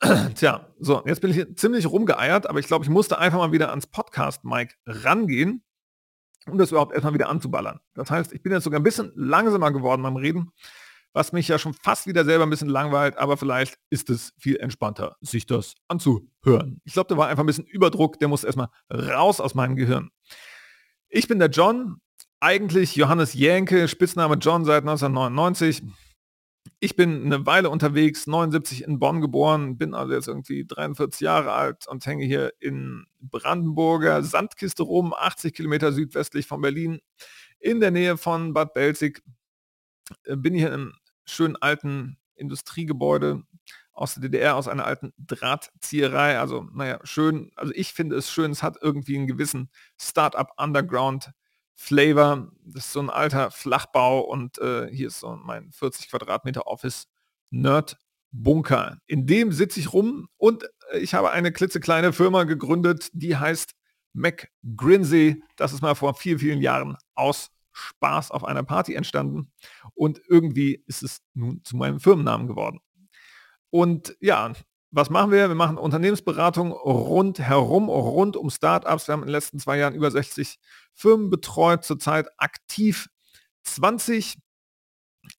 Tja, 0.34 0.66
so, 0.80 1.02
jetzt 1.06 1.20
bin 1.20 1.30
ich 1.30 1.56
ziemlich 1.56 1.86
rumgeeiert, 1.86 2.48
aber 2.48 2.58
ich 2.58 2.66
glaube, 2.66 2.84
ich 2.84 2.90
musste 2.90 3.18
einfach 3.18 3.38
mal 3.38 3.52
wieder 3.52 3.70
ans 3.70 3.86
Podcast-Mic 3.86 4.74
rangehen, 4.84 5.62
um 6.46 6.58
das 6.58 6.72
überhaupt 6.72 6.92
erstmal 6.92 7.14
wieder 7.14 7.28
anzuballern. 7.28 7.78
Das 7.94 8.10
heißt, 8.10 8.32
ich 8.32 8.42
bin 8.42 8.52
jetzt 8.52 8.64
sogar 8.64 8.80
ein 8.80 8.82
bisschen 8.82 9.12
langsamer 9.14 9.70
geworden 9.70 10.02
beim 10.02 10.16
Reden, 10.16 10.50
was 11.12 11.32
mich 11.32 11.46
ja 11.46 11.56
schon 11.56 11.72
fast 11.72 12.08
wieder 12.08 12.24
selber 12.24 12.44
ein 12.44 12.50
bisschen 12.50 12.68
langweilt, 12.68 13.16
aber 13.16 13.36
vielleicht 13.36 13.78
ist 13.90 14.10
es 14.10 14.32
viel 14.38 14.56
entspannter, 14.56 15.16
sich 15.20 15.46
das 15.46 15.74
anzuhören. 15.86 16.80
Ich 16.84 16.94
glaube, 16.94 17.08
da 17.08 17.16
war 17.16 17.28
einfach 17.28 17.44
ein 17.44 17.46
bisschen 17.46 17.66
Überdruck, 17.66 18.18
der 18.18 18.26
muss 18.26 18.42
erstmal 18.42 18.70
raus 18.92 19.40
aus 19.40 19.54
meinem 19.54 19.76
Gehirn. 19.76 20.10
Ich 21.10 21.28
bin 21.28 21.38
der 21.38 21.50
John, 21.50 22.00
eigentlich 22.40 22.96
Johannes 22.96 23.34
Jänke, 23.34 23.86
Spitzname 23.86 24.34
John 24.34 24.64
seit 24.64 24.82
1999 24.82 25.82
ich 26.80 26.96
bin 26.96 27.24
eine 27.24 27.46
Weile 27.46 27.70
unterwegs, 27.70 28.26
79 28.26 28.84
in 28.84 28.98
Bonn 28.98 29.20
geboren, 29.20 29.78
bin 29.78 29.94
also 29.94 30.12
jetzt 30.12 30.28
irgendwie 30.28 30.64
43 30.64 31.20
Jahre 31.20 31.52
alt 31.52 31.86
und 31.86 32.04
hänge 32.06 32.24
hier 32.24 32.52
in 32.60 33.06
Brandenburger 33.20 34.22
Sandkiste 34.22 34.82
rum, 34.82 35.14
80 35.16 35.54
Kilometer 35.54 35.92
südwestlich 35.92 36.46
von 36.46 36.60
Berlin, 36.60 37.00
in 37.60 37.80
der 37.80 37.90
Nähe 37.90 38.16
von 38.16 38.52
Bad 38.52 38.74
Belzig. 38.74 39.22
Äh, 40.24 40.36
bin 40.36 40.54
hier 40.54 40.72
im 40.72 40.94
schönen 41.24 41.56
alten 41.56 42.18
Industriegebäude 42.34 43.42
aus 43.92 44.14
der 44.14 44.22
DDR, 44.22 44.56
aus 44.56 44.68
einer 44.68 44.84
alten 44.84 45.12
Drahtzieherei. 45.18 46.38
Also, 46.38 46.66
naja, 46.72 46.98
schön. 47.04 47.52
Also 47.56 47.72
ich 47.74 47.92
finde 47.92 48.16
es 48.16 48.30
schön, 48.30 48.50
es 48.50 48.62
hat 48.62 48.78
irgendwie 48.80 49.16
einen 49.16 49.26
gewissen 49.26 49.70
Startup 50.00 50.50
Underground 50.56 51.30
Flavor. 51.74 52.52
Das 52.64 52.86
ist 52.86 52.92
so 52.92 53.00
ein 53.00 53.10
alter 53.10 53.50
Flachbau 53.50 54.20
und 54.20 54.58
äh, 54.58 54.88
hier 54.92 55.08
ist 55.08 55.20
so 55.20 55.36
mein 55.36 55.72
40 55.72 56.10
Quadratmeter 56.10 56.66
Office 56.66 57.06
Nerd 57.50 57.96
Bunker. 58.30 58.98
In 59.06 59.26
dem 59.26 59.52
sitze 59.52 59.80
ich 59.80 59.92
rum 59.92 60.28
und 60.36 60.64
äh, 60.92 60.98
ich 60.98 61.14
habe 61.14 61.30
eine 61.30 61.52
klitzekleine 61.52 62.12
Firma 62.12 62.44
gegründet, 62.44 63.08
die 63.12 63.36
heißt 63.36 63.72
McGrinsey. 64.14 65.42
Das 65.56 65.72
ist 65.72 65.82
mal 65.82 65.94
vor 65.94 66.14
vielen, 66.14 66.38
vielen 66.38 66.60
Jahren 66.60 66.96
aus 67.14 67.50
Spaß 67.72 68.30
auf 68.30 68.44
einer 68.44 68.62
Party 68.62 68.94
entstanden 68.94 69.50
und 69.94 70.20
irgendwie 70.28 70.82
ist 70.86 71.02
es 71.02 71.22
nun 71.34 71.62
zu 71.64 71.76
meinem 71.76 72.00
Firmennamen 72.00 72.46
geworden. 72.46 72.80
Und 73.70 74.16
ja, 74.20 74.52
was 74.92 75.08
machen 75.08 75.30
wir? 75.30 75.48
Wir 75.48 75.54
machen 75.54 75.78
Unternehmensberatung 75.78 76.70
rundherum, 76.72 77.88
rund 77.88 78.36
um 78.36 78.50
Startups. 78.50 79.08
Wir 79.08 79.14
haben 79.14 79.22
in 79.22 79.28
den 79.28 79.32
letzten 79.32 79.58
zwei 79.58 79.78
Jahren 79.78 79.94
über 79.94 80.10
60 80.10 80.58
Firmen 80.92 81.30
betreut, 81.30 81.82
zurzeit 81.84 82.28
aktiv 82.36 83.08
20 83.64 84.36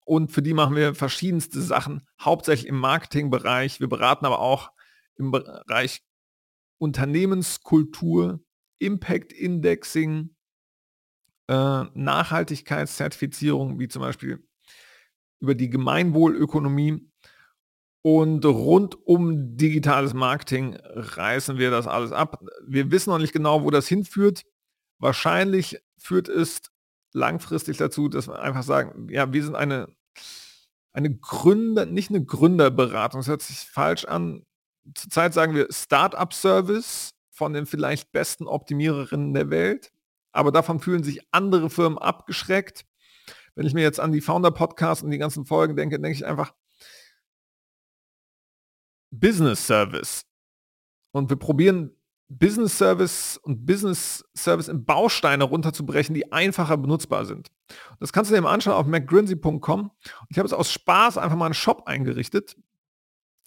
und 0.05 0.31
für 0.31 0.41
die 0.41 0.53
machen 0.53 0.75
wir 0.75 0.95
verschiedenste 0.95 1.61
Sachen, 1.61 2.07
hauptsächlich 2.19 2.67
im 2.67 2.77
Marketingbereich. 2.77 3.79
Wir 3.79 3.89
beraten 3.89 4.25
aber 4.25 4.39
auch 4.39 4.71
im 5.15 5.31
Bereich 5.31 6.01
Unternehmenskultur, 6.79 8.43
Impact 8.79 9.33
Indexing, 9.33 10.35
äh, 11.47 11.83
Nachhaltigkeitszertifizierung, 11.93 13.79
wie 13.79 13.87
zum 13.87 14.01
Beispiel 14.01 14.43
über 15.39 15.53
die 15.55 15.69
Gemeinwohlökonomie 15.69 17.12
und 18.03 18.45
rund 18.45 18.97
um 19.07 19.55
digitales 19.55 20.13
Marketing 20.13 20.77
reißen 20.83 21.57
wir 21.57 21.71
das 21.71 21.87
alles 21.87 22.11
ab. 22.11 22.43
Wir 22.67 22.91
wissen 22.91 23.09
noch 23.09 23.17
nicht 23.17 23.31
genau, 23.31 23.63
wo 23.63 23.71
das 23.71 23.87
hinführt. 23.87 24.43
Wahrscheinlich 24.99 25.81
führt 25.97 26.27
es 26.27 26.61
langfristig 27.13 27.77
dazu, 27.77 28.09
dass 28.09 28.27
wir 28.27 28.39
einfach 28.39 28.63
sagen, 28.63 29.07
ja, 29.09 29.31
wir 29.31 29.41
sind 29.41 29.55
eine, 29.55 29.87
eine 30.91 31.15
Gründer, 31.15 31.85
nicht 31.85 32.09
eine 32.09 32.25
Gründerberatung, 32.25 33.21
das 33.21 33.29
hört 33.29 33.41
sich 33.41 33.59
falsch 33.59 34.03
an. 34.03 34.45
Zurzeit 34.95 35.33
sagen 35.33 35.55
wir 35.55 35.67
Startup-Service 35.71 37.13
von 37.31 37.53
den 37.53 37.65
vielleicht 37.65 38.11
besten 38.11 38.47
Optimiererinnen 38.47 39.33
der 39.33 39.49
Welt, 39.49 39.93
aber 40.33 40.51
davon 40.51 40.81
fühlen 40.81 41.03
sich 41.03 41.21
andere 41.31 41.69
Firmen 41.69 41.97
abgeschreckt. 41.97 42.83
Wenn 43.55 43.65
ich 43.65 43.73
mir 43.73 43.83
jetzt 43.83 44.01
an 44.01 44.11
die 44.11 44.19
Founder-Podcasts 44.19 45.03
und 45.03 45.11
die 45.11 45.19
ganzen 45.19 45.45
Folgen 45.45 45.77
denke, 45.77 46.01
denke 46.01 46.17
ich 46.17 46.25
einfach, 46.25 46.53
Business 49.19 49.65
Service. 49.65 50.25
Und 51.11 51.29
wir 51.29 51.37
probieren 51.37 51.91
Business 52.29 52.77
Service 52.77 53.37
und 53.37 53.65
Business 53.65 54.23
Service 54.35 54.67
in 54.67 54.85
Bausteine 54.85 55.43
runterzubrechen, 55.43 56.15
die 56.15 56.31
einfacher 56.31 56.77
benutzbar 56.77 57.25
sind. 57.25 57.51
Das 57.99 58.11
kannst 58.11 58.31
du 58.31 58.35
dir 58.35 58.41
mal 58.41 58.53
anschauen 58.53 58.75
auf 58.75 58.87
macgrinsey.com. 58.87 59.81
Und 59.81 59.91
ich 60.29 60.37
habe 60.37 60.47
es 60.47 60.53
aus 60.53 60.71
Spaß 60.71 61.17
einfach 61.17 61.37
mal 61.37 61.45
einen 61.45 61.53
Shop 61.53 61.83
eingerichtet. 61.85 62.55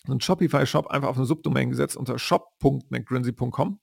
Einen 0.07 0.21
Shopify-Shop 0.21 0.87
einfach 0.87 1.09
auf 1.09 1.17
eine 1.17 1.27
Subdomain 1.27 1.71
gesetzt 1.71 1.97
unter 1.97 2.19
shop.macgrinsey.com. 2.19 3.81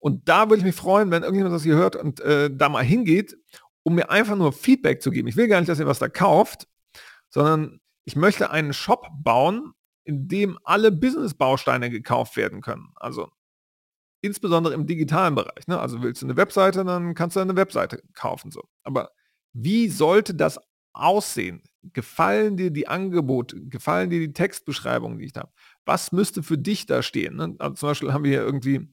Und 0.00 0.28
da 0.28 0.48
würde 0.48 0.58
ich 0.58 0.64
mich 0.64 0.74
freuen, 0.74 1.10
wenn 1.10 1.22
irgendjemand 1.22 1.54
das 1.54 1.62
hier 1.62 1.76
hört 1.76 1.94
und 1.94 2.20
äh, 2.20 2.50
da 2.52 2.68
mal 2.68 2.82
hingeht, 2.82 3.36
um 3.82 3.94
mir 3.94 4.10
einfach 4.10 4.34
nur 4.34 4.52
Feedback 4.52 5.02
zu 5.02 5.10
geben. 5.10 5.28
Ich 5.28 5.36
will 5.36 5.46
gar 5.46 5.60
nicht, 5.60 5.68
dass 5.68 5.78
ihr 5.78 5.86
was 5.86 5.98
da 5.98 6.08
kauft, 6.08 6.66
sondern 7.28 7.80
ich 8.04 8.16
möchte 8.16 8.50
einen 8.50 8.72
Shop 8.72 9.06
bauen, 9.22 9.74
in 10.04 10.28
dem 10.28 10.58
alle 10.64 10.92
Business-Bausteine 10.92 11.90
gekauft 11.90 12.36
werden 12.36 12.60
können. 12.60 12.92
Also 12.96 13.30
insbesondere 14.22 14.74
im 14.74 14.86
digitalen 14.86 15.34
Bereich. 15.34 15.66
Ne? 15.66 15.78
Also 15.78 16.02
willst 16.02 16.22
du 16.22 16.26
eine 16.26 16.36
Webseite, 16.36 16.84
dann 16.84 17.14
kannst 17.14 17.36
du 17.36 17.40
eine 17.40 17.56
Webseite 17.56 18.02
kaufen. 18.14 18.50
So. 18.50 18.64
Aber 18.82 19.10
wie 19.52 19.88
sollte 19.88 20.34
das 20.34 20.58
aussehen? 20.92 21.62
Gefallen 21.82 22.56
dir 22.56 22.70
die 22.70 22.88
Angebote? 22.88 23.60
Gefallen 23.66 24.10
dir 24.10 24.20
die 24.20 24.32
Textbeschreibungen, 24.32 25.18
die 25.18 25.26
ich 25.26 25.34
habe? 25.34 25.50
Was 25.86 26.12
müsste 26.12 26.42
für 26.42 26.58
dich 26.58 26.86
da 26.86 27.02
stehen? 27.02 27.36
Ne? 27.36 27.54
Also 27.58 27.74
zum 27.74 27.88
Beispiel 27.88 28.12
haben 28.12 28.24
wir 28.24 28.30
hier 28.30 28.42
irgendwie 28.42 28.92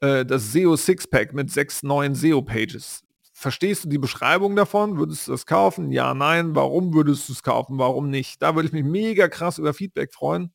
äh, 0.00 0.24
das 0.24 0.52
SEO 0.52 0.76
Sixpack 0.76 1.34
mit 1.34 1.50
sechs 1.50 1.82
neuen 1.82 2.14
SEO-Pages 2.14 3.04
verstehst 3.44 3.84
du 3.84 3.90
die 3.90 3.98
Beschreibung 3.98 4.56
davon? 4.56 4.96
Würdest 4.96 5.28
du 5.28 5.32
das 5.32 5.44
kaufen? 5.44 5.92
Ja, 5.92 6.14
nein. 6.14 6.54
Warum 6.54 6.94
würdest 6.94 7.28
du 7.28 7.34
es 7.34 7.42
kaufen? 7.42 7.76
Warum 7.76 8.08
nicht? 8.08 8.40
Da 8.40 8.54
würde 8.54 8.66
ich 8.66 8.72
mich 8.72 8.84
mega 8.84 9.28
krass 9.28 9.58
über 9.58 9.74
Feedback 9.74 10.14
freuen. 10.14 10.50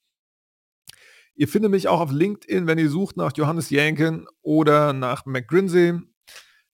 Ihr 1.35 1.47
findet 1.47 1.69
mich 1.69 1.87
auch 1.87 1.99
auf 1.99 2.11
LinkedIn, 2.11 2.65
wenn 2.65 2.79
ihr 2.79 2.89
sucht 2.89 3.15
nach 3.15 3.31
Johannes 3.37 3.69
Janken 3.69 4.25
oder 4.41 4.91
nach 4.91 5.27
McGrinsey. 5.27 5.99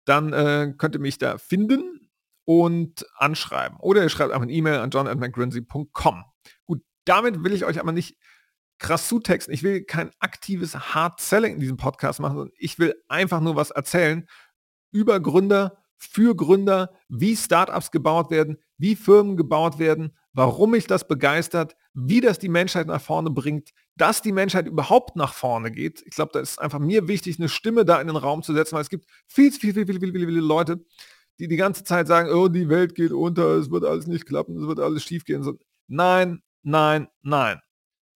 Dann 0.05 0.33
äh, 0.33 0.75
könnt 0.77 0.97
ihr 0.97 1.01
mich 1.01 1.19
da 1.19 1.39
finden 1.39 2.11
und 2.45 3.07
anschreiben. 3.15 3.79
Oder 3.79 4.03
ihr 4.03 4.09
schreibt 4.09 4.33
einfach 4.33 4.43
eine 4.43 4.53
E-Mail 4.53 4.81
an 4.81 4.91
john.mcgrinsey.com. 4.91 6.25
Gut, 6.67 6.83
damit 7.05 7.45
will 7.45 7.53
ich 7.53 7.65
euch 7.65 7.79
aber 7.79 7.93
nicht 7.93 8.19
krass 8.81 9.07
zutexten. 9.07 9.55
Ich 9.55 9.63
will 9.63 9.85
kein 9.85 10.11
aktives 10.19 10.75
Hard 10.93 11.21
Selling 11.21 11.55
in 11.55 11.61
diesem 11.61 11.77
Podcast 11.77 12.19
machen, 12.19 12.37
sondern 12.37 12.57
ich 12.59 12.81
will 12.81 13.01
einfach 13.07 13.41
nur 13.41 13.55
was 13.55 13.71
erzählen 13.71 14.27
über 14.91 15.21
Gründer, 15.21 15.80
für 16.01 16.35
Gründer, 16.35 16.91
wie 17.09 17.37
Startups 17.37 17.91
gebaut 17.91 18.31
werden, 18.31 18.57
wie 18.79 18.97
Firmen 18.97 19.37
gebaut 19.37 19.79
werden, 19.79 20.17
warum 20.33 20.71
mich 20.71 20.87
das 20.87 21.07
begeistert, 21.07 21.77
wie 21.93 22.21
das 22.21 22.39
die 22.39 22.49
Menschheit 22.49 22.87
nach 22.87 23.03
vorne 23.03 23.31
bringt, 23.31 23.71
dass 23.97 24.23
die 24.23 24.33
Menschheit 24.33 24.67
überhaupt 24.67 25.15
nach 25.17 25.35
vorne 25.35 25.71
geht. 25.71 26.03
Ich 26.07 26.15
glaube, 26.15 26.31
da 26.33 26.41
ist 26.41 26.59
einfach 26.59 26.79
mir 26.79 27.07
wichtig, 27.07 27.39
eine 27.39 27.51
Stimme 27.51 27.85
da 27.85 28.01
in 28.01 28.07
den 28.07 28.17
Raum 28.17 28.43
zu 28.43 28.55
setzen, 28.55 28.75
weil 28.75 28.83
es 28.83 28.89
gibt 28.89 29.05
viel, 29.27 29.53
viel, 29.53 29.75
viel, 29.75 29.87
viel, 29.87 30.01
viel, 30.01 30.13
viel, 30.13 30.27
viele 30.27 30.41
Leute, 30.41 30.85
die 31.39 31.49
die 31.49 31.57
ganze 31.57 31.85
Zeit 31.85 32.07
sagen, 32.07 32.31
oh, 32.33 32.49
die 32.49 32.69
Welt 32.69 32.95
geht 32.95 33.13
unter, 33.13 33.57
es 33.59 33.71
wird 33.71 33.85
alles 33.85 34.07
nicht 34.07 34.27
klappen, 34.27 34.57
es 34.57 34.67
wird 34.67 34.81
alles 34.81 35.05
schief 35.05 35.25
gehen. 35.25 35.59
nein, 35.87 36.43
nein, 36.63 37.09
nein. 37.23 37.61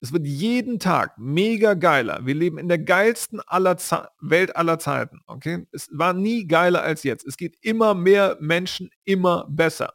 Es 0.02 0.12
wird 0.12 0.26
jeden 0.26 0.80
Tag 0.80 1.16
mega 1.16 1.74
geiler. 1.74 2.26
Wir 2.26 2.34
leben 2.34 2.58
in 2.58 2.66
der 2.66 2.80
geilsten 2.80 3.40
aller 3.46 3.76
Welt 4.20 4.56
aller 4.56 4.80
Zeiten. 4.80 5.20
Okay? 5.28 5.64
Es 5.70 5.88
war 5.92 6.12
nie 6.12 6.48
geiler 6.48 6.82
als 6.82 7.04
jetzt. 7.04 7.24
Es 7.24 7.36
geht 7.36 7.56
immer 7.60 7.94
mehr 7.94 8.36
Menschen 8.40 8.90
immer 9.04 9.46
besser. 9.48 9.92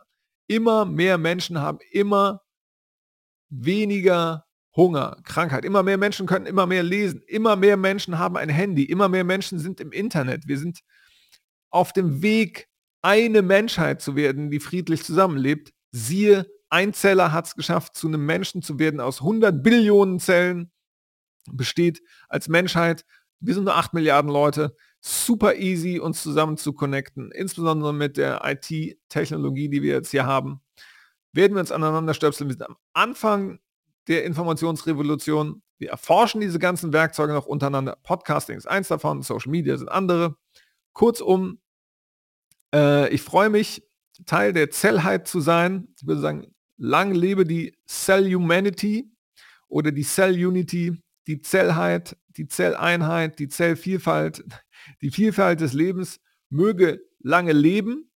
Immer 0.47 0.86
mehr 0.86 1.18
Menschen 1.18 1.60
haben 1.60 1.80
immer 1.91 2.41
weniger 3.49 4.45
Hunger, 4.74 5.18
Krankheit. 5.24 5.66
Immer 5.66 5.84
mehr 5.84 5.97
Menschen 5.97 6.26
können 6.26 6.45
immer 6.45 6.68
mehr 6.68 6.84
lesen. 6.84 7.22
Immer 7.28 7.58
mehr 7.58 7.76
Menschen 7.76 8.18
haben 8.18 8.38
ein 8.38 8.49
Handy. 8.49 8.84
Immer 8.84 9.10
mehr 9.10 9.26
Menschen 9.26 9.60
sind 9.60 9.82
im 9.82 9.91
Internet. 9.91 10.47
Wir 10.47 10.58
sind 10.58 10.80
auf 11.70 11.91
dem 11.91 12.22
Weg, 12.22 12.70
eine 13.01 13.41
Menschheit 13.41 14.01
zu 14.01 14.16
werden, 14.16 14.51
die 14.51 14.62
friedlich 14.62 15.03
zusammenlebt. 15.03 15.74
Siehe 15.91 16.45
ein 16.70 16.93
Zeller 16.93 17.32
hat 17.32 17.47
es 17.47 17.55
geschafft, 17.55 17.95
zu 17.95 18.07
einem 18.07 18.26
Menschen 18.26 18.61
zu 18.61 18.80
werden 18.80 18.99
aus 18.99 19.22
100 19.22 19.63
Billionen 19.63 20.20
Zellen, 20.20 20.72
besteht 21.51 22.01
als 22.30 22.49
Menschheit. 22.49 23.05
Wir 23.39 23.53
sind 23.53 23.65
nur 23.65 23.76
8 23.76 23.93
Milliarden 23.93 24.32
Leute. 24.32 24.76
Super 24.99 25.55
easy, 25.55 25.99
uns 25.99 26.24
zusammen 26.24 26.57
zu 26.57 26.74
connecten, 26.74 27.32
insbesondere 27.32 27.93
mit 27.93 28.18
der 28.18 28.41
IT-Technologie, 28.43 29.70
die 29.70 29.82
wir 29.82 29.93
jetzt 29.93 30.11
hier 30.11 30.26
haben. 30.26 30.61
Werden 31.34 31.53
wir 31.53 31.61
uns 31.61 31.72
aneinander 31.72 32.13
stöpseln. 32.13 32.49
Wir 32.49 32.55
sind 32.55 32.68
am 32.68 32.78
Anfang 32.93 33.59
der 34.07 34.26
Informationsrevolution. 34.26 35.61
Wir 35.78 35.89
erforschen 35.91 36.41
diese 36.41 36.59
ganzen 36.59 36.93
Werkzeuge 36.93 37.34
noch 37.34 37.45
untereinander. 37.45 37.97
Podcasting 38.03 38.57
ist 38.57 38.68
eins 38.68 38.88
davon, 38.88 39.22
Social 39.22 39.51
Media 39.51 39.78
sind 39.78 39.89
andere. 39.89 40.36
Kurzum, 40.93 41.59
äh, 42.74 43.09
ich 43.13 43.22
freue 43.22 43.49
mich, 43.49 43.88
Teil 44.26 44.53
der 44.53 44.72
Zellheit 44.72 45.28
zu 45.28 45.39
sein. 45.39 45.89
Ich 45.95 46.07
würde 46.07 46.22
sagen, 46.22 46.55
lang 46.78 47.14
lebe 47.14 47.44
die 47.44 47.76
Cell 47.88 48.34
Humanity 48.34 49.12
oder 49.68 49.92
die 49.92 50.04
Cell 50.04 50.34
Unity, 50.34 50.98
die 51.28 51.42
Zellheit, 51.42 52.16
die 52.30 52.48
Zelleinheit, 52.48 53.38
die 53.40 53.50
Zellvielfalt, 53.50 54.46
die 55.02 55.12
Vielfalt 55.12 55.60
des 55.60 55.74
Lebens 55.74 56.22
möge 56.50 57.02
lange 57.20 57.52
leben 57.52 58.10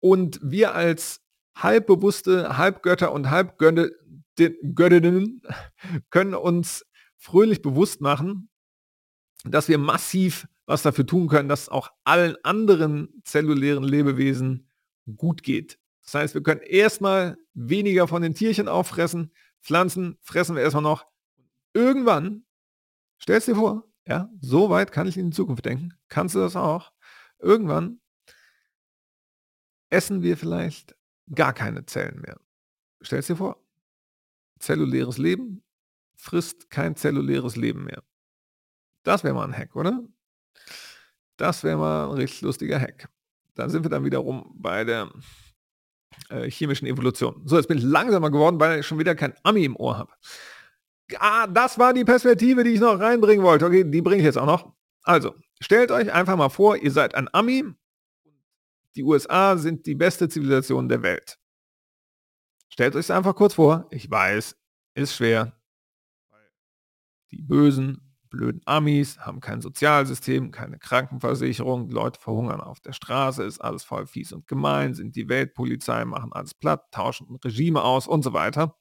und 0.00 0.40
wir 0.42 0.74
als 0.74 1.20
halbbewusste 1.54 2.56
Halbgötter 2.56 3.12
und 3.12 3.30
Halbgöttinnen 3.30 5.42
können 6.10 6.34
uns 6.34 6.86
fröhlich 7.16 7.62
bewusst 7.62 8.00
machen, 8.00 8.48
dass 9.44 9.68
wir 9.68 9.78
massiv 9.78 10.48
was 10.66 10.82
dafür 10.82 11.06
tun 11.06 11.28
können, 11.28 11.48
dass 11.48 11.68
auch 11.68 11.90
allen 12.04 12.36
anderen 12.44 13.22
zellulären 13.24 13.84
Lebewesen 13.84 14.68
gut 15.16 15.42
geht. 15.42 15.78
Das 16.06 16.14
heißt, 16.14 16.34
wir 16.34 16.42
können 16.42 16.62
erstmal 16.62 17.36
weniger 17.54 18.08
von 18.08 18.22
den 18.22 18.34
Tierchen 18.34 18.68
auffressen, 18.68 19.32
Pflanzen 19.60 20.16
fressen 20.22 20.54
wir 20.54 20.62
erstmal 20.62 20.84
noch. 20.84 21.06
Irgendwann, 21.74 22.44
stellst 23.20 23.48
dir 23.48 23.56
vor, 23.56 23.84
ja, 24.06 24.30
so 24.40 24.70
weit 24.70 24.92
kann 24.92 25.08
ich 25.08 25.18
in 25.18 25.30
die 25.30 25.36
Zukunft 25.36 25.64
denken, 25.64 25.92
kannst 26.08 26.36
du 26.36 26.38
das 26.38 26.54
auch. 26.54 26.92
Irgendwann 27.38 28.00
essen 29.90 30.22
wir 30.22 30.36
vielleicht 30.36 30.94
gar 31.34 31.52
keine 31.52 31.84
Zellen 31.86 32.20
mehr. 32.20 32.38
Stellst 33.04 33.28
dir 33.28 33.36
vor, 33.36 33.60
zelluläres 34.60 35.18
Leben 35.18 35.62
frisst 36.16 36.70
kein 36.70 36.96
zelluläres 36.96 37.56
Leben 37.56 37.84
mehr. 37.84 38.02
Das 39.02 39.22
wäre 39.22 39.34
mal 39.34 39.44
ein 39.44 39.56
Hack, 39.56 39.76
oder? 39.76 40.02
Das 41.36 41.62
wäre 41.62 41.76
mal 41.76 42.06
ein 42.06 42.16
richtig 42.16 42.40
lustiger 42.40 42.80
Hack. 42.80 43.08
Dann 43.54 43.70
sind 43.70 43.84
wir 43.84 43.90
dann 43.90 44.04
wiederum 44.04 44.52
bei 44.54 44.84
der 44.84 45.10
äh, 46.28 46.50
chemischen 46.50 46.86
Evolution. 46.86 47.42
So, 47.44 47.56
jetzt 47.56 47.68
bin 47.68 47.78
ich 47.78 47.84
langsamer 47.84 48.30
geworden, 48.30 48.58
weil 48.60 48.80
ich 48.80 48.86
schon 48.86 48.98
wieder 48.98 49.14
kein 49.14 49.34
Ami 49.42 49.64
im 49.64 49.76
Ohr 49.76 49.98
habe. 49.98 50.12
Ah, 51.18 51.46
das 51.46 51.78
war 51.78 51.94
die 51.94 52.04
Perspektive, 52.04 52.64
die 52.64 52.70
ich 52.70 52.80
noch 52.80 52.98
reinbringen 52.98 53.44
wollte. 53.44 53.66
Okay, 53.66 53.84
die 53.84 54.02
bringe 54.02 54.18
ich 54.18 54.24
jetzt 54.24 54.38
auch 54.38 54.46
noch. 54.46 54.72
Also, 55.02 55.34
stellt 55.60 55.90
euch 55.90 56.12
einfach 56.12 56.36
mal 56.36 56.48
vor, 56.48 56.76
ihr 56.76 56.90
seid 56.90 57.14
ein 57.14 57.28
Ami. 57.32 57.64
Die 58.96 59.04
USA 59.04 59.56
sind 59.56 59.86
die 59.86 59.94
beste 59.94 60.28
Zivilisation 60.28 60.88
der 60.88 61.02
Welt. 61.02 61.38
Stellt 62.68 62.96
euch 62.96 63.12
einfach 63.12 63.36
kurz 63.36 63.54
vor. 63.54 63.86
Ich 63.90 64.10
weiß, 64.10 64.56
ist 64.94 65.14
schwer. 65.14 65.52
Die 67.30 67.42
Bösen 67.42 68.05
blöden 68.28 68.60
Amis, 68.64 69.18
haben 69.18 69.40
kein 69.40 69.60
Sozialsystem, 69.60 70.50
keine 70.50 70.78
Krankenversicherung, 70.78 71.90
Leute 71.90 72.20
verhungern 72.20 72.60
auf 72.60 72.80
der 72.80 72.92
Straße, 72.92 73.42
ist 73.44 73.60
alles 73.60 73.84
voll 73.84 74.06
fies 74.06 74.32
und 74.32 74.46
gemein, 74.46 74.94
sind 74.94 75.16
die 75.16 75.28
Weltpolizei, 75.28 76.04
machen 76.04 76.32
alles 76.32 76.54
platt, 76.54 76.90
tauschen 76.92 77.36
Regime 77.44 77.82
aus 77.82 78.06
und 78.06 78.22
so 78.22 78.32
weiter. 78.32 78.76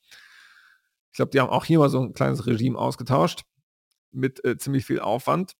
Ich 1.11 1.17
glaube, 1.17 1.31
die 1.31 1.39
haben 1.39 1.49
auch 1.49 1.65
hier 1.65 1.79
mal 1.79 1.89
so 1.89 2.01
ein 2.01 2.13
kleines 2.13 2.45
Regime 2.45 2.77
ausgetauscht 2.77 3.43
mit 4.11 4.43
äh, 4.43 4.57
ziemlich 4.57 4.85
viel 4.85 4.99
Aufwand. 4.99 5.55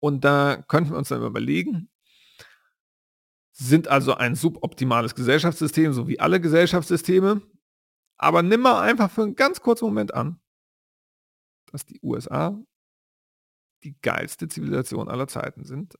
Und 0.00 0.24
da 0.24 0.62
könnten 0.68 0.90
wir 0.90 0.98
uns 0.98 1.08
dann 1.08 1.22
überlegen, 1.22 1.88
sind 3.52 3.88
also 3.88 4.14
ein 4.14 4.34
suboptimales 4.34 5.14
Gesellschaftssystem, 5.14 5.92
so 5.92 6.08
wie 6.08 6.20
alle 6.20 6.40
Gesellschaftssysteme. 6.40 7.40
Aber 8.16 8.42
nimm 8.42 8.60
mal 8.60 8.82
einfach 8.82 9.10
für 9.10 9.22
einen 9.22 9.36
ganz 9.36 9.60
kurzen 9.60 9.86
Moment 9.86 10.12
an, 10.12 10.40
dass 11.74 11.84
die 11.84 11.98
USA 12.04 12.56
die 13.82 14.00
geilste 14.00 14.46
Zivilisation 14.46 15.08
aller 15.08 15.26
Zeiten 15.26 15.64
sind. 15.64 15.98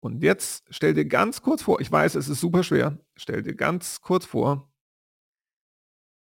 Und 0.00 0.22
jetzt 0.22 0.66
stell 0.68 0.92
dir 0.92 1.06
ganz 1.06 1.40
kurz 1.40 1.62
vor, 1.62 1.80
ich 1.80 1.90
weiß, 1.90 2.14
es 2.14 2.28
ist 2.28 2.40
super 2.40 2.62
schwer, 2.62 2.98
stell 3.16 3.42
dir 3.42 3.54
ganz 3.54 4.02
kurz 4.02 4.26
vor, 4.26 4.70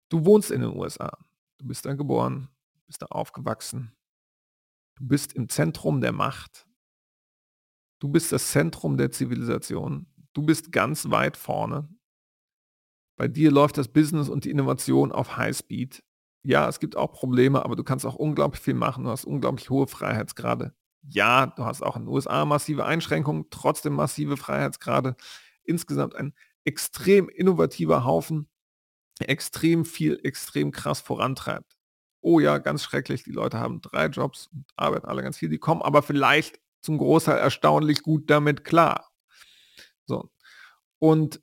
du 0.10 0.24
wohnst 0.24 0.52
in 0.52 0.62
den 0.62 0.70
USA, 0.70 1.18
du 1.58 1.66
bist 1.66 1.84
da 1.88 1.96
geboren, 1.96 2.48
bist 2.86 3.02
da 3.02 3.08
aufgewachsen, 3.08 3.92
du 5.00 5.08
bist 5.08 5.34
im 5.34 5.50
Zentrum 5.50 6.00
der 6.00 6.12
Macht, 6.12 6.68
du 7.98 8.08
bist 8.08 8.32
das 8.32 8.52
Zentrum 8.52 8.98
der 8.98 9.10
Zivilisation, 9.10 10.06
du 10.34 10.44
bist 10.44 10.72
ganz 10.72 11.10
weit 11.10 11.38
vorne. 11.38 11.90
Bei 13.18 13.28
dir 13.28 13.50
läuft 13.50 13.80
das 13.80 13.88
Business 13.88 14.30
und 14.30 14.46
die 14.46 14.52
Innovation 14.52 15.12
auf 15.12 15.38
Highspeed 15.38 16.04
ja, 16.44 16.68
es 16.68 16.80
gibt 16.80 16.98
auch 16.98 17.12
Probleme, 17.12 17.64
aber 17.64 17.76
du 17.76 17.84
kannst 17.84 18.06
auch 18.06 18.16
unglaublich 18.16 18.62
viel 18.62 18.74
machen. 18.74 19.06
Du 19.06 19.10
hast 19.10 19.26
unglaublich 19.26 19.70
hohe 19.70 19.88
Freiheitsgrade. 19.88 20.74
Ja, 21.08 21.48
du 21.48 21.66
hast 21.66 21.82
auch 21.82 21.96
in 21.96 22.04
den 22.04 22.10
USA 22.10 22.46
massive 22.46 22.86
Einschränkungen, 22.86 23.48
trotzdem 23.50 23.94
massive 23.94 24.38
Freiheitsgrade. 24.38 25.16
Insgesamt 25.64 26.16
ein 26.16 26.34
extrem 26.66 27.30
innovativer 27.30 28.06
Haufen, 28.06 28.50
extrem 29.20 29.86
viel, 29.86 30.20
extrem 30.24 30.72
krass 30.72 31.02
vorantreibt. 31.02 31.78
Oh 32.22 32.40
ja, 32.40 32.58
ganz 32.58 32.84
schrecklich, 32.84 33.24
die 33.24 33.32
Leute 33.32 33.60
haben 33.60 33.82
drei 33.82 34.08
Jobs 34.08 34.48
und 34.48 34.66
arbeiten 34.78 35.06
alle 35.08 35.24
ganz 35.24 35.38
viel, 35.38 35.50
die 35.50 35.58
kommen 35.58 35.82
aber 35.82 36.02
vielleicht 36.02 36.60
zum 36.82 36.98
Großteil 36.98 37.38
erstaunlich 37.38 38.02
gut 38.02 38.30
damit 38.30 38.64
klar. 38.64 39.12
So. 40.06 40.30
Und 41.00 41.42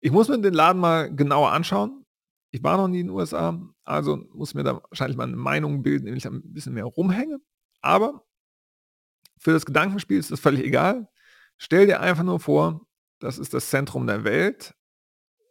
ich 0.00 0.12
muss 0.12 0.28
mir 0.28 0.40
den 0.40 0.54
Laden 0.54 0.80
mal 0.80 1.14
genauer 1.14 1.52
anschauen. 1.52 2.05
Ich 2.56 2.62
war 2.62 2.78
noch 2.78 2.88
nie 2.88 3.00
in 3.00 3.08
den 3.08 3.14
USA, 3.14 3.60
also 3.84 4.16
muss 4.32 4.54
mir 4.54 4.62
da 4.62 4.82
wahrscheinlich 4.82 5.18
mal 5.18 5.24
eine 5.24 5.36
Meinung 5.36 5.82
bilden, 5.82 6.06
wenn 6.06 6.16
ich 6.16 6.26
ein 6.26 6.54
bisschen 6.54 6.72
mehr 6.72 6.86
rumhänge. 6.86 7.38
Aber 7.82 8.24
für 9.36 9.52
das 9.52 9.66
Gedankenspiel 9.66 10.18
ist 10.18 10.30
das 10.30 10.40
völlig 10.40 10.64
egal. 10.64 11.06
Stell 11.58 11.84
dir 11.84 12.00
einfach 12.00 12.22
nur 12.22 12.40
vor, 12.40 12.86
das 13.18 13.36
ist 13.36 13.52
das 13.52 13.68
Zentrum 13.68 14.06
der 14.06 14.24
Welt 14.24 14.74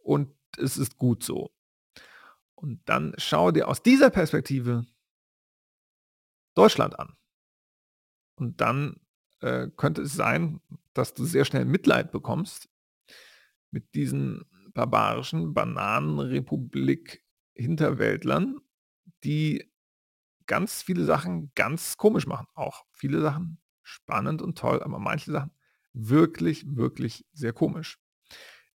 und 0.01 0.35
es 0.57 0.79
ist 0.79 0.97
gut 0.97 1.21
so. 1.23 1.51
Und 2.55 2.81
dann 2.89 3.13
schau 3.17 3.51
dir 3.51 3.67
aus 3.67 3.83
dieser 3.83 4.09
Perspektive 4.09 4.87
Deutschland 6.55 6.97
an. 6.97 7.13
Und 8.33 8.61
dann 8.61 8.99
äh, 9.41 9.67
könnte 9.77 10.01
es 10.01 10.13
sein, 10.13 10.59
dass 10.93 11.13
du 11.13 11.23
sehr 11.23 11.45
schnell 11.45 11.65
Mitleid 11.65 12.11
bekommst 12.11 12.67
mit 13.69 13.93
diesen 13.93 14.43
barbarischen 14.75 15.55
Bananenrepublik 15.55 17.23
Hinterwäldlern, 17.55 18.59
die 19.23 19.71
ganz 20.45 20.83
viele 20.83 21.05
Sachen 21.05 21.51
ganz 21.55 21.97
komisch 21.97 22.27
machen. 22.27 22.45
Auch 22.53 22.85
viele 22.91 23.21
Sachen 23.21 23.59
spannend 23.81 24.43
und 24.43 24.57
toll, 24.57 24.83
aber 24.83 24.99
manche 24.99 25.31
Sachen 25.31 25.51
wirklich, 25.93 26.65
wirklich 26.67 27.25
sehr 27.33 27.53
komisch. 27.53 27.97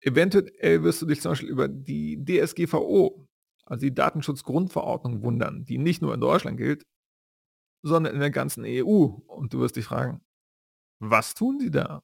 Eventuell 0.01 0.85
wirst 0.85 1.03
du 1.03 1.07
dich 1.07 1.21
zum 1.21 1.33
Beispiel 1.33 1.49
über 1.49 1.67
die 1.69 2.25
DSGVO, 2.25 3.29
also 3.67 3.81
die 3.81 3.95
Datenschutzgrundverordnung, 3.95 5.23
wundern, 5.23 5.65
die 5.65 5.79
nicht 5.79 6.01
nur 6.01 6.15
in 6.15 6.21
Deutschland 6.21 6.57
gilt, 6.57 6.87
sondern 7.83 8.15
in 8.15 8.21
der 8.21 8.31
ganzen 8.31 8.65
EU. 8.65 9.07
Und 9.27 9.53
du 9.53 9.59
wirst 9.59 9.77
dich 9.77 9.87
fragen, 9.87 10.21
was 11.01 11.35
tun 11.35 11.59
sie 11.59 11.71
da? 11.73 12.03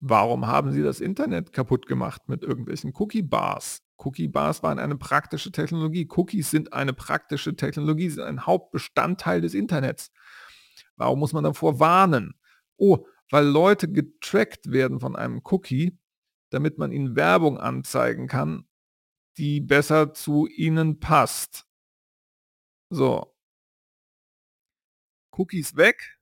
Warum 0.00 0.46
haben 0.46 0.72
sie 0.72 0.82
das 0.82 1.00
Internet 1.00 1.52
kaputt 1.52 1.86
gemacht 1.86 2.28
mit 2.28 2.42
irgendwelchen 2.42 2.92
Cookie-Bars? 2.94 3.82
Cookie-Bars 3.96 4.62
waren 4.62 4.78
eine 4.78 4.96
praktische 4.96 5.50
Technologie. 5.52 6.06
Cookies 6.10 6.50
sind 6.50 6.72
eine 6.72 6.92
praktische 6.92 7.56
Technologie, 7.56 8.10
sind 8.10 8.24
ein 8.24 8.44
Hauptbestandteil 8.44 9.40
des 9.40 9.54
Internets. 9.54 10.12
Warum 10.96 11.18
muss 11.18 11.32
man 11.32 11.44
davor 11.44 11.80
warnen? 11.80 12.34
Oh, 12.76 13.06
weil 13.30 13.46
Leute 13.46 13.90
getrackt 13.90 14.70
werden 14.70 15.00
von 15.00 15.16
einem 15.16 15.40
Cookie, 15.44 15.98
damit 16.50 16.78
man 16.78 16.92
ihnen 16.92 17.16
Werbung 17.16 17.58
anzeigen 17.58 18.28
kann, 18.28 18.68
die 19.38 19.60
besser 19.60 20.12
zu 20.12 20.46
ihnen 20.46 21.00
passt. 21.00 21.66
So. 22.90 23.34
Cookies 25.32 25.76
weg, 25.76 26.18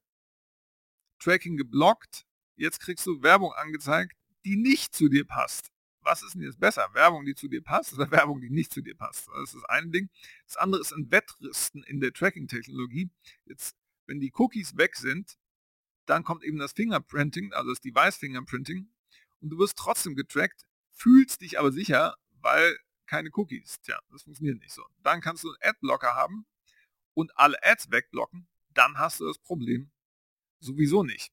Tracking 1.21 1.57
geblockt, 1.57 2.27
jetzt 2.57 2.81
kriegst 2.81 3.07
du 3.07 3.23
Werbung 3.23 3.53
angezeigt, 3.53 4.17
die 4.45 4.57
nicht 4.57 4.95
zu 4.95 5.09
dir 5.09 5.27
passt. 5.27 5.71
Was 6.03 6.23
ist 6.23 6.35
denn 6.35 6.43
jetzt 6.43 6.61
besser? 6.61 6.87
Werbung, 6.93 7.25
die 7.25 7.35
zu 7.35 7.49
dir 7.49 7.63
passt 7.63 7.95
oder 7.95 8.11
Werbung, 8.11 8.41
die 8.41 8.51
nicht 8.51 8.73
zu 8.73 8.83
dir 8.83 8.95
passt? 8.95 9.29
Das 9.29 9.55
ist 9.55 9.65
eine 9.65 9.91
Ding. 9.91 10.11
Das 10.47 10.57
andere 10.57 10.81
ist 10.81 10.93
ein 10.93 11.11
Wettrüsten 11.11 11.83
in 11.85 12.01
der 12.01 12.13
Tracking-Technologie. 12.13 13.11
Jetzt, 13.47 13.75
wenn 14.07 14.21
die 14.21 14.33
Cookies 14.35 14.77
weg 14.77 14.97
sind, 14.97 15.39
dann 16.07 16.23
kommt 16.23 16.45
eben 16.45 16.59
das 16.59 16.73
Fingerprinting, 16.73 17.53
also 17.55 17.71
das 17.71 17.81
Device-Fingerprinting 17.81 18.91
und 19.41 19.51
du 19.51 19.59
wirst 19.59 19.79
trotzdem 19.79 20.15
getrackt, 20.15 20.67
fühlst 20.91 21.41
dich 21.41 21.59
aber 21.59 21.73
sicher, 21.73 22.17
weil 22.41 22.79
keine 23.07 23.31
Cookies. 23.35 23.81
Tja, 23.81 23.99
das 24.11 24.23
funktioniert 24.23 24.59
nicht 24.61 24.73
so. 24.73 24.85
Dann 25.03 25.21
kannst 25.21 25.45
du 25.45 25.49
einen 25.49 25.59
Adblocker 25.63 26.15
haben 26.15 26.47
und 27.15 27.37
alle 27.39 27.57
Ads 27.63 27.91
wegblocken, 27.91 28.47
dann 28.75 28.99
hast 28.99 29.21
du 29.21 29.27
das 29.27 29.39
Problem 29.39 29.91
sowieso 30.61 31.03
nicht. 31.03 31.33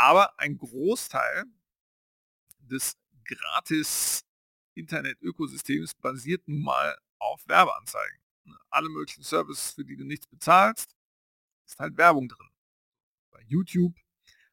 Aber 0.00 0.38
ein 0.38 0.56
Großteil 0.56 1.44
des 2.60 2.96
gratis 3.24 4.24
Internet-Ökosystems 4.74 5.96
basiert 5.96 6.46
nun 6.46 6.62
mal 6.62 6.96
auf 7.18 7.42
Werbeanzeigen. 7.48 8.20
Alle 8.70 8.90
möglichen 8.90 9.24
Services, 9.24 9.72
für 9.72 9.84
die 9.84 9.96
du 9.96 10.04
nichts 10.04 10.28
bezahlst, 10.28 10.94
ist 11.66 11.80
halt 11.80 11.96
Werbung 11.96 12.28
drin. 12.28 12.48
Bei 13.32 13.42
YouTube 13.48 13.96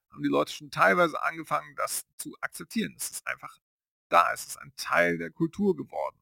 haben 0.10 0.24
die 0.24 0.30
Leute 0.30 0.52
schon 0.52 0.72
teilweise 0.72 1.22
angefangen, 1.22 1.76
das 1.76 2.08
zu 2.18 2.36
akzeptieren. 2.42 2.96
Es 2.98 3.12
ist 3.12 3.28
einfach 3.28 3.56
da, 4.10 4.34
es 4.34 4.48
ist 4.48 4.58
ein 4.58 4.74
Teil 4.78 5.20
der 5.20 5.30
Kultur 5.30 5.76
geworden. 5.76 6.20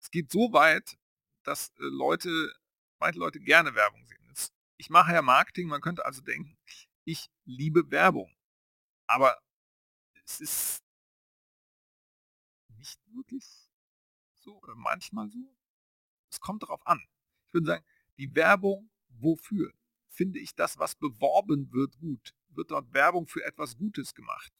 Es 0.00 0.10
geht 0.10 0.32
so 0.32 0.54
weit, 0.54 0.96
dass 1.42 1.68
äh, 1.78 1.82
Leute, 1.82 2.54
manche 3.00 3.18
Leute 3.18 3.38
gerne 3.38 3.74
Werbung 3.74 4.02
sehen. 4.06 4.16
Ich 4.78 4.90
mache 4.90 5.12
ja 5.12 5.20
Marketing, 5.20 5.68
man 5.68 5.82
könnte 5.82 6.06
also 6.06 6.22
denken, 6.22 6.56
ich 7.04 7.30
liebe 7.44 7.90
Werbung. 7.90 8.35
Aber 9.06 9.38
es 10.24 10.40
ist 10.40 10.84
nicht 12.68 13.00
wirklich 13.14 13.44
so 14.34 14.58
oder 14.58 14.74
manchmal 14.74 15.28
so. 15.30 15.56
Es 16.30 16.40
kommt 16.40 16.62
darauf 16.62 16.86
an. 16.86 17.04
Ich 17.46 17.54
würde 17.54 17.66
sagen, 17.66 17.84
die 18.18 18.34
Werbung 18.34 18.90
wofür? 19.20 19.72
Finde 20.08 20.38
ich 20.38 20.54
das, 20.54 20.78
was 20.78 20.94
beworben 20.94 21.72
wird, 21.72 21.98
gut? 21.98 22.34
Wird 22.48 22.70
dort 22.70 22.92
Werbung 22.92 23.26
für 23.26 23.44
etwas 23.44 23.76
Gutes 23.76 24.14
gemacht? 24.14 24.52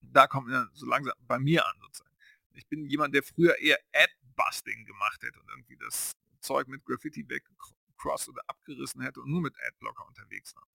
Da 0.00 0.26
kommt 0.26 0.50
ja 0.50 0.66
so 0.72 0.86
langsam 0.86 1.14
bei 1.20 1.38
mir 1.38 1.66
an 1.66 1.78
sozusagen. 1.80 2.16
Ich 2.54 2.66
bin 2.66 2.86
jemand, 2.86 3.14
der 3.14 3.22
früher 3.22 3.58
eher 3.58 3.78
Ad-Busting 3.92 4.84
gemacht 4.84 5.22
hätte 5.22 5.38
und 5.40 5.48
irgendwie 5.50 5.76
das 5.76 6.12
Zeug 6.40 6.68
mit 6.68 6.84
Graffiti 6.84 7.28
weggecrossed 7.28 8.28
oder 8.28 8.42
abgerissen 8.46 9.02
hätte 9.02 9.20
und 9.20 9.30
nur 9.30 9.40
mit 9.40 9.54
Adblocker 9.68 10.06
unterwegs 10.06 10.54
war. 10.56 10.66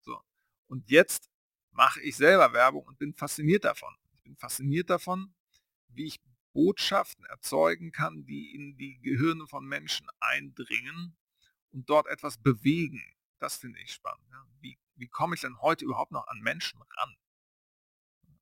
So. 0.00 0.22
Und 0.66 0.90
jetzt 0.90 1.30
mache 1.74 2.00
ich 2.00 2.16
selber 2.16 2.52
Werbung 2.52 2.84
und 2.86 2.98
bin 2.98 3.12
fasziniert 3.12 3.64
davon. 3.64 3.94
Ich 4.14 4.22
bin 4.22 4.36
fasziniert 4.36 4.90
davon, 4.90 5.34
wie 5.88 6.06
ich 6.06 6.20
Botschaften 6.52 7.24
erzeugen 7.26 7.90
kann, 7.90 8.24
die 8.24 8.54
in 8.54 8.76
die 8.76 9.00
Gehirne 9.00 9.46
von 9.46 9.66
Menschen 9.66 10.06
eindringen 10.20 11.16
und 11.72 11.90
dort 11.90 12.06
etwas 12.06 12.38
bewegen. 12.38 13.02
Das 13.40 13.56
finde 13.56 13.80
ich 13.80 13.92
spannend. 13.92 14.24
Ja. 14.30 14.46
Wie, 14.60 14.78
wie 14.94 15.08
komme 15.08 15.34
ich 15.34 15.40
denn 15.40 15.60
heute 15.60 15.84
überhaupt 15.84 16.12
noch 16.12 16.26
an 16.28 16.40
Menschen 16.40 16.80
ran? 16.80 17.16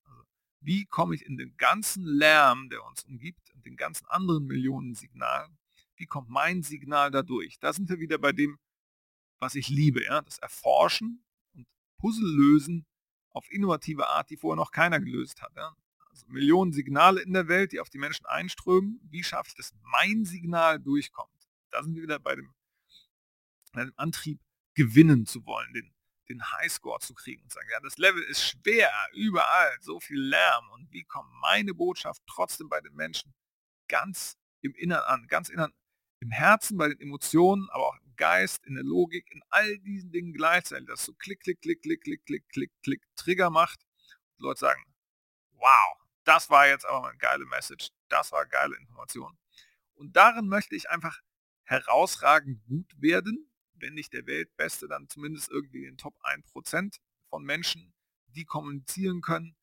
Also, 0.04 0.22
wie 0.60 0.84
komme 0.84 1.14
ich 1.14 1.24
in 1.24 1.38
den 1.38 1.56
ganzen 1.56 2.04
Lärm, 2.04 2.68
der 2.68 2.84
uns 2.84 3.02
umgibt 3.04 3.50
und 3.54 3.64
den 3.64 3.76
ganzen 3.76 4.06
anderen 4.08 4.46
Millionen 4.46 4.94
Signalen, 4.94 5.58
wie 5.96 6.06
kommt 6.06 6.28
mein 6.28 6.62
Signal 6.62 7.10
dadurch? 7.10 7.58
Da 7.60 7.72
sind 7.72 7.88
wir 7.88 7.98
wieder 7.98 8.18
bei 8.18 8.32
dem, 8.32 8.58
was 9.38 9.54
ich 9.54 9.68
liebe, 9.68 10.04
ja? 10.04 10.20
das 10.20 10.38
Erforschen 10.38 11.24
und 11.54 11.66
Puzzle 11.96 12.28
lösen 12.28 12.86
auf 13.32 13.50
innovative 13.50 14.08
Art, 14.08 14.30
die 14.30 14.36
vorher 14.36 14.56
noch 14.56 14.70
keiner 14.70 15.00
gelöst 15.00 15.42
hat. 15.42 15.52
Ja? 15.56 15.74
also 16.12 16.26
Millionen 16.28 16.72
Signale 16.72 17.20
in 17.22 17.32
der 17.32 17.48
Welt, 17.48 17.72
die 17.72 17.80
auf 17.80 17.90
die 17.90 17.98
Menschen 17.98 18.26
einströmen. 18.26 19.00
Wie 19.10 19.24
schaffe 19.24 19.48
ich, 19.48 19.54
dass 19.54 19.74
mein 19.82 20.24
Signal 20.24 20.78
durchkommt? 20.78 21.30
Da 21.70 21.82
sind 21.82 21.94
wir 21.94 22.02
wieder 22.02 22.18
bei 22.18 22.36
dem, 22.36 22.54
bei 23.72 23.84
dem 23.84 23.94
Antrieb, 23.96 24.40
gewinnen 24.74 25.26
zu 25.26 25.44
wollen, 25.44 25.72
den, 25.74 25.94
den 26.28 26.52
Highscore 26.52 27.00
zu 27.00 27.14
kriegen 27.14 27.42
und 27.42 27.52
sagen, 27.52 27.68
ja, 27.70 27.80
das 27.80 27.98
Level 27.98 28.22
ist 28.22 28.42
schwer, 28.42 28.90
überall, 29.12 29.76
so 29.80 30.00
viel 30.00 30.20
Lärm. 30.20 30.70
Und 30.70 30.90
wie 30.92 31.04
kommt 31.04 31.30
meine 31.40 31.74
Botschaft 31.74 32.22
trotzdem 32.26 32.68
bei 32.68 32.80
den 32.80 32.94
Menschen 32.94 33.34
ganz 33.88 34.38
im 34.60 34.74
Innern 34.74 35.02
an, 35.02 35.26
ganz 35.26 35.48
innern, 35.48 35.72
im 36.20 36.30
Herzen, 36.30 36.78
bei 36.78 36.88
den 36.88 37.00
Emotionen, 37.00 37.68
aber 37.70 37.88
auch 37.88 37.96
im 37.96 38.11
Geist, 38.22 38.64
in 38.66 38.76
der 38.76 38.84
Logik, 38.84 39.26
in 39.32 39.42
all 39.48 39.78
diesen 39.78 40.12
Dingen 40.12 40.32
gleichzeitig, 40.32 40.86
dass 40.86 41.04
so 41.04 41.12
klick, 41.14 41.40
klick, 41.40 41.60
klick, 41.60 41.82
klick, 41.82 42.04
klick, 42.04 42.24
klick, 42.24 42.48
klick, 42.52 42.70
klick 42.84 43.02
Trigger 43.16 43.50
macht. 43.50 43.80
Und 44.36 44.44
Leute 44.44 44.60
sagen, 44.60 44.80
wow, 45.54 45.96
das 46.22 46.48
war 46.48 46.68
jetzt 46.68 46.86
aber 46.86 47.08
eine 47.08 47.18
geile 47.18 47.46
Message, 47.46 47.88
das 48.08 48.30
war 48.30 48.46
geile 48.46 48.76
Information. 48.76 49.36
Und 49.94 50.14
darin 50.14 50.46
möchte 50.46 50.76
ich 50.76 50.88
einfach 50.88 51.20
herausragend 51.64 52.62
gut 52.68 52.94
werden, 52.96 53.50
wenn 53.74 53.94
nicht 53.94 54.12
der 54.12 54.24
Weltbeste, 54.26 54.86
dann 54.86 55.08
zumindest 55.08 55.50
irgendwie 55.50 55.82
den 55.82 55.96
Top 55.96 56.14
1% 56.22 57.00
von 57.28 57.42
Menschen, 57.42 57.92
die 58.28 58.44
kommunizieren 58.44 59.20
können, 59.20 59.56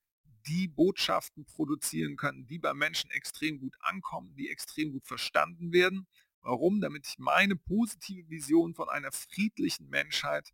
die 0.47 0.67
Botschaften 0.67 1.45
produzieren 1.45 2.17
können, 2.17 2.45
die 2.45 2.59
bei 2.59 2.73
Menschen 2.73 3.09
extrem 3.11 3.61
gut 3.61 3.77
ankommen, 3.79 4.35
die 4.35 4.49
extrem 4.49 4.91
gut 4.91 5.07
verstanden 5.07 5.71
werden 5.71 6.09
Warum? 6.41 6.81
Damit 6.81 7.07
ich 7.07 7.17
meine 7.19 7.55
positive 7.55 8.29
Vision 8.29 8.73
von 8.73 8.89
einer 8.89 9.11
friedlichen 9.11 9.89
Menschheit 9.89 10.53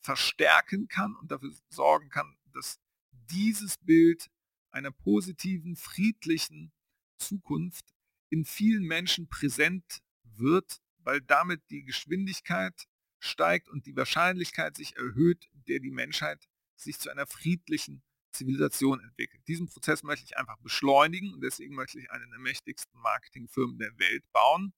verstärken 0.00 0.88
kann 0.88 1.14
und 1.16 1.30
dafür 1.30 1.52
sorgen 1.68 2.08
kann, 2.08 2.36
dass 2.52 2.80
dieses 3.12 3.78
Bild 3.78 4.30
einer 4.70 4.90
positiven, 4.90 5.76
friedlichen 5.76 6.72
Zukunft 7.18 7.94
in 8.30 8.44
vielen 8.44 8.84
Menschen 8.84 9.28
präsent 9.28 10.02
wird, 10.22 10.80
weil 10.98 11.20
damit 11.20 11.62
die 11.70 11.84
Geschwindigkeit 11.84 12.86
steigt 13.18 13.68
und 13.68 13.86
die 13.86 13.96
Wahrscheinlichkeit 13.96 14.76
sich 14.76 14.96
erhöht, 14.96 15.48
der 15.52 15.80
die 15.80 15.90
Menschheit 15.90 16.48
sich 16.76 16.98
zu 16.98 17.10
einer 17.10 17.26
friedlichen 17.26 18.02
Zivilisation 18.38 19.00
entwickelt. 19.00 19.42
Diesen 19.48 19.66
Prozess 19.66 20.02
möchte 20.02 20.24
ich 20.24 20.36
einfach 20.36 20.56
beschleunigen 20.58 21.34
und 21.34 21.42
deswegen 21.42 21.74
möchte 21.74 21.98
ich 21.98 22.10
eine 22.10 22.26
der 22.28 22.38
mächtigsten 22.38 22.98
Marketingfirmen 23.00 23.78
der 23.78 23.98
Welt 23.98 24.24
bauen, 24.32 24.72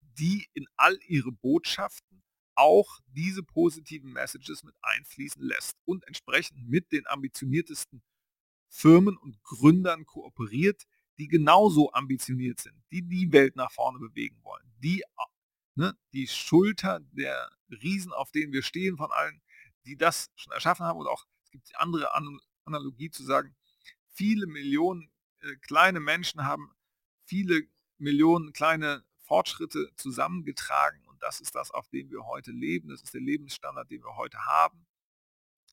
die 0.00 0.48
in 0.54 0.66
all 0.76 0.98
ihre 1.06 1.32
Botschaften 1.32 2.22
auch 2.54 2.98
diese 3.06 3.42
positiven 3.42 4.12
Messages 4.12 4.62
mit 4.64 4.74
einfließen 4.82 5.42
lässt 5.42 5.76
und 5.84 6.06
entsprechend 6.06 6.68
mit 6.68 6.90
den 6.92 7.06
ambitioniertesten 7.06 8.02
Firmen 8.68 9.16
und 9.16 9.42
Gründern 9.44 10.04
kooperiert, 10.04 10.84
die 11.18 11.28
genauso 11.28 11.92
ambitioniert 11.92 12.60
sind, 12.60 12.76
die 12.90 13.02
die 13.02 13.32
Welt 13.32 13.56
nach 13.56 13.72
vorne 13.72 13.98
bewegen 13.98 14.38
wollen, 14.42 14.72
die 14.82 15.02
ne, 15.78 15.96
die 16.12 16.26
Schulter 16.26 17.00
der 17.12 17.50
Riesen, 17.70 18.12
auf 18.12 18.32
denen 18.32 18.52
wir 18.52 18.62
stehen 18.62 18.96
von 18.96 19.10
allen, 19.12 19.40
die 19.86 19.96
das 19.96 20.30
schon 20.36 20.52
erschaffen 20.52 20.84
haben 20.84 20.98
und 20.98 21.06
auch 21.06 21.24
es 21.44 21.50
gibt 21.50 21.74
andere 21.76 22.14
Analogie 22.68 23.10
zu 23.10 23.24
sagen, 23.24 23.56
viele 24.12 24.46
Millionen 24.46 25.10
äh, 25.40 25.56
kleine 25.56 26.00
Menschen 26.00 26.44
haben 26.44 26.70
viele 27.24 27.62
Millionen 27.98 28.52
kleine 28.52 29.04
Fortschritte 29.24 29.90
zusammengetragen 29.96 31.04
und 31.06 31.22
das 31.22 31.40
ist 31.40 31.54
das, 31.54 31.70
auf 31.70 31.88
dem 31.88 32.10
wir 32.10 32.24
heute 32.24 32.52
leben. 32.52 32.88
Das 32.88 33.02
ist 33.02 33.12
der 33.12 33.20
Lebensstandard, 33.20 33.90
den 33.90 34.02
wir 34.02 34.16
heute 34.16 34.38
haben. 34.46 34.86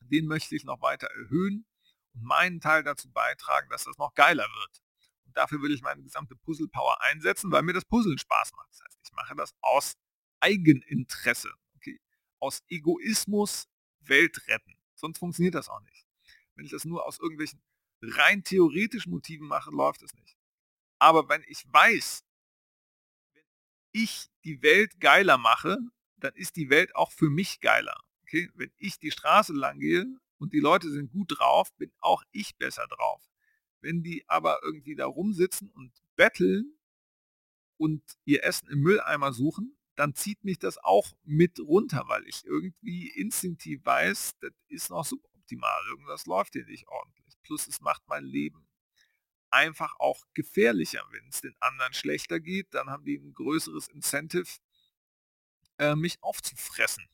Den 0.02 0.26
möchte 0.26 0.56
ich 0.56 0.64
noch 0.64 0.82
weiter 0.82 1.08
erhöhen 1.08 1.66
und 2.14 2.24
meinen 2.24 2.60
Teil 2.60 2.84
dazu 2.84 3.10
beitragen, 3.12 3.70
dass 3.70 3.86
das 3.86 3.98
noch 3.98 4.14
geiler 4.14 4.44
wird. 4.44 4.82
Und 5.26 5.38
dafür 5.38 5.62
will 5.62 5.74
ich 5.74 5.82
meine 5.82 6.04
gesamte 6.04 6.36
Puzzle-Power 6.36 7.02
einsetzen, 7.02 7.52
weil 7.52 7.64
mir 7.64 7.74
das 7.74 7.86
Puzzeln 7.86 8.18
Spaß 8.18 8.54
macht. 8.54 8.70
Das 8.72 8.82
heißt, 8.82 9.00
ich 9.04 9.12
mache 9.14 9.36
das 9.36 9.54
aus 9.62 9.94
Eigeninteresse, 10.40 11.52
okay, 11.76 12.00
aus 12.40 12.64
Egoismus 12.68 13.68
Welt 14.00 14.48
retten. 14.48 14.78
Sonst 14.96 15.20
funktioniert 15.20 15.56
das 15.56 15.70
auch 15.70 15.82
nicht. 15.82 16.05
Wenn 16.56 16.66
ich 16.66 16.72
das 16.72 16.86
nur 16.86 17.06
aus 17.06 17.20
irgendwelchen 17.20 17.62
rein 18.02 18.44
theoretischen 18.44 19.12
Motiven 19.12 19.48
mache, 19.48 19.72
läuft 19.72 20.02
es 20.04 20.14
nicht. 20.16 20.38
Aber 21.00 21.28
wenn 21.30 21.44
ich 21.48 21.66
weiß, 21.72 22.24
wenn 23.34 23.44
ich 23.92 24.30
die 24.44 24.62
Welt 24.62 25.00
geiler 25.00 25.38
mache, 25.38 25.78
dann 26.18 26.34
ist 26.36 26.56
die 26.56 26.70
Welt 26.70 26.96
auch 26.96 27.12
für 27.12 27.30
mich 27.30 27.60
geiler. 27.60 27.98
Okay? 28.24 28.50
Wenn 28.56 28.72
ich 28.78 29.00
die 29.00 29.12
Straße 29.12 29.54
lang 29.54 29.80
gehe 29.80 30.06
und 30.38 30.54
die 30.54 30.60
Leute 30.60 30.90
sind 30.90 31.12
gut 31.12 31.38
drauf, 31.38 31.74
bin 31.76 31.92
auch 32.00 32.24
ich 32.32 32.56
besser 32.58 32.88
drauf. 32.88 33.22
Wenn 33.82 34.04
die 34.04 34.28
aber 34.28 34.60
irgendwie 34.64 34.96
da 34.96 35.06
rumsitzen 35.06 35.70
und 35.70 35.92
betteln 36.16 36.76
und 37.78 38.02
ihr 38.24 38.44
Essen 38.44 38.70
im 38.70 38.80
Mülleimer 38.80 39.34
suchen, 39.34 39.78
dann 39.96 40.14
zieht 40.14 40.44
mich 40.44 40.60
das 40.60 40.78
auch 40.78 41.16
mit 41.24 41.60
runter, 41.60 42.06
weil 42.08 42.28
ich 42.28 42.46
irgendwie 42.46 43.10
instinktiv 43.10 43.86
weiß, 43.86 44.38
das 44.40 44.52
ist 44.68 44.90
noch 44.90 45.06
suboptimal, 45.46 45.88
irgendwas 45.88 46.26
läuft 46.26 46.54
hier 46.54 46.66
nicht 46.66 46.88
ordentlich. 46.88 47.36
Plus 47.44 47.68
es 47.68 47.82
macht 47.82 48.04
mein 48.08 48.24
Leben 48.24 48.68
einfach 49.52 49.96
auch 50.00 50.26
gefährlicher. 50.34 51.06
Wenn 51.12 51.28
es 51.30 51.42
den 51.42 51.56
anderen 51.60 51.94
schlechter 51.94 52.40
geht, 52.40 52.74
dann 52.74 52.90
haben 52.90 53.06
die 53.06 53.18
ein 53.18 53.34
größeres 53.34 53.88
Incentive, 53.90 54.50
äh, 55.78 55.96
mich 55.96 56.22
aufzufressen. 56.22 57.08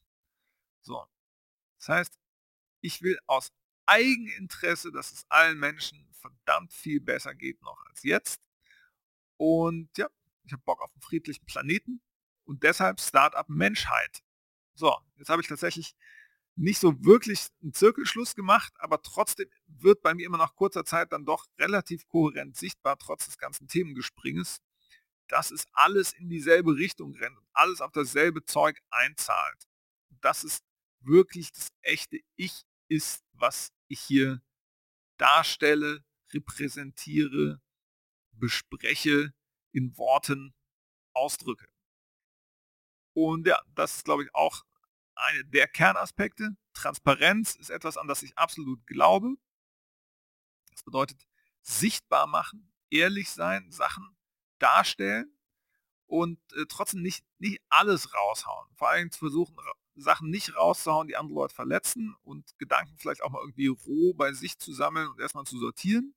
So. 0.82 1.06
Das 1.80 1.90
heißt, 1.90 2.20
ich 2.82 3.02
will 3.02 3.20
aus 3.28 3.52
Eigeninteresse, 3.86 4.92
dass 4.92 5.12
es 5.12 5.26
allen 5.30 5.60
Menschen 5.60 6.08
verdammt 6.14 6.74
viel 6.74 7.02
besser 7.02 7.36
geht 7.36 7.62
noch 7.62 7.84
als 7.88 8.04
jetzt. 8.04 8.48
Und 9.38 9.96
ja, 9.98 10.08
ich 10.44 10.54
habe 10.54 10.64
Bock 10.64 10.82
auf 10.82 10.92
einen 10.94 11.02
friedlichen 11.02 11.46
Planeten 11.46 12.02
und 12.46 12.64
deshalb 12.64 13.00
Startup 13.02 13.48
Menschheit. 13.50 14.24
So, 14.74 14.98
jetzt 15.18 15.30
habe 15.30 15.42
ich 15.42 15.48
tatsächlich 15.48 15.96
nicht 16.56 16.80
so 16.80 17.04
wirklich 17.04 17.48
einen 17.62 17.74
Zirkelschluss 17.74 18.36
gemacht, 18.36 18.74
aber 18.78 19.02
trotzdem 19.02 19.50
wird 19.68 20.02
bei 20.02 20.14
mir 20.14 20.26
immer 20.26 20.38
nach 20.38 20.56
kurzer 20.56 20.86
Zeit 20.86 21.12
dann 21.12 21.26
doch 21.26 21.46
relativ 21.60 22.08
kohärent 22.08 22.58
sichtbar, 22.58 22.98
trotz 22.98 23.26
des 23.26 23.38
ganzen 23.38 23.68
Themengespringes, 23.68 24.58
dass 25.28 25.52
es 25.52 25.66
alles 25.74 26.14
in 26.14 26.30
dieselbe 26.30 26.76
Richtung 26.76 27.16
rennt 27.16 27.38
und 27.38 27.48
alles 27.54 27.82
auf 27.82 27.92
dasselbe 27.92 28.44
Zeug 28.44 28.80
einzahlt. 28.90 29.68
Das 30.22 30.44
ist 30.44 30.64
wirklich 31.00 31.52
das 31.52 31.70
echte 31.82 32.20
Ich 32.36 32.64
ist, 32.90 33.24
was 33.34 33.72
ich 33.88 34.02
hier 34.02 34.42
darstelle, 35.18 36.04
repräsentiere, 36.34 37.62
bespreche, 38.34 39.34
in 39.72 39.98
Worten 39.98 40.54
ausdrücke. 41.14 41.68
Und 43.14 43.48
ja, 43.48 43.62
das 43.76 43.98
ist, 43.98 44.06
glaube 44.06 44.24
ich, 44.24 44.36
auch 44.36 44.64
eine 45.16 45.46
der 45.46 45.68
Kernaspekte. 45.68 46.56
Transparenz 46.74 47.56
ist 47.56 47.70
etwas, 47.70 47.98
an 47.98 48.08
das 48.08 48.24
ich 48.24 48.38
absolut 48.38 48.86
glaube. 48.88 49.36
Das 50.72 50.84
bedeutet 50.84 51.26
sichtbar 51.62 52.28
machen, 52.28 52.72
ehrlich 52.90 53.30
sein, 53.30 53.72
Sachen 53.72 54.16
darstellen 54.60 55.38
und 56.08 56.40
äh, 56.54 56.66
trotzdem 56.68 57.02
nicht, 57.02 57.26
nicht 57.40 57.62
alles 57.70 58.14
raushauen. 58.14 58.70
Vor 58.76 58.90
allem 58.90 59.12
zu 59.12 59.20
versuchen, 59.20 59.56
Sachen 59.96 60.30
nicht 60.30 60.56
rauszuhauen, 60.56 61.08
die 61.08 61.18
andere 61.18 61.36
Leute 61.36 61.56
verletzen 61.56 62.16
und 62.24 62.58
Gedanken 62.58 62.98
vielleicht 62.98 63.24
auch 63.24 63.30
mal 63.30 63.42
irgendwie 63.42 63.68
roh 63.68 64.14
bei 64.14 64.34
sich 64.34 64.58
zu 64.58 64.74
sammeln 64.74 65.08
und 65.08 65.20
erstmal 65.20 65.46
zu 65.46 65.60
sortieren, 65.60 66.16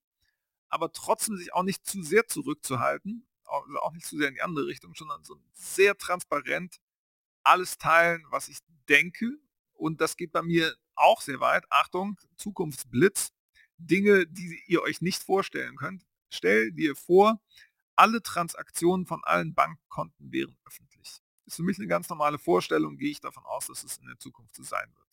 aber 0.68 0.92
trotzdem 0.92 1.36
sich 1.36 1.52
auch 1.52 1.62
nicht 1.62 1.86
zu 1.86 2.02
sehr 2.02 2.26
zurückzuhalten, 2.26 3.26
also 3.44 3.78
auch 3.80 3.92
nicht 3.92 4.06
zu 4.06 4.16
sehr 4.16 4.28
in 4.28 4.34
die 4.34 4.42
andere 4.42 4.66
Richtung, 4.66 4.94
sondern 4.94 5.22
so 5.24 5.36
sehr 5.52 5.96
transparent 5.96 6.80
alles 7.44 7.78
teilen, 7.78 8.24
was 8.30 8.48
ich 8.48 8.58
denke. 8.88 9.38
Und 9.74 10.00
das 10.00 10.16
geht 10.16 10.32
bei 10.32 10.42
mir 10.42 10.74
auch 10.94 11.20
sehr 11.20 11.40
weit. 11.40 11.64
Achtung, 11.70 12.18
Zukunftsblitz. 12.36 13.32
Dinge, 13.76 14.26
die 14.26 14.62
ihr 14.66 14.82
euch 14.82 15.00
nicht 15.00 15.22
vorstellen 15.22 15.76
könnt. 15.76 16.06
Stell 16.30 16.72
dir 16.72 16.96
vor, 16.96 17.40
alle 17.96 18.22
Transaktionen 18.22 19.06
von 19.06 19.22
allen 19.24 19.54
Bankkonten 19.54 20.32
wären 20.32 20.56
öffentlich. 20.64 21.20
Ist 21.46 21.56
für 21.56 21.62
mich 21.62 21.78
eine 21.78 21.86
ganz 21.86 22.08
normale 22.08 22.38
Vorstellung, 22.38 22.96
gehe 22.96 23.10
ich 23.10 23.20
davon 23.20 23.44
aus, 23.44 23.66
dass 23.66 23.84
es 23.84 23.98
in 23.98 24.06
der 24.06 24.18
Zukunft 24.18 24.54
so 24.54 24.62
sein 24.62 24.90
wird. 24.94 25.04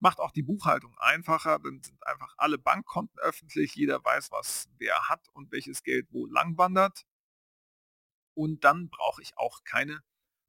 Macht 0.00 0.20
auch 0.20 0.30
die 0.30 0.42
Buchhaltung 0.42 0.96
einfacher, 0.98 1.58
dann 1.58 1.82
sind 1.82 2.06
einfach 2.06 2.32
alle 2.36 2.56
Bankkonten 2.56 3.18
öffentlich, 3.18 3.74
jeder 3.74 4.02
weiß, 4.04 4.30
was 4.30 4.68
wer 4.78 5.08
hat 5.08 5.28
und 5.32 5.50
welches 5.50 5.82
Geld 5.82 6.06
wo 6.10 6.26
lang 6.26 6.56
wandert. 6.56 7.04
Und 8.34 8.62
dann 8.64 8.88
brauche 8.88 9.20
ich 9.20 9.36
auch 9.36 9.64
keine 9.64 10.02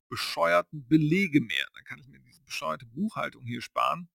bescheuerten 0.09 0.87
Belege 0.87 1.41
mehr. 1.41 1.67
Dann 1.73 1.83
kann 1.83 1.99
ich 1.99 2.07
mir 2.07 2.19
diese 2.19 2.41
bescheuerte 2.43 2.85
Buchhaltung 2.85 3.45
hier 3.45 3.61
sparen, 3.61 4.09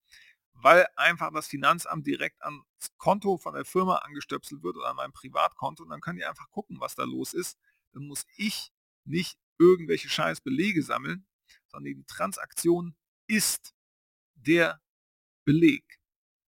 weil 0.52 0.86
einfach 0.96 1.32
das 1.32 1.46
Finanzamt 1.46 2.06
direkt 2.06 2.42
ans 2.42 2.64
Konto 2.96 3.38
von 3.38 3.54
der 3.54 3.64
Firma 3.64 3.96
angestöpselt 3.96 4.62
wird 4.62 4.76
oder 4.76 4.88
an 4.90 4.96
mein 4.96 5.12
Privatkonto 5.12 5.82
und 5.82 5.90
dann 5.90 6.00
können 6.00 6.18
die 6.18 6.24
einfach 6.24 6.50
gucken, 6.50 6.80
was 6.80 6.94
da 6.94 7.04
los 7.04 7.34
ist. 7.34 7.58
Dann 7.92 8.06
muss 8.06 8.26
ich 8.36 8.72
nicht 9.04 9.38
irgendwelche 9.58 10.08
scheiß 10.08 10.40
Belege 10.40 10.82
sammeln, 10.82 11.26
sondern 11.68 11.94
die 11.94 12.04
Transaktion 12.04 12.96
ist 13.26 13.74
der 14.34 14.80
Beleg. 15.44 16.00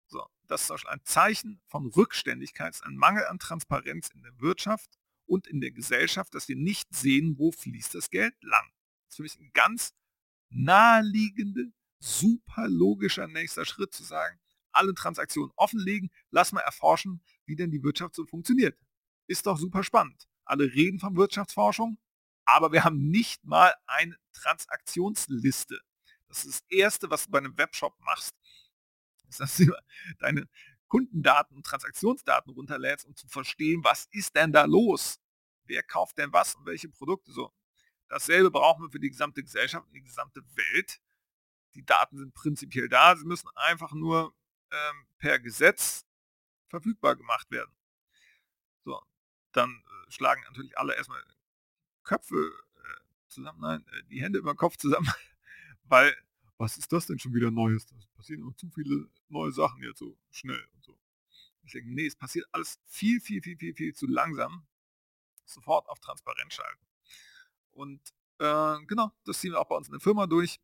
So, 0.08 0.26
das 0.48 0.62
ist 0.62 0.68
zum 0.68 0.78
ein 0.88 1.02
Zeichen 1.04 1.62
von 1.68 1.88
Rückständigkeit, 1.88 2.80
ein 2.84 2.96
Mangel 2.96 3.26
an 3.28 3.40
Transparenz 3.40 4.10
in 4.10 4.24
der 4.24 4.40
Wirtschaft 4.40 4.98
und 5.26 5.48
in 5.48 5.62
der 5.62 5.72
Gesellschaft, 5.72 6.34
dass 6.34 6.48
wir 6.48 6.56
nicht 6.56 6.94
sehen, 6.94 7.38
wo 7.38 7.52
fließt 7.52 7.96
das 7.96 8.10
Geld 8.10 8.36
lang 8.42 8.73
für 9.16 9.24
mich 9.24 9.40
ein 9.40 9.52
ganz 9.54 9.94
naheliegende, 10.50 11.72
super 12.00 12.68
logischer 12.68 13.28
nächster 13.28 13.66
Schritt 13.66 13.94
zu 13.94 14.04
sagen, 14.04 14.40
alle 14.72 14.94
Transaktionen 14.94 15.52
offenlegen, 15.56 16.10
lass 16.32 16.52
mal 16.52 16.62
erforschen, 16.62 17.22
wie 17.46 17.56
denn 17.56 17.72
die 17.72 17.84
Wirtschaft 17.84 18.16
so 18.16 18.26
funktioniert. 18.26 18.78
Ist 19.28 19.46
doch 19.46 19.58
super 19.58 19.84
spannend. 19.84 20.28
Alle 20.46 20.66
reden 20.66 21.00
von 21.00 21.16
Wirtschaftsforschung, 21.16 21.98
aber 22.46 22.72
wir 22.72 22.84
haben 22.84 23.10
nicht 23.10 23.46
mal 23.46 23.74
eine 23.86 24.18
Transaktionsliste. 24.34 25.80
Das 26.28 26.46
ist 26.46 26.64
das 26.70 26.78
Erste, 26.78 27.10
was 27.10 27.26
du 27.26 27.32
bei 27.32 27.38
einem 27.38 27.58
Webshop 27.58 27.98
machst, 28.00 28.36
ist, 29.30 29.40
dass 29.40 29.58
du 29.58 29.72
deine 30.20 30.48
Kundendaten 30.88 31.56
und 31.56 31.66
Transaktionsdaten 31.66 32.54
runterlädst, 32.54 33.06
um 33.06 33.16
zu 33.16 33.28
verstehen, 33.28 33.84
was 33.84 34.08
ist 34.12 34.36
denn 34.36 34.52
da 34.52 34.66
los? 34.66 35.20
Wer 35.66 35.82
kauft 35.84 36.18
denn 36.18 36.34
was 36.34 36.56
und 36.56 36.66
welche 36.66 36.90
Produkte? 36.90 37.32
So, 37.32 37.52
Dasselbe 38.14 38.52
brauchen 38.52 38.84
wir 38.84 38.92
für 38.92 39.00
die 39.00 39.10
gesamte 39.10 39.42
Gesellschaft 39.42 39.88
und 39.88 39.94
die 39.94 40.04
gesamte 40.04 40.44
Welt. 40.54 41.02
Die 41.74 41.84
Daten 41.84 42.16
sind 42.20 42.36
prinzipiell 42.36 42.88
da, 42.88 43.16
sie 43.16 43.26
müssen 43.26 43.50
einfach 43.56 43.92
nur 43.94 44.36
ähm, 44.70 45.08
per 45.18 45.40
Gesetz 45.40 46.06
verfügbar 46.68 47.16
gemacht 47.16 47.50
werden. 47.50 47.76
So, 48.84 49.02
dann 49.52 49.72
äh, 49.72 50.12
schlagen 50.12 50.44
natürlich 50.44 50.78
alle 50.78 50.96
erstmal 50.96 51.24
Köpfe 52.04 52.36
äh, 52.76 53.30
zusammen, 53.30 53.62
nein, 53.62 53.84
äh, 53.88 54.04
die 54.04 54.22
Hände 54.22 54.38
über 54.38 54.54
den 54.54 54.58
Kopf 54.58 54.78
zusammen, 54.78 55.12
weil 55.86 56.16
was 56.60 56.78
ist 56.78 56.94
das 56.94 57.08
denn 57.08 57.18
schon 57.18 57.34
wieder 57.34 57.50
Neues? 57.50 57.92
Es 57.98 58.06
passieren 58.16 58.44
immer 58.44 58.56
zu 58.56 58.70
viele 58.70 59.10
neue 59.30 59.52
Sachen 59.52 59.82
jetzt 59.82 59.98
so 59.98 60.16
schnell 60.30 60.64
und 60.76 60.84
so. 60.84 61.00
Ich 61.64 61.72
denke, 61.72 61.90
nee, 61.90 62.06
es 62.06 62.16
passiert 62.16 62.46
alles 62.52 62.80
viel, 62.86 63.20
viel, 63.20 63.42
viel, 63.42 63.58
viel, 63.58 63.74
viel 63.74 63.96
zu 63.96 64.06
langsam. 64.06 64.68
Sofort 65.46 65.90
auf 65.90 66.00
Transparenz 66.00 66.54
schalten. 66.54 66.86
Und 67.74 68.02
äh, 68.40 68.78
genau, 68.88 69.12
das 69.26 69.40
ziehen 69.40 69.52
wir 69.52 69.60
auch 69.60 69.68
bei 69.68 69.76
uns 69.76 69.88
in 69.88 69.94
der 69.94 70.02
Firma 70.02 70.28
durch. 70.28 70.60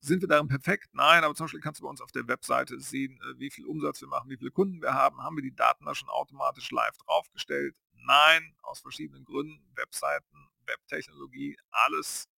Sind 0.00 0.20
wir 0.20 0.28
darin 0.28 0.48
perfekt? 0.48 0.88
Nein, 0.92 1.22
aber 1.22 1.34
zum 1.34 1.44
Beispiel 1.44 1.60
kannst 1.60 1.80
du 1.80 1.84
bei 1.84 1.90
uns 1.90 2.00
auf 2.00 2.10
der 2.10 2.26
Webseite 2.26 2.80
sehen, 2.80 3.20
äh, 3.22 3.38
wie 3.38 3.50
viel 3.50 3.66
Umsatz 3.66 4.00
wir 4.00 4.08
machen, 4.08 4.28
wie 4.30 4.36
viele 4.36 4.50
Kunden 4.50 4.82
wir 4.82 4.94
haben. 4.94 5.22
Haben 5.22 5.36
wir 5.36 5.42
die 5.42 5.54
Daten 5.54 5.84
da 5.84 5.94
schon 5.94 6.08
automatisch 6.08 6.70
live 6.72 6.96
draufgestellt? 6.98 7.76
Nein, 7.92 8.54
aus 8.62 8.80
verschiedenen 8.80 9.24
Gründen. 9.24 9.62
Webseiten, 9.76 10.48
Webtechnologie, 10.66 11.56
alles 11.70 12.28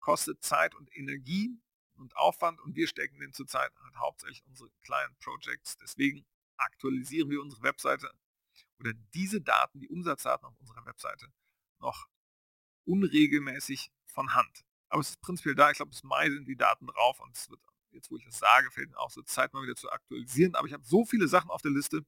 kostet 0.00 0.42
Zeit 0.42 0.74
und 0.74 0.94
Energie 0.94 1.58
und 1.94 2.16
Aufwand 2.16 2.60
und 2.60 2.76
wir 2.76 2.88
stecken 2.88 3.20
den 3.20 3.32
zurzeit 3.32 3.72
halt 3.82 3.96
hauptsächlich 3.96 4.44
unsere 4.46 4.70
kleinen 4.82 5.16
Projects. 5.20 5.76
Deswegen 5.78 6.26
aktualisieren 6.56 7.30
wir 7.30 7.40
unsere 7.40 7.62
Webseite 7.62 8.10
oder 8.78 8.92
diese 9.14 9.40
Daten, 9.40 9.80
die 9.80 9.88
Umsatzdaten 9.88 10.46
auf 10.46 10.58
unserer 10.60 10.84
Webseite 10.84 11.32
noch 11.78 12.08
unregelmäßig 12.84 13.90
von 14.04 14.34
Hand. 14.34 14.64
Aber 14.88 15.00
es 15.00 15.10
ist 15.10 15.20
prinzipiell 15.20 15.54
da. 15.54 15.70
Ich 15.70 15.76
glaube, 15.76 15.90
bis 15.90 16.02
Mai 16.02 16.28
sind 16.30 16.46
die 16.46 16.56
Daten 16.56 16.86
drauf 16.86 17.20
und 17.20 17.36
es 17.36 17.48
wird, 17.48 17.60
jetzt 17.92 18.10
wo 18.10 18.16
ich 18.16 18.24
das 18.24 18.38
sage, 18.38 18.70
fällt 18.70 18.90
mir 18.90 18.98
auch 18.98 19.10
so 19.10 19.22
Zeit 19.22 19.52
mal 19.52 19.62
wieder 19.62 19.76
zu 19.76 19.90
aktualisieren. 19.90 20.54
Aber 20.54 20.66
ich 20.66 20.74
habe 20.74 20.84
so 20.84 21.04
viele 21.04 21.28
Sachen 21.28 21.50
auf 21.50 21.62
der 21.62 21.70
Liste, 21.70 22.04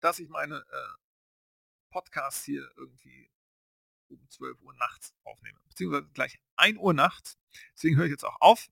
dass 0.00 0.18
ich 0.18 0.28
meine 0.28 0.56
äh, 0.56 0.98
Podcasts 1.90 2.44
hier 2.44 2.68
irgendwie 2.76 3.30
um 4.08 4.28
12 4.28 4.60
Uhr 4.62 4.74
nachts 4.74 5.14
aufnehme. 5.24 5.60
Beziehungsweise 5.68 6.08
gleich 6.12 6.40
1 6.56 6.78
Uhr 6.78 6.94
nachts. 6.94 7.38
Deswegen 7.74 7.96
höre 7.96 8.06
ich 8.06 8.10
jetzt 8.10 8.24
auch 8.24 8.40
auf 8.40 8.68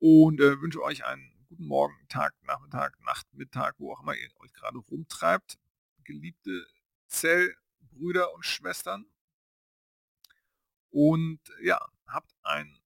und 0.00 0.40
äh, 0.40 0.60
wünsche 0.60 0.82
euch 0.82 1.04
einen 1.04 1.46
guten 1.48 1.66
Morgen, 1.66 1.94
Tag, 2.08 2.34
Nachmittag, 2.42 2.98
Nacht, 3.00 3.32
Mittag, 3.32 3.76
wo 3.78 3.92
auch 3.92 4.02
immer 4.02 4.16
ihr 4.16 4.28
euch 4.40 4.52
gerade 4.52 4.78
rumtreibt. 4.78 5.58
Geliebte 6.02 6.66
Zellbrüder 7.06 8.34
und 8.34 8.44
Schwestern. 8.44 9.06
Und 10.94 11.40
ja, 11.60 11.84
habt 12.06 12.32
ein 12.44 12.78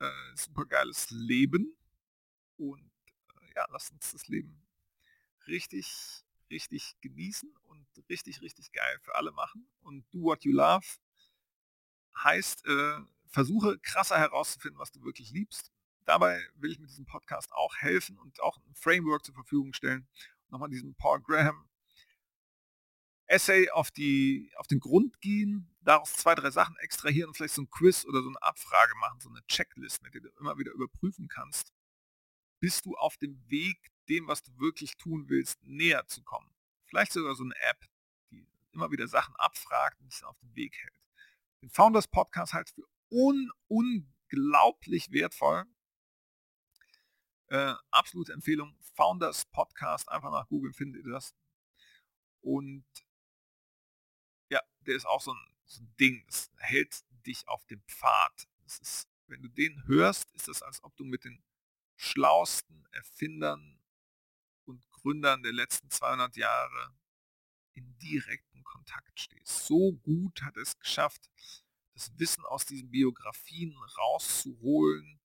äh, 0.00 0.10
super 0.34 0.66
geiles 0.66 1.10
Leben 1.12 1.76
und 2.56 2.80
äh, 2.80 3.54
ja, 3.54 3.66
lasst 3.70 3.92
uns 3.92 4.10
das 4.10 4.26
Leben 4.26 4.60
richtig, 5.46 6.24
richtig 6.50 6.96
genießen 7.02 7.54
und 7.68 7.86
richtig, 8.08 8.42
richtig 8.42 8.72
geil 8.72 8.98
für 9.02 9.14
alle 9.14 9.30
machen. 9.30 9.70
Und 9.82 10.04
do 10.12 10.22
what 10.22 10.44
you 10.44 10.52
love 10.52 10.84
heißt, 12.18 12.66
äh, 12.66 12.98
versuche 13.28 13.78
krasser 13.78 14.18
herauszufinden, 14.18 14.80
was 14.80 14.90
du 14.90 15.00
wirklich 15.04 15.30
liebst. 15.30 15.70
Dabei 16.06 16.44
will 16.56 16.72
ich 16.72 16.80
mit 16.80 16.90
diesem 16.90 17.06
Podcast 17.06 17.52
auch 17.52 17.76
helfen 17.76 18.18
und 18.18 18.40
auch 18.40 18.56
ein 18.56 18.74
Framework 18.74 19.24
zur 19.24 19.36
Verfügung 19.36 19.72
stellen. 19.72 20.08
Nochmal 20.48 20.68
diesen 20.68 20.96
Paul 20.96 21.20
Graham 21.20 21.69
Essay 23.30 23.70
auf, 23.70 23.92
die, 23.92 24.52
auf 24.56 24.66
den 24.66 24.80
Grund 24.80 25.20
gehen, 25.20 25.70
daraus 25.82 26.12
zwei, 26.12 26.34
drei 26.34 26.50
Sachen 26.50 26.76
extrahieren 26.78 27.28
und 27.28 27.36
vielleicht 27.36 27.54
so 27.54 27.62
ein 27.62 27.70
Quiz 27.70 28.04
oder 28.04 28.22
so 28.22 28.28
eine 28.28 28.42
Abfrage 28.42 28.92
machen, 28.96 29.20
so 29.20 29.28
eine 29.28 29.40
Checklist, 29.46 30.02
mit 30.02 30.14
der 30.14 30.22
du 30.22 30.28
immer 30.40 30.58
wieder 30.58 30.72
überprüfen 30.72 31.28
kannst, 31.28 31.72
bist 32.58 32.86
du 32.86 32.96
auf 32.96 33.16
dem 33.18 33.40
Weg, 33.48 33.92
dem, 34.08 34.26
was 34.26 34.42
du 34.42 34.50
wirklich 34.58 34.96
tun 34.96 35.28
willst, 35.28 35.62
näher 35.62 36.06
zu 36.08 36.22
kommen. 36.24 36.50
Vielleicht 36.86 37.12
sogar 37.12 37.36
so 37.36 37.44
eine 37.44 37.54
App, 37.60 37.86
die 38.32 38.48
immer 38.72 38.90
wieder 38.90 39.06
Sachen 39.06 39.36
abfragt 39.36 40.00
und 40.00 40.12
dich 40.12 40.24
auf 40.24 40.38
den 40.40 40.54
Weg 40.56 40.76
hält. 40.76 41.00
Den 41.62 41.70
Founders 41.70 42.08
Podcast 42.08 42.52
halte 42.52 42.70
ich 42.70 42.74
für 42.74 42.88
un 43.10 43.52
unglaublich 43.68 45.12
wertvoll. 45.12 45.66
Äh, 47.46 47.74
absolute 47.92 48.32
Empfehlung. 48.32 48.76
Founders 48.94 49.44
Podcast, 49.46 50.08
einfach 50.08 50.32
nach 50.32 50.48
Google 50.48 50.72
findet 50.72 51.04
ihr 51.04 51.12
das. 51.12 51.32
Und 52.40 52.84
der 54.86 54.96
ist 54.96 55.06
auch 55.06 55.20
so 55.20 55.32
ein, 55.32 55.54
so 55.64 55.82
ein 55.82 55.94
Ding, 55.98 56.24
das 56.26 56.50
hält 56.58 57.04
dich 57.26 57.46
auf 57.48 57.64
dem 57.66 57.82
Pfad. 57.82 58.48
Ist, 58.66 59.08
wenn 59.26 59.42
du 59.42 59.48
den 59.48 59.86
hörst, 59.86 60.30
ist 60.32 60.48
das, 60.48 60.62
als 60.62 60.82
ob 60.84 60.96
du 60.96 61.04
mit 61.04 61.24
den 61.24 61.42
schlausten 61.96 62.86
Erfindern 62.92 63.78
und 64.64 64.88
Gründern 64.90 65.42
der 65.42 65.52
letzten 65.52 65.90
200 65.90 66.36
Jahre 66.36 66.94
in 67.74 67.98
direkten 67.98 68.62
Kontakt 68.64 69.18
stehst. 69.18 69.66
So 69.66 69.92
gut 69.92 70.42
hat 70.42 70.56
es 70.56 70.78
geschafft, 70.78 71.30
das 71.94 72.18
Wissen 72.18 72.44
aus 72.44 72.64
diesen 72.64 72.90
Biografien 72.90 73.76
rauszuholen 73.98 75.20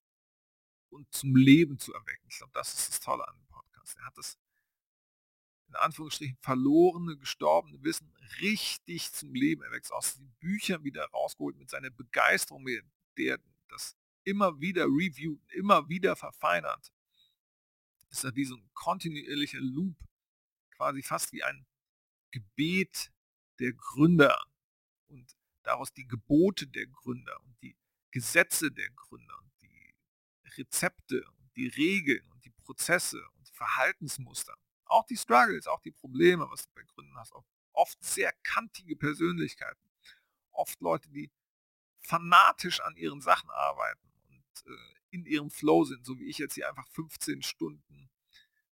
und 0.90 1.12
zum 1.12 1.34
Leben 1.36 1.78
zu 1.78 1.94
erwecken. 1.94 2.26
Ich 2.28 2.38
glaube, 2.38 2.52
das 2.52 2.74
ist 2.74 2.88
das 2.88 3.00
Tolle 3.00 3.26
an 3.26 3.36
dem 3.36 3.46
Podcast. 3.46 3.96
Er 3.96 4.04
hat 4.06 4.18
das 4.18 4.38
in 5.68 5.74
Anführungsstrichen 5.76 6.36
verlorene, 6.40 7.16
gestorbene 7.16 7.82
Wissen 7.82 8.12
richtig 8.40 9.12
zum 9.12 9.34
Leben 9.34 9.62
erweckt, 9.62 9.92
aus 9.92 10.14
den 10.14 10.30
Büchern 10.40 10.84
wieder 10.84 11.04
rausgeholt 11.06 11.56
mit 11.56 11.70
seiner 11.70 11.90
Begeisterung, 11.90 12.66
der 13.16 13.40
das 13.68 13.96
immer 14.24 14.60
wieder 14.60 14.84
reviewt, 14.84 15.40
immer 15.52 15.88
wieder 15.88 16.16
verfeinert. 16.16 16.92
Ist 18.10 18.24
ja 18.24 18.34
wie 18.34 18.44
so 18.44 18.56
ein 18.56 18.70
kontinuierlicher 18.74 19.60
Loop, 19.60 19.96
quasi 20.70 21.02
fast 21.02 21.32
wie 21.32 21.42
ein 21.42 21.66
Gebet 22.30 23.12
der 23.58 23.72
Gründer. 23.72 24.44
Und 25.08 25.36
daraus 25.62 25.92
die 25.92 26.06
Gebote 26.06 26.66
der 26.66 26.86
Gründer 26.86 27.40
und 27.44 27.60
die 27.62 27.76
Gesetze 28.10 28.70
der 28.70 28.90
Gründer 28.90 29.38
und 29.40 29.52
die 29.62 29.94
Rezepte 30.56 31.24
und 31.38 31.56
die 31.56 31.68
Regeln 31.68 32.30
und 32.32 32.44
die 32.44 32.50
Prozesse 32.50 33.22
und 33.36 33.48
Verhaltensmuster. 33.50 34.54
Auch 34.86 35.04
die 35.06 35.16
Struggles, 35.16 35.66
auch 35.66 35.80
die 35.80 35.90
Probleme, 35.90 36.48
was 36.48 36.66
du 36.66 36.70
bei 36.74 36.82
Gründen 36.82 37.16
hast. 37.16 37.32
Oft 37.76 38.02
sehr 38.02 38.32
kantige 38.42 38.96
Persönlichkeiten. 38.96 39.90
Oft 40.50 40.80
Leute, 40.80 41.10
die 41.10 41.30
fanatisch 42.00 42.80
an 42.80 42.96
ihren 42.96 43.20
Sachen 43.20 43.50
arbeiten 43.50 44.08
und 44.28 44.66
äh, 44.66 44.94
in 45.10 45.26
ihrem 45.26 45.50
Flow 45.50 45.84
sind, 45.84 46.04
so 46.06 46.18
wie 46.18 46.24
ich 46.24 46.38
jetzt 46.38 46.54
hier 46.54 46.68
einfach 46.68 46.88
15 46.88 47.42
Stunden 47.42 48.10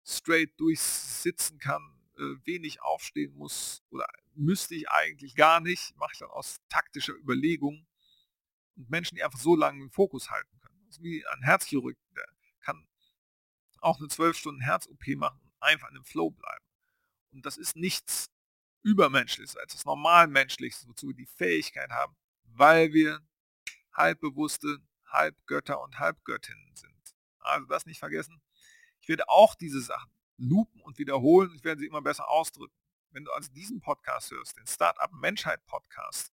straight 0.05 0.59
durchsitzen 0.59 1.59
kann, 1.59 1.83
äh, 2.17 2.47
wenig 2.47 2.81
aufstehen 2.81 3.35
muss 3.35 3.83
oder 3.91 4.07
müsste 4.35 4.75
ich 4.75 4.89
eigentlich 4.89 5.35
gar 5.35 5.61
nicht, 5.61 5.95
mache 5.97 6.13
ich 6.15 6.19
dann 6.19 6.31
aus 6.31 6.61
taktischer 6.71 7.15
Überlegung 7.15 7.87
und 8.77 8.89
Menschen, 8.89 9.17
die 9.17 9.23
einfach 9.23 9.39
so 9.39 9.55
lange 9.55 9.81
den 9.81 9.91
Fokus 9.91 10.31
halten 10.31 10.61
können. 10.61 10.83
Das 10.87 10.97
ist 10.97 11.03
wie 11.03 11.27
ein 11.27 11.43
Herzchirurg, 11.43 11.97
der 12.17 12.27
kann 12.61 12.89
auch 13.81 13.99
eine 13.99 14.09
12 14.09 14.37
Stunden 14.37 14.61
Herz-OP 14.63 15.07
machen 15.17 15.41
und 15.43 15.53
einfach 15.61 15.89
in 15.89 15.97
dem 15.97 16.05
Flow 16.05 16.31
bleiben. 16.31 16.65
Und 17.33 17.45
das 17.45 17.59
ist 17.59 17.77
nichts 17.77 18.31
Übermenschliches, 18.85 19.57
etwas 19.57 19.85
Normalmenschliches, 19.85 20.87
wozu 20.87 21.09
wir 21.09 21.15
die 21.15 21.27
Fähigkeit 21.27 21.91
haben, 21.91 22.15
weil 22.45 22.93
wir 22.93 23.21
halbbewusste 23.93 24.79
Halbgötter 25.07 25.81
und 25.81 25.99
Halbgöttinnen 25.99 26.75
sind. 26.75 27.17
Also 27.39 27.67
das 27.67 27.87
nicht 27.87 27.99
vergessen. 27.99 28.43
Ich 29.01 29.09
werde 29.09 29.29
auch 29.29 29.55
diese 29.55 29.81
Sachen 29.81 30.11
lupen 30.37 30.81
und 30.83 30.99
wiederholen. 30.99 31.53
Ich 31.55 31.65
werde 31.65 31.81
sie 31.81 31.87
immer 31.87 32.03
besser 32.03 32.29
ausdrücken. 32.29 32.75
Wenn 33.11 33.25
du 33.25 33.33
also 33.33 33.51
diesen 33.53 33.81
Podcast 33.81 34.31
hörst, 34.31 34.57
den 34.57 34.67
Startup 34.67 35.13
Menschheit 35.13 35.65
Podcast, 35.67 36.33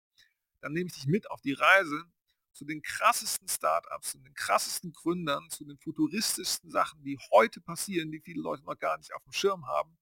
dann 0.62 0.74
nehme 0.74 0.88
ich 0.88 0.94
dich 0.94 1.08
mit 1.08 1.30
auf 1.30 1.42
die 1.42 1.54
Reise 1.54 2.06
zu 2.54 2.66
den 2.66 2.82
krassesten 2.82 3.48
Startups, 3.48 4.12
zu 4.12 4.20
den 4.20 4.34
krassesten 4.34 4.92
Gründern, 4.92 5.50
zu 5.50 5.64
den 5.64 5.78
futuristischsten 5.78 6.70
Sachen, 6.70 7.04
die 7.04 7.18
heute 7.32 7.62
passieren, 7.62 8.12
die 8.12 8.20
viele 8.20 8.42
Leute 8.42 8.64
noch 8.64 8.78
gar 8.78 8.98
nicht 8.98 9.14
auf 9.14 9.24
dem 9.24 9.32
Schirm 9.32 9.68
haben. 9.68 9.98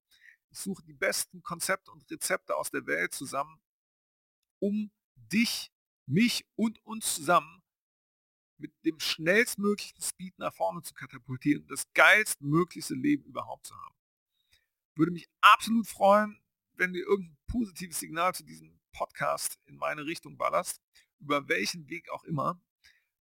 Ich 0.52 0.60
suche 0.60 0.84
die 0.84 0.94
besten 0.94 1.44
Konzepte 1.44 1.92
und 1.92 2.10
Rezepte 2.10 2.56
aus 2.56 2.72
der 2.72 2.86
Welt 2.88 3.14
zusammen, 3.14 3.60
um 4.60 4.92
dich, 5.16 5.72
mich 6.06 6.46
und 6.56 6.84
uns 6.86 7.16
zusammen 7.16 7.62
mit 8.58 8.74
dem 8.84 9.00
schnellstmöglichen 9.00 10.02
Speed 10.02 10.38
nach 10.38 10.54
vorne 10.54 10.82
zu 10.82 10.94
katapultieren 10.94 11.66
das 11.68 11.92
geilstmöglichste 11.94 12.96
Leben 12.96 13.24
überhaupt 13.24 13.68
zu 13.68 13.76
haben. 13.76 13.96
Würde 14.96 15.12
mich 15.12 15.30
absolut 15.40 15.88
freuen, 15.88 16.42
wenn 16.74 16.94
du 16.94 17.00
irgendein 17.00 17.38
positives 17.48 18.00
Signal 18.00 18.34
zu 18.34 18.44
diesem 18.44 18.80
Podcast 18.92 19.60
in 19.66 19.78
meine 19.78 20.06
Richtung 20.06 20.38
ballerst, 20.38 20.82
über 21.20 21.48
welchen 21.48 21.90
Weg 21.90 22.10
auch 22.10 22.24
immer, 22.24 22.60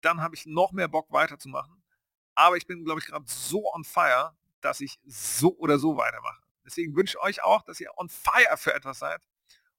dann 0.00 0.20
habe 0.20 0.34
ich 0.34 0.44
noch 0.46 0.72
mehr 0.72 0.88
Bock 0.88 1.10
weiterzumachen. 1.12 1.82
Aber 2.34 2.56
ich 2.56 2.66
bin, 2.66 2.84
glaube 2.84 3.00
ich, 3.00 3.06
gerade 3.06 3.24
so 3.28 3.72
on 3.72 3.84
fire, 3.84 4.36
dass 4.60 4.80
ich 4.80 4.98
so 5.04 5.56
oder 5.56 5.78
so 5.78 5.96
weitermache. 5.96 6.42
Deswegen 6.64 6.94
wünsche 6.96 7.18
ich 7.18 7.22
euch 7.22 7.42
auch, 7.42 7.62
dass 7.62 7.80
ihr 7.80 7.96
on 7.96 8.08
fire 8.08 8.56
für 8.56 8.74
etwas 8.74 8.98
seid 8.98 9.22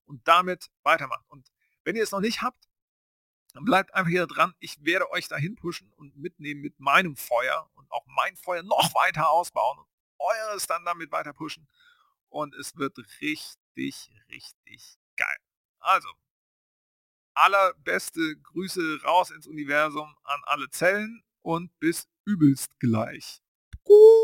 und 0.06 0.28
damit 0.28 0.70
weitermacht. 0.84 1.26
Und 1.30 1.52
wenn 1.84 1.96
ihr 1.96 2.04
es 2.04 2.12
noch 2.12 2.20
nicht 2.20 2.42
habt, 2.42 2.68
dann 3.54 3.66
bleibt 3.66 3.94
einfach 3.94 4.10
hier 4.10 4.28
dran. 4.28 4.54
Ich 4.60 4.84
werde 4.84 5.12
euch 5.12 5.28
dahin 5.28 5.56
pushen 5.56 5.92
und 5.94 6.18
mitnehmen 6.18 6.62
mit 6.62 6.80
meinem 6.80 7.16
Feuer 7.16 7.70
und 7.76 7.92
auch 7.92 8.06
mein 8.08 8.36
Feuer 8.36 8.64
noch 8.64 8.94
weiter 8.96 9.30
ausbauen 9.30 9.78
und 9.80 9.88
eures 10.18 10.66
dann 10.68 10.84
damit 10.86 11.12
weiter 11.12 11.34
pushen. 11.34 11.68
Und 12.30 12.56
es 12.56 12.76
wird 12.78 12.98
richtig, 13.22 14.12
richtig 14.30 14.98
geil. 15.16 15.38
Also, 15.80 16.10
allerbeste 17.36 18.38
Grüße 18.38 19.02
raus 19.04 19.30
ins 19.30 19.48
Universum 19.48 20.16
an 20.24 20.42
alle 20.46 20.70
Zellen 20.70 21.24
und 21.42 21.78
bis 21.80 22.08
übelst 22.26 22.80
gleich. 22.80 23.42
Gut. 23.84 24.23